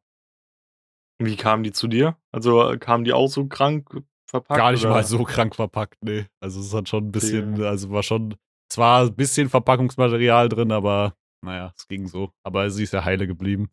[1.21, 2.17] Wie kamen die zu dir?
[2.33, 3.89] Also äh, kamen die auch so krank
[4.27, 4.59] verpackt?
[4.59, 4.95] Gar nicht oder?
[4.95, 6.27] mal so krank verpackt, nee.
[6.41, 8.37] Also es hat schon ein bisschen, also war schon,
[8.71, 12.31] zwar ein bisschen Verpackungsmaterial drin, aber naja, es ging so.
[12.45, 13.69] Aber sie ist ja heile geblieben.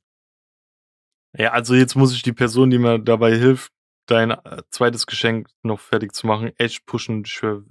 [1.37, 3.73] Ja, also jetzt muss ich die Person, die mir dabei hilft,
[4.05, 7.23] dein äh, zweites Geschenk noch fertig zu machen, echt pushen.
[7.25, 7.63] Ich schwör,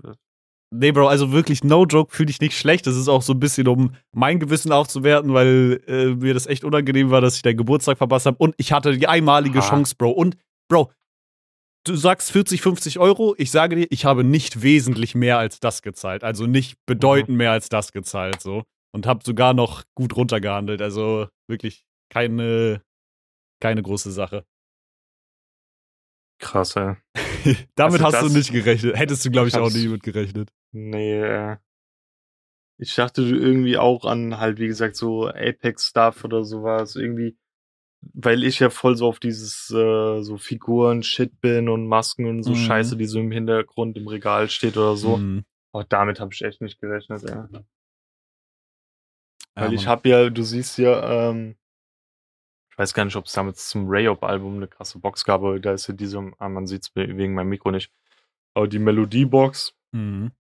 [0.77, 2.87] Nee, Bro, also wirklich, no joke, fühle ich nicht schlecht.
[2.89, 6.65] Das ist auch so ein bisschen, um mein Gewissen aufzuwerten, weil äh, mir das echt
[6.65, 8.39] unangenehm war, dass ich deinen Geburtstag verpasst habe.
[8.39, 9.69] Und ich hatte die einmalige Ha.
[9.69, 10.11] Chance, Bro.
[10.11, 10.37] Und,
[10.69, 10.91] Bro,
[11.85, 13.37] du sagst 40, 50 Euro.
[13.39, 16.25] Ich sage dir, ich habe nicht wesentlich mehr als das gezahlt.
[16.25, 18.65] Also nicht bedeutend mehr als das gezahlt, so.
[18.93, 20.83] Und habe sogar noch gut runtergehandelt.
[20.83, 22.83] Also wirklich keine,
[23.61, 24.45] keine große Sache.
[26.39, 26.97] Krass, ey.
[27.75, 28.97] Damit Also hast du das- nicht gerechnet.
[28.97, 30.51] Hättest du, glaube ich, Ich auch nie mit gerechnet.
[30.73, 31.57] Nee, äh,
[32.79, 36.97] ich dachte irgendwie auch an halt, wie gesagt, so Apex-Stuff oder sowas.
[36.97, 37.37] Irgendwie,
[38.13, 42.51] weil ich ja voll so auf dieses äh, so Figuren-Shit bin und Masken und so
[42.51, 42.57] Mhm.
[42.57, 45.19] Scheiße, die so im Hintergrund im Regal steht oder so.
[45.19, 45.45] Mhm.
[45.73, 47.31] Aber damit habe ich echt nicht gerechnet, ey.
[47.35, 47.49] Ja,
[49.55, 49.87] Weil ich Mann.
[49.93, 51.57] habe ja, du siehst ja, ähm,
[52.75, 55.73] ich weiß gar nicht, ob es damals zum Rayop-Album eine krasse Box gab, aber da
[55.75, 57.93] ist ja diese, ah, man sieht es wegen meinem Mikro nicht,
[58.53, 60.33] aber die Melodiebox, Mhm.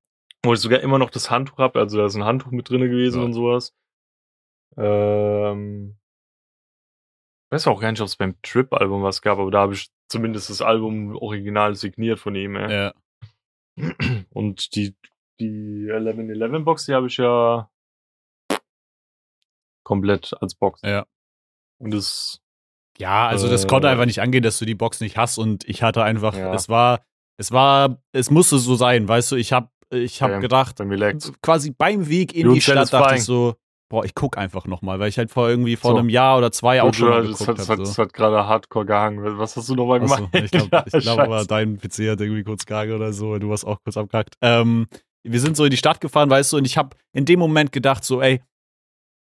[0.44, 2.80] wo ich sogar immer noch das Handtuch habe, also da ist ein Handtuch mit drin
[2.80, 3.24] gewesen Ja.
[3.24, 3.72] und sowas.
[4.76, 5.96] Ähm,
[7.46, 9.92] ich weiß auch gar nicht, ob es beim Trip-Album was gab, aber da habe ich
[10.08, 12.56] zumindest das Album original signiert von ihm.
[12.56, 12.72] Ey.
[12.72, 12.94] Ja.
[14.30, 14.96] Und die,
[15.38, 17.70] die 11-11-Box, die habe ich ja
[19.84, 20.80] komplett als Box.
[20.82, 21.06] Ja.
[21.84, 22.40] Und das,
[22.98, 25.68] Ja, also das Äh, konnte einfach nicht angehen, dass du die Box nicht hast und
[25.68, 26.54] ich hatte einfach, Ja.
[26.54, 27.00] es war,
[27.36, 30.76] es war, es musste so sein, weißt du, ich hab, ich hab Ja, gedacht,
[31.42, 33.54] quasi beim Weg in You're die Stadt dachte ich so,
[33.90, 35.98] boah, ich guck einfach nochmal, weil ich halt vor irgendwie vor So.
[35.98, 38.02] einem Jahr oder zwei auch schon geguckt hat, das hab, hat, so.
[38.02, 39.38] hat gerade hardcore gehangen.
[39.38, 40.24] Was hast du nochmal gemacht?
[40.32, 43.78] ich glaube, glaub, aber dein PC hat irgendwie kurz gehangen oder so, du warst auch
[43.84, 44.36] kurz abgehackt.
[44.40, 44.86] Ähm,
[45.22, 47.72] wir sind so in die Stadt gefahren, weißt du, und ich habe in dem Moment
[47.72, 48.40] gedacht so, ey,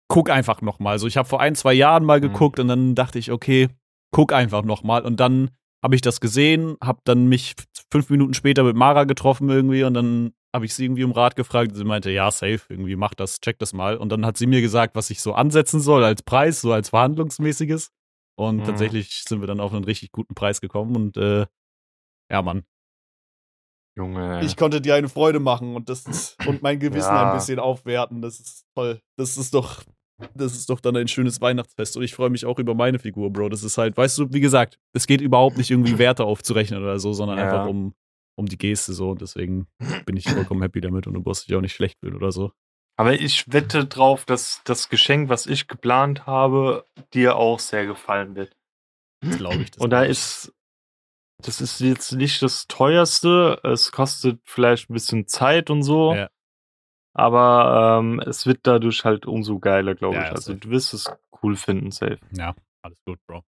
[0.09, 0.98] guck einfach noch mal.
[0.98, 2.22] So, ich habe vor ein, zwei Jahren mal Mhm.
[2.22, 3.68] geguckt und dann dachte ich, okay,
[4.12, 5.02] guck einfach noch mal.
[5.02, 5.50] Und dann
[5.82, 7.55] habe ich das gesehen, habe dann mich
[7.90, 11.36] fünf Minuten später mit Mara getroffen irgendwie und dann habe ich sie irgendwie um Rat
[11.36, 11.72] gefragt.
[11.72, 13.96] und Sie meinte, ja, safe, irgendwie mach das, check das mal.
[13.96, 16.90] Und dann hat sie mir gesagt, was ich so ansetzen soll als Preis, so als
[16.90, 17.90] verhandlungsmäßiges.
[18.36, 18.64] Und Mhm.
[18.64, 21.46] tatsächlich sind wir dann auf einen richtig guten Preis gekommen und äh,
[22.30, 22.64] ja, Mann.
[23.97, 24.42] Junge.
[24.45, 27.30] Ich konnte dir eine Freude machen und das ist, und mein Gewissen Ja.
[27.30, 28.20] ein bisschen aufwerten.
[28.22, 29.01] Das ist toll.
[29.16, 29.82] Das ist doch,
[30.34, 31.97] das ist doch dann ein schönes Weihnachtsfest.
[31.97, 33.51] Und ich freue mich auch über meine Figur, Bro.
[33.51, 36.99] Das ist halt, weißt du, wie gesagt, es geht überhaupt nicht irgendwie Werte aufzurechnen oder
[36.99, 37.45] so, sondern Ja.
[37.45, 37.95] einfach um,
[38.36, 39.11] um die Geste so.
[39.11, 39.68] Und deswegen
[40.07, 42.51] bin ich vollkommen happy damit und du brauchst dich auch nicht schlecht fühlen oder so.
[42.97, 48.34] Aber ich wette drauf, dass das Geschenk, was ich geplant habe, dir auch sehr gefallen
[48.36, 48.57] wird.
[49.36, 49.70] Glaube ich.
[49.72, 50.53] Das Und da ist,
[51.43, 53.61] das ist jetzt nicht das teuerste.
[53.62, 56.14] Es kostet vielleicht ein bisschen Zeit und so.
[56.14, 56.28] Ja.
[57.16, 60.30] Aber ähm, es wird dadurch halt umso geiler, glaube Ja, ich.
[60.30, 60.59] Also safe.
[60.61, 61.11] du wirst es
[61.43, 62.18] cool finden, safe.
[62.32, 63.43] Ja, alles gut, Bro.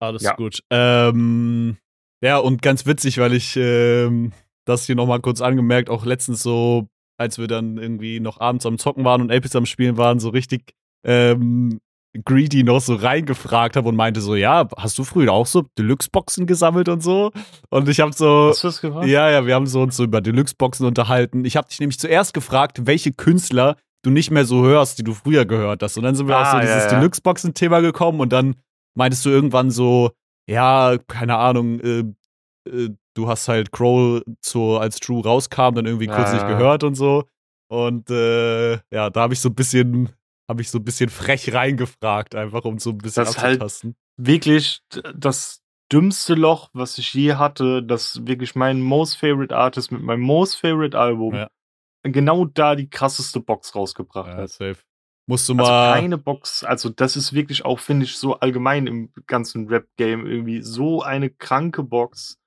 [0.00, 0.34] Alles Ja.
[0.34, 0.62] gut.
[0.70, 1.76] Ähm,
[2.22, 4.32] ja, und ganz witzig, weil ich ähm,
[4.64, 6.88] das hier nochmal kurz angemerkt, auch letztens so,
[7.18, 10.30] als wir dann irgendwie noch abends am Zocken waren und Apis am Spielen waren, so
[10.30, 10.74] richtig
[11.04, 11.80] ähm,
[12.24, 16.46] greedy noch so reingefragt habe und meinte so, ja, hast du früher auch so Deluxe-Boxen
[16.46, 17.30] gesammelt und so?
[17.70, 19.06] Und ich habe so, Hast du das gefragt?
[19.08, 21.44] ja, ja, wir haben so uns so über Deluxe-Boxen unterhalten.
[21.44, 25.14] Ich habe dich nämlich zuerst gefragt, welche Künstler du nicht mehr so hörst, die du
[25.14, 25.96] früher gehört hast.
[25.96, 26.98] Und dann sind wir Ah, auf so ja, dieses ja.
[26.98, 28.56] Deluxe-Boxen-Thema gekommen und dann
[28.94, 30.10] meintest du irgendwann so,
[30.48, 32.00] ja, keine Ahnung, äh,
[32.68, 36.48] äh, du hast halt Crow so als True rauskam, dann irgendwie kurz Ja, nicht ja.
[36.58, 37.24] gehört und so.
[37.70, 40.10] Und äh, ja, da habe ich so ein bisschen,
[40.52, 43.96] habe ich so ein bisschen frech reingefragt, einfach um so ein bisschen Das halt- abzutasten.
[44.16, 49.90] Wirklich d- das dümmste Loch, was ich je hatte, dass wirklich mein Most Favorite Artist
[49.92, 51.48] mit meinem Most Favorite Album Ja.
[52.04, 54.50] genau da die krasseste Box rausgebracht ja, hat.
[54.50, 54.76] safe.
[55.28, 55.94] Musst du Also mal.
[55.94, 60.62] keine Box, also das ist wirklich auch, finde ich, so allgemein im ganzen Rap-Game irgendwie
[60.62, 62.38] so eine kranke Box,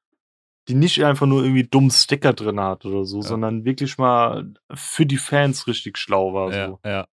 [0.68, 3.28] die nicht einfach nur irgendwie dummen Sticker drin hat oder so, Ja.
[3.28, 6.52] sondern wirklich mal für die Fans richtig schlau war.
[6.54, 6.80] Ja, So.
[6.84, 7.08] ja.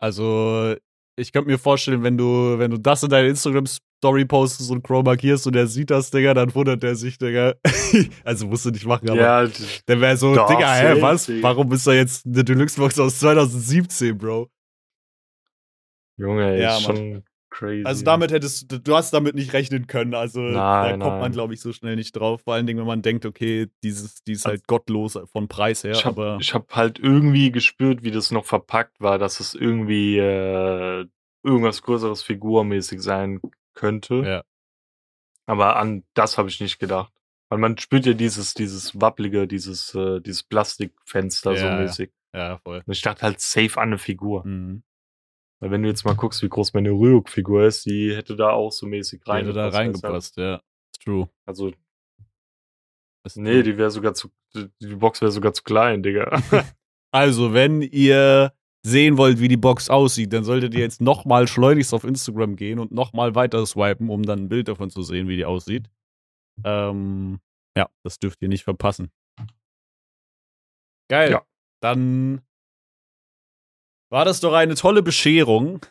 [0.00, 0.74] Also,
[1.16, 5.04] ich könnte mir vorstellen, wenn du, wenn du das in deine Instagram-Story postest und Crow
[5.04, 7.54] markierst und er sieht das, Digga, dann wundert er sich, Digga.
[8.24, 9.46] also musst du nicht machen, aber Ja,
[9.86, 11.28] der wäre so, Doch, Digga, hä, was?
[11.42, 14.50] Warum ist da jetzt eine Deluxe-Box aus 2017, Bro?
[16.16, 17.84] Junge, ey, Ja, schon crazy.
[17.84, 20.14] Also damit hättest du, du hast damit nicht rechnen können.
[20.14, 21.32] Also da Nein, kommt man, nein.
[21.32, 22.42] glaube ich, so schnell nicht drauf.
[22.42, 25.92] Vor allen Dingen, wenn man denkt, okay, dieses, die ist halt gottlos von Preis her,
[25.92, 31.06] ich habe hab halt irgendwie gespürt, wie das noch verpackt war, dass es irgendwie äh,
[31.42, 33.40] irgendwas größeres figurmäßig sein
[33.74, 34.14] könnte.
[34.26, 34.42] ja,
[35.46, 37.12] Aber an das habe ich nicht gedacht.
[37.48, 41.80] Weil man spürt ja dieses, dieses Wapplige, dieses, äh, dieses Plastikfenster so Ja, ja.
[41.80, 42.12] mäßig.
[42.32, 42.82] ja, voll.
[42.86, 44.46] Und ich dachte halt safe an eine Figur.
[44.46, 44.84] Mhm.
[45.60, 48.72] Weil wenn du jetzt mal guckst, wie groß meine Ryuk-Figur ist, die hätte da auch
[48.72, 50.36] so mäßig Die hätte da reingepasst.
[50.38, 50.62] ja.
[51.02, 51.28] True.
[51.46, 51.72] Also,
[53.24, 53.62] Ist nee, true.
[53.62, 56.40] die wäre sogar zu, die Box wäre sogar zu klein, Digga.
[57.12, 58.52] Also, wenn ihr
[58.86, 62.78] sehen wollt, wie die Box aussieht, dann solltet ihr jetzt nochmal schleunigst auf Instagram gehen
[62.78, 65.90] und nochmal weiter swipen, um dann ein Bild davon zu sehen, wie die aussieht.
[66.64, 67.40] Ähm,
[67.76, 69.10] ja, das dürft ihr nicht verpassen.
[71.08, 71.32] Geil.
[71.32, 71.42] Ja.
[71.82, 72.42] Dann
[74.10, 75.86] war das doch eine tolle Bescherung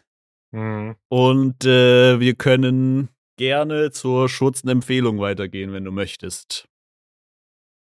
[0.51, 0.95] Mhm.
[1.09, 6.67] und äh, wir können gerne zur Schurzen-Empfehlung weitergehen, wenn du möchtest.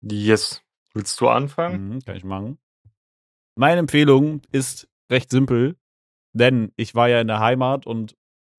[0.01, 0.61] Yes.
[0.93, 1.89] Willst du anfangen?
[1.89, 2.57] Mhm, kann ich machen.
[3.55, 5.75] Meine Empfehlung ist recht simpel,
[6.33, 8.15] denn ich war ja in der Heimat und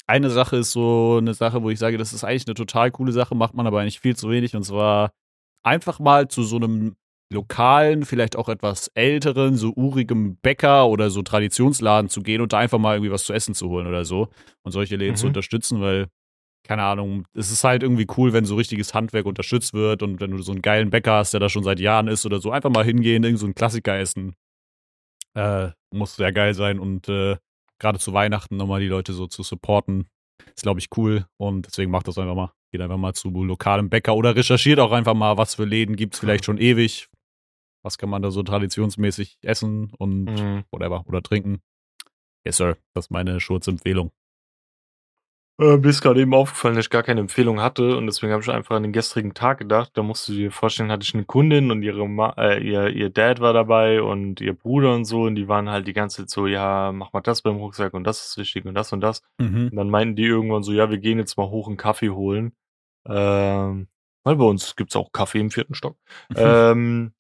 [0.07, 3.13] eine Sache ist so eine Sache, wo ich sage, das ist eigentlich eine total coole
[3.13, 4.55] Sache, macht man aber eigentlich viel zu wenig.
[4.55, 5.13] Und zwar
[5.63, 6.95] einfach mal zu so einem
[7.35, 12.59] lokalen, vielleicht auch etwas älteren, so urigem Bäcker oder so Traditionsladen zu gehen und da
[12.59, 14.29] einfach mal irgendwie was zu essen zu holen oder so
[14.63, 15.31] und solche Läden zu Mhm.
[15.31, 16.07] unterstützen, weil
[16.67, 20.31] keine Ahnung, es ist halt irgendwie cool, wenn so richtiges Handwerk unterstützt wird und wenn
[20.31, 22.71] du so einen geilen Bäcker hast, der da schon seit Jahren ist oder so, einfach
[22.71, 24.35] mal hingehen, irgend so einen Klassiker essen.
[25.35, 27.37] Äh, muss sehr geil sein und äh,
[27.79, 30.07] gerade zu Weihnachten nochmal die Leute so zu supporten,
[30.57, 32.53] ist, glaube ich, cool und deswegen macht das einfach mal.
[32.73, 36.19] Geht einfach mal zu lokalem Bäcker oder recherchiert auch einfach mal, was für Läden gibt's
[36.19, 37.09] vielleicht schon ewig.
[37.85, 40.65] Was kann man da so traditionsmäßig essen und Mhm.
[40.73, 41.61] whatever oder trinken.
[42.45, 42.77] Yes, sir.
[42.95, 44.11] Das ist meine Schurzempfehlung.
[45.61, 48.43] Äh, mir ist gerade eben aufgefallen, dass ich gar keine Empfehlung hatte und deswegen habe
[48.43, 49.93] ich einfach an den gestrigen Tag gedacht.
[49.95, 53.09] Da musst du dir vorstellen, hatte ich eine Kundin und ihre Ma äh, ihr, ihr
[53.11, 56.31] Dad war dabei und ihr Bruder und so und die waren halt die ganze Zeit
[56.31, 59.23] so, ja, mach mal das beim Rucksack und das ist wichtig und das und das.
[59.39, 59.69] Mhm.
[59.69, 62.53] Und dann meinten die irgendwann so, ja, wir gehen jetzt mal hoch einen Kaffee holen.
[63.07, 63.87] Ähm,
[64.25, 65.97] weil bei uns gibt's auch Kaffee im vierten Stock.
[66.35, 67.13] ähm,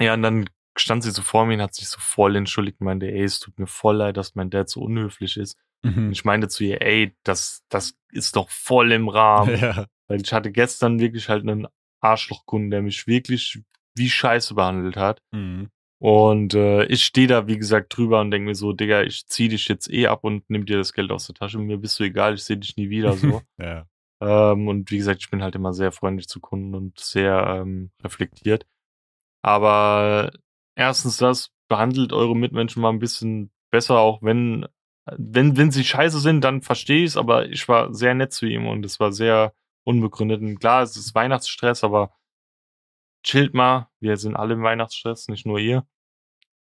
[0.00, 0.48] ja, und dann
[0.78, 3.40] stand sie so vor mir und hat sich so voll entschuldigt und meinte, ey, es
[3.40, 5.56] tut mir voll leid, dass mein Dad so unhöflich ist.
[5.84, 6.12] Und Mhm.
[6.12, 9.46] ich meinte zu ihr, ey, das, das ist doch voll im Rahmen.
[9.62, 9.86] Ja.
[10.08, 11.66] Weil ich hatte gestern wirklich halt einen
[12.00, 13.60] Arschlochkunden, der mich wirklich
[13.96, 15.20] wie Scheiße behandelt hat.
[15.32, 15.68] Mhm.
[15.98, 19.48] Und äh, ich stehe da, wie gesagt, drüber und denke mir so, Digga, ich zieh
[19.48, 21.58] dich jetzt eh ab und nimm dir das Geld aus der Tasche.
[21.58, 23.40] Mir bist du egal, ich sehe dich nie wieder so.
[23.58, 23.86] ja.
[24.20, 27.90] ähm, und wie gesagt, ich bin halt immer sehr freundlich zu Kunden und sehr ähm,
[28.04, 28.66] reflektiert.
[29.46, 30.32] Aber
[30.74, 34.66] erstens das, behandelt eure Mitmenschen mal ein bisschen besser, auch wenn,
[35.16, 38.46] wenn, wenn sie scheiße sind, dann verstehe ich es, aber ich war sehr nett zu
[38.46, 39.54] ihm und es war sehr
[39.84, 40.40] unbegründet.
[40.40, 42.12] Und klar, es ist Weihnachtsstress, aber
[43.22, 45.86] chillt mal, wir sind alle im Weihnachtsstress, nicht nur ihr.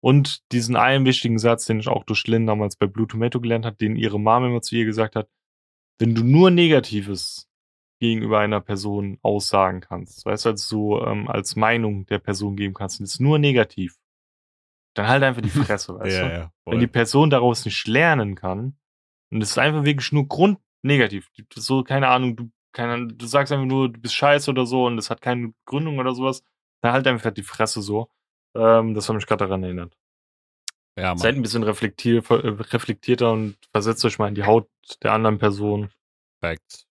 [0.03, 3.67] Und diesen einen wichtigen Satz, den ich auch durch Lynn damals bei Blue Tomato gelernt
[3.67, 5.29] hat, den ihre Mom immer zu ihr gesagt hat,
[5.99, 7.50] wenn du nur Negatives
[8.01, 12.75] gegenüber einer Person aussagen kannst, weißt du, also so ähm, als Meinung der Person geben
[12.75, 13.97] kannst, und ist nur negativ,
[14.95, 16.35] dann halt einfach die Fresse, weißt ja, du?
[16.35, 16.53] ja.
[16.65, 16.87] Wenn die.
[16.87, 18.77] Person daraus nicht lernen kann,
[19.31, 23.67] und es ist einfach wirklich nur grundnegativ, so, keine Ahnung, du keine, du sagst einfach
[23.67, 26.45] nur, du bist scheiße oder so und es hat keine Gründung oder sowas,
[26.83, 28.09] dann halt einfach die Fresse so.
[28.55, 29.97] Ähm, das hat mich gerade daran erinnert.
[30.97, 34.69] Ja, Seid ein bisschen reflektier, äh, reflektierter und versetzt euch mal in die Haut
[35.03, 35.91] der anderen Person.
[36.41, 36.87] Perfekt.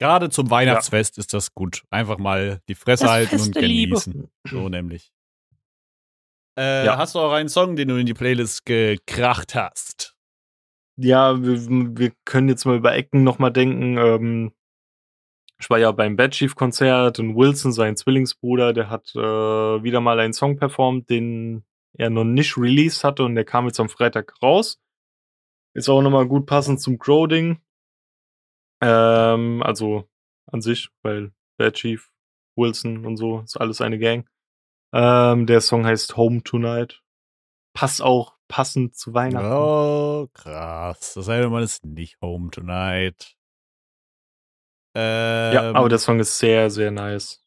[0.00, 1.84] Gerade zum Weihnachtsfest ist das gut.
[1.90, 3.90] Einfach mal die Fresse Das halten und der Liebe.
[3.90, 4.30] genießen.
[4.48, 5.12] So nämlich.
[6.58, 6.96] Äh, Ja.
[6.96, 10.16] Hast du auch einen Song, den du in die Playlist gekracht hast?
[10.96, 11.58] Ja, wir,
[11.98, 13.98] wir können jetzt mal über Ecken nochmal denken.
[13.98, 14.52] Ähm,
[15.58, 20.00] ich war ja beim Bad Chief Konzert und Wilson, sein Zwillingsbruder, der hat äh, wieder
[20.00, 23.90] mal einen Song performt, den er noch nicht released hatte und der kam jetzt am
[23.90, 24.80] Freitag raus.
[25.74, 27.60] Ist auch nochmal gut passend zum Crow-Ding.
[28.80, 30.08] Ähm, also
[30.46, 32.10] an sich, weil Bad Chief,
[32.56, 34.28] Wilson und so, ist alles eine Gang.
[34.92, 37.02] Ähm, der Song heißt Home Tonight.
[37.74, 39.46] Passt auch passend zu Weihnachten.
[39.46, 41.14] Oh, krass.
[41.14, 43.36] Das heißt, man ist nicht home tonight.
[44.96, 47.46] Ähm, Ja, aber der Song ist sehr, sehr nice.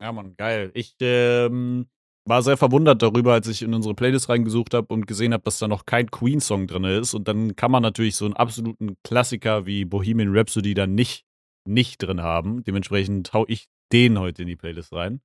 [0.00, 0.70] Ja, Mann, geil.
[0.74, 1.88] Ich ähm,
[2.26, 5.58] war sehr verwundert darüber, als ich in unsere Playlist reingesucht habe und gesehen habe, dass
[5.58, 7.14] da noch kein Queen-Song drin ist.
[7.14, 11.26] Und dann kann man natürlich so einen absoluten Klassiker wie Bohemian Rhapsody dann nicht,
[11.66, 12.64] nicht drin haben.
[12.64, 15.20] Dementsprechend hau ich den heute in die Playlist rein.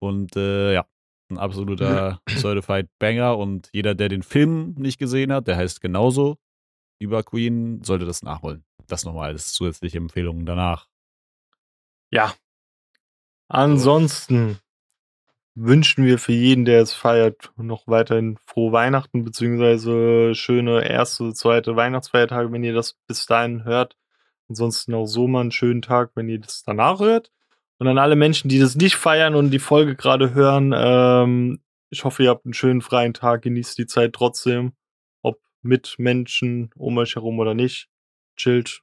[0.00, 0.86] Und äh, ja,
[1.30, 3.36] ein absoluter Certified Banger.
[3.36, 6.38] Und jeder, der den Film nicht gesehen hat, der heißt genauso
[6.98, 8.64] über Queen, sollte das nachholen.
[8.86, 10.88] Das nochmal als zusätzliche Empfehlungen danach.
[12.10, 12.34] Ja.
[13.48, 14.58] Ansonsten
[15.54, 21.76] wünschen wir für jeden, der es feiert, noch weiterhin frohe Weihnachten, beziehungsweise schöne erste, zweite
[21.76, 23.96] Weihnachtsfeiertage, wenn ihr das bis dahin hört.
[24.48, 27.30] Ansonsten auch so mal einen schönen Tag, wenn ihr das danach hört.
[27.78, 32.04] Und an alle Menschen, die das nicht feiern und die Folge gerade hören, ähm, ich
[32.04, 34.72] hoffe, ihr habt einen schönen freien Tag, genießt die Zeit trotzdem,
[35.22, 37.88] ob mit Menschen um euch herum oder nicht.
[38.36, 38.82] Chillt,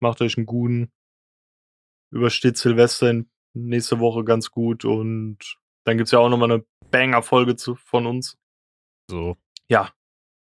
[0.00, 0.90] macht euch einen guten,
[2.10, 7.56] übersteht Silvester in nächste Woche ganz gut und dann gibt's ja auch nochmal eine Banger-Folge
[7.76, 8.36] von uns.
[9.08, 9.36] So.
[9.68, 9.90] Ja.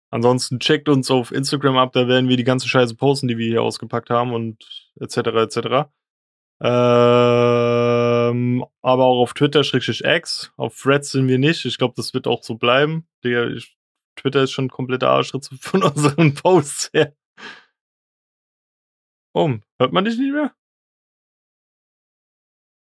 [0.09, 3.47] Ansonsten checkt uns auf Instagram ab, da werden wir die ganze Scheiße posten, die wir
[3.47, 5.17] hier ausgepackt haben und etc.
[5.17, 5.89] etc.
[6.59, 10.51] Ähm, aber auch auf Twitter, Schrägstrich X.
[10.57, 11.65] Auf Threads sind wir nicht.
[11.65, 13.07] Ich glaube, das wird auch so bleiben.
[13.23, 13.77] Der, ich,
[14.15, 17.13] Twitter ist schon kompletter Arschritz von unseren Posts her.
[19.33, 20.55] Oh, hört man dich nicht mehr?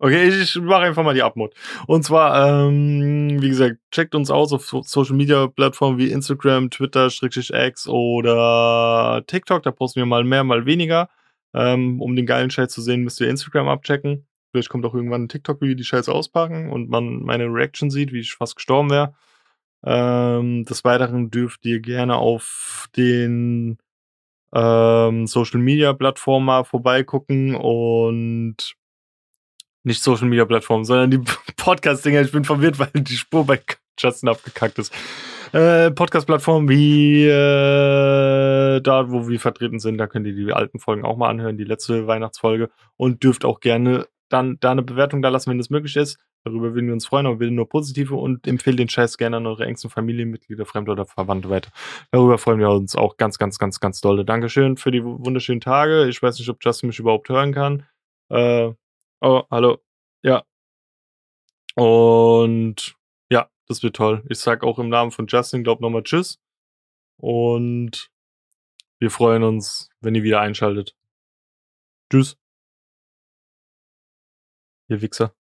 [0.03, 1.55] Okay, ich, ich mache einfach mal die Abmod.
[1.87, 6.71] Und zwar, ähm, wie gesagt, checkt uns aus auf so Social Media Plattformen wie Instagram,
[6.71, 9.63] Twitter, Schrägstrich X oder TikTok.
[9.63, 11.11] Da posten wir mal mehr, mal weniger.
[11.53, 14.27] Ähm, um den geilen Scheiß zu sehen, müsst ihr Instagram abchecken.
[14.51, 17.91] Vielleicht kommt auch irgendwann ein TikTok, wie wir die Scheiße auspacken und man meine Reaction
[17.91, 19.15] sieht, wie ich fast gestorben wäre.
[19.85, 23.77] Ähm, des Weiteren dürft ihr gerne auf den
[24.55, 28.77] ähm, Social Media Plattformen mal vorbeigucken und
[29.83, 31.21] nicht Social Media Plattformen, sondern die
[31.57, 32.23] Podcast-Dinger.
[32.23, 33.61] Ich bin verwirrt, weil die Spur bei
[33.99, 34.93] Justin abgekackt ist.
[35.53, 41.05] Äh, Podcast-Plattformen wie äh, da, wo wir vertreten sind, da könnt ihr die alten Folgen
[41.05, 45.29] auch mal anhören, die letzte Weihnachtsfolge und dürft auch gerne dann da eine Bewertung da
[45.29, 46.19] lassen, wenn das möglich ist.
[46.45, 49.47] Darüber würden wir uns freuen, aber bitte nur positive und empfehlt den Scheiß gerne an
[49.47, 51.71] eure engsten Familienmitglieder, Fremde oder Verwandte weiter.
[52.13, 54.25] Darüber freuen wir uns auch ganz, ganz, ganz, ganz dolle.
[54.25, 56.09] Dankeschön für die wunderschönen Tage.
[56.09, 57.87] Ich weiß nicht, ob Justin mich überhaupt hören kann.
[58.31, 58.71] Äh,
[59.21, 59.79] oh, hallo.
[60.23, 60.45] Ja.
[61.77, 62.97] Und
[63.31, 64.25] ja, das wird toll.
[64.29, 66.39] Ich sag auch im Namen von Justin, glaub nochmal Tschüss.
[67.19, 68.11] Und
[69.01, 70.95] wir freuen uns, wenn ihr wieder einschaltet.
[72.11, 72.37] Tschüss.
[74.89, 75.35] Ihr Wichser.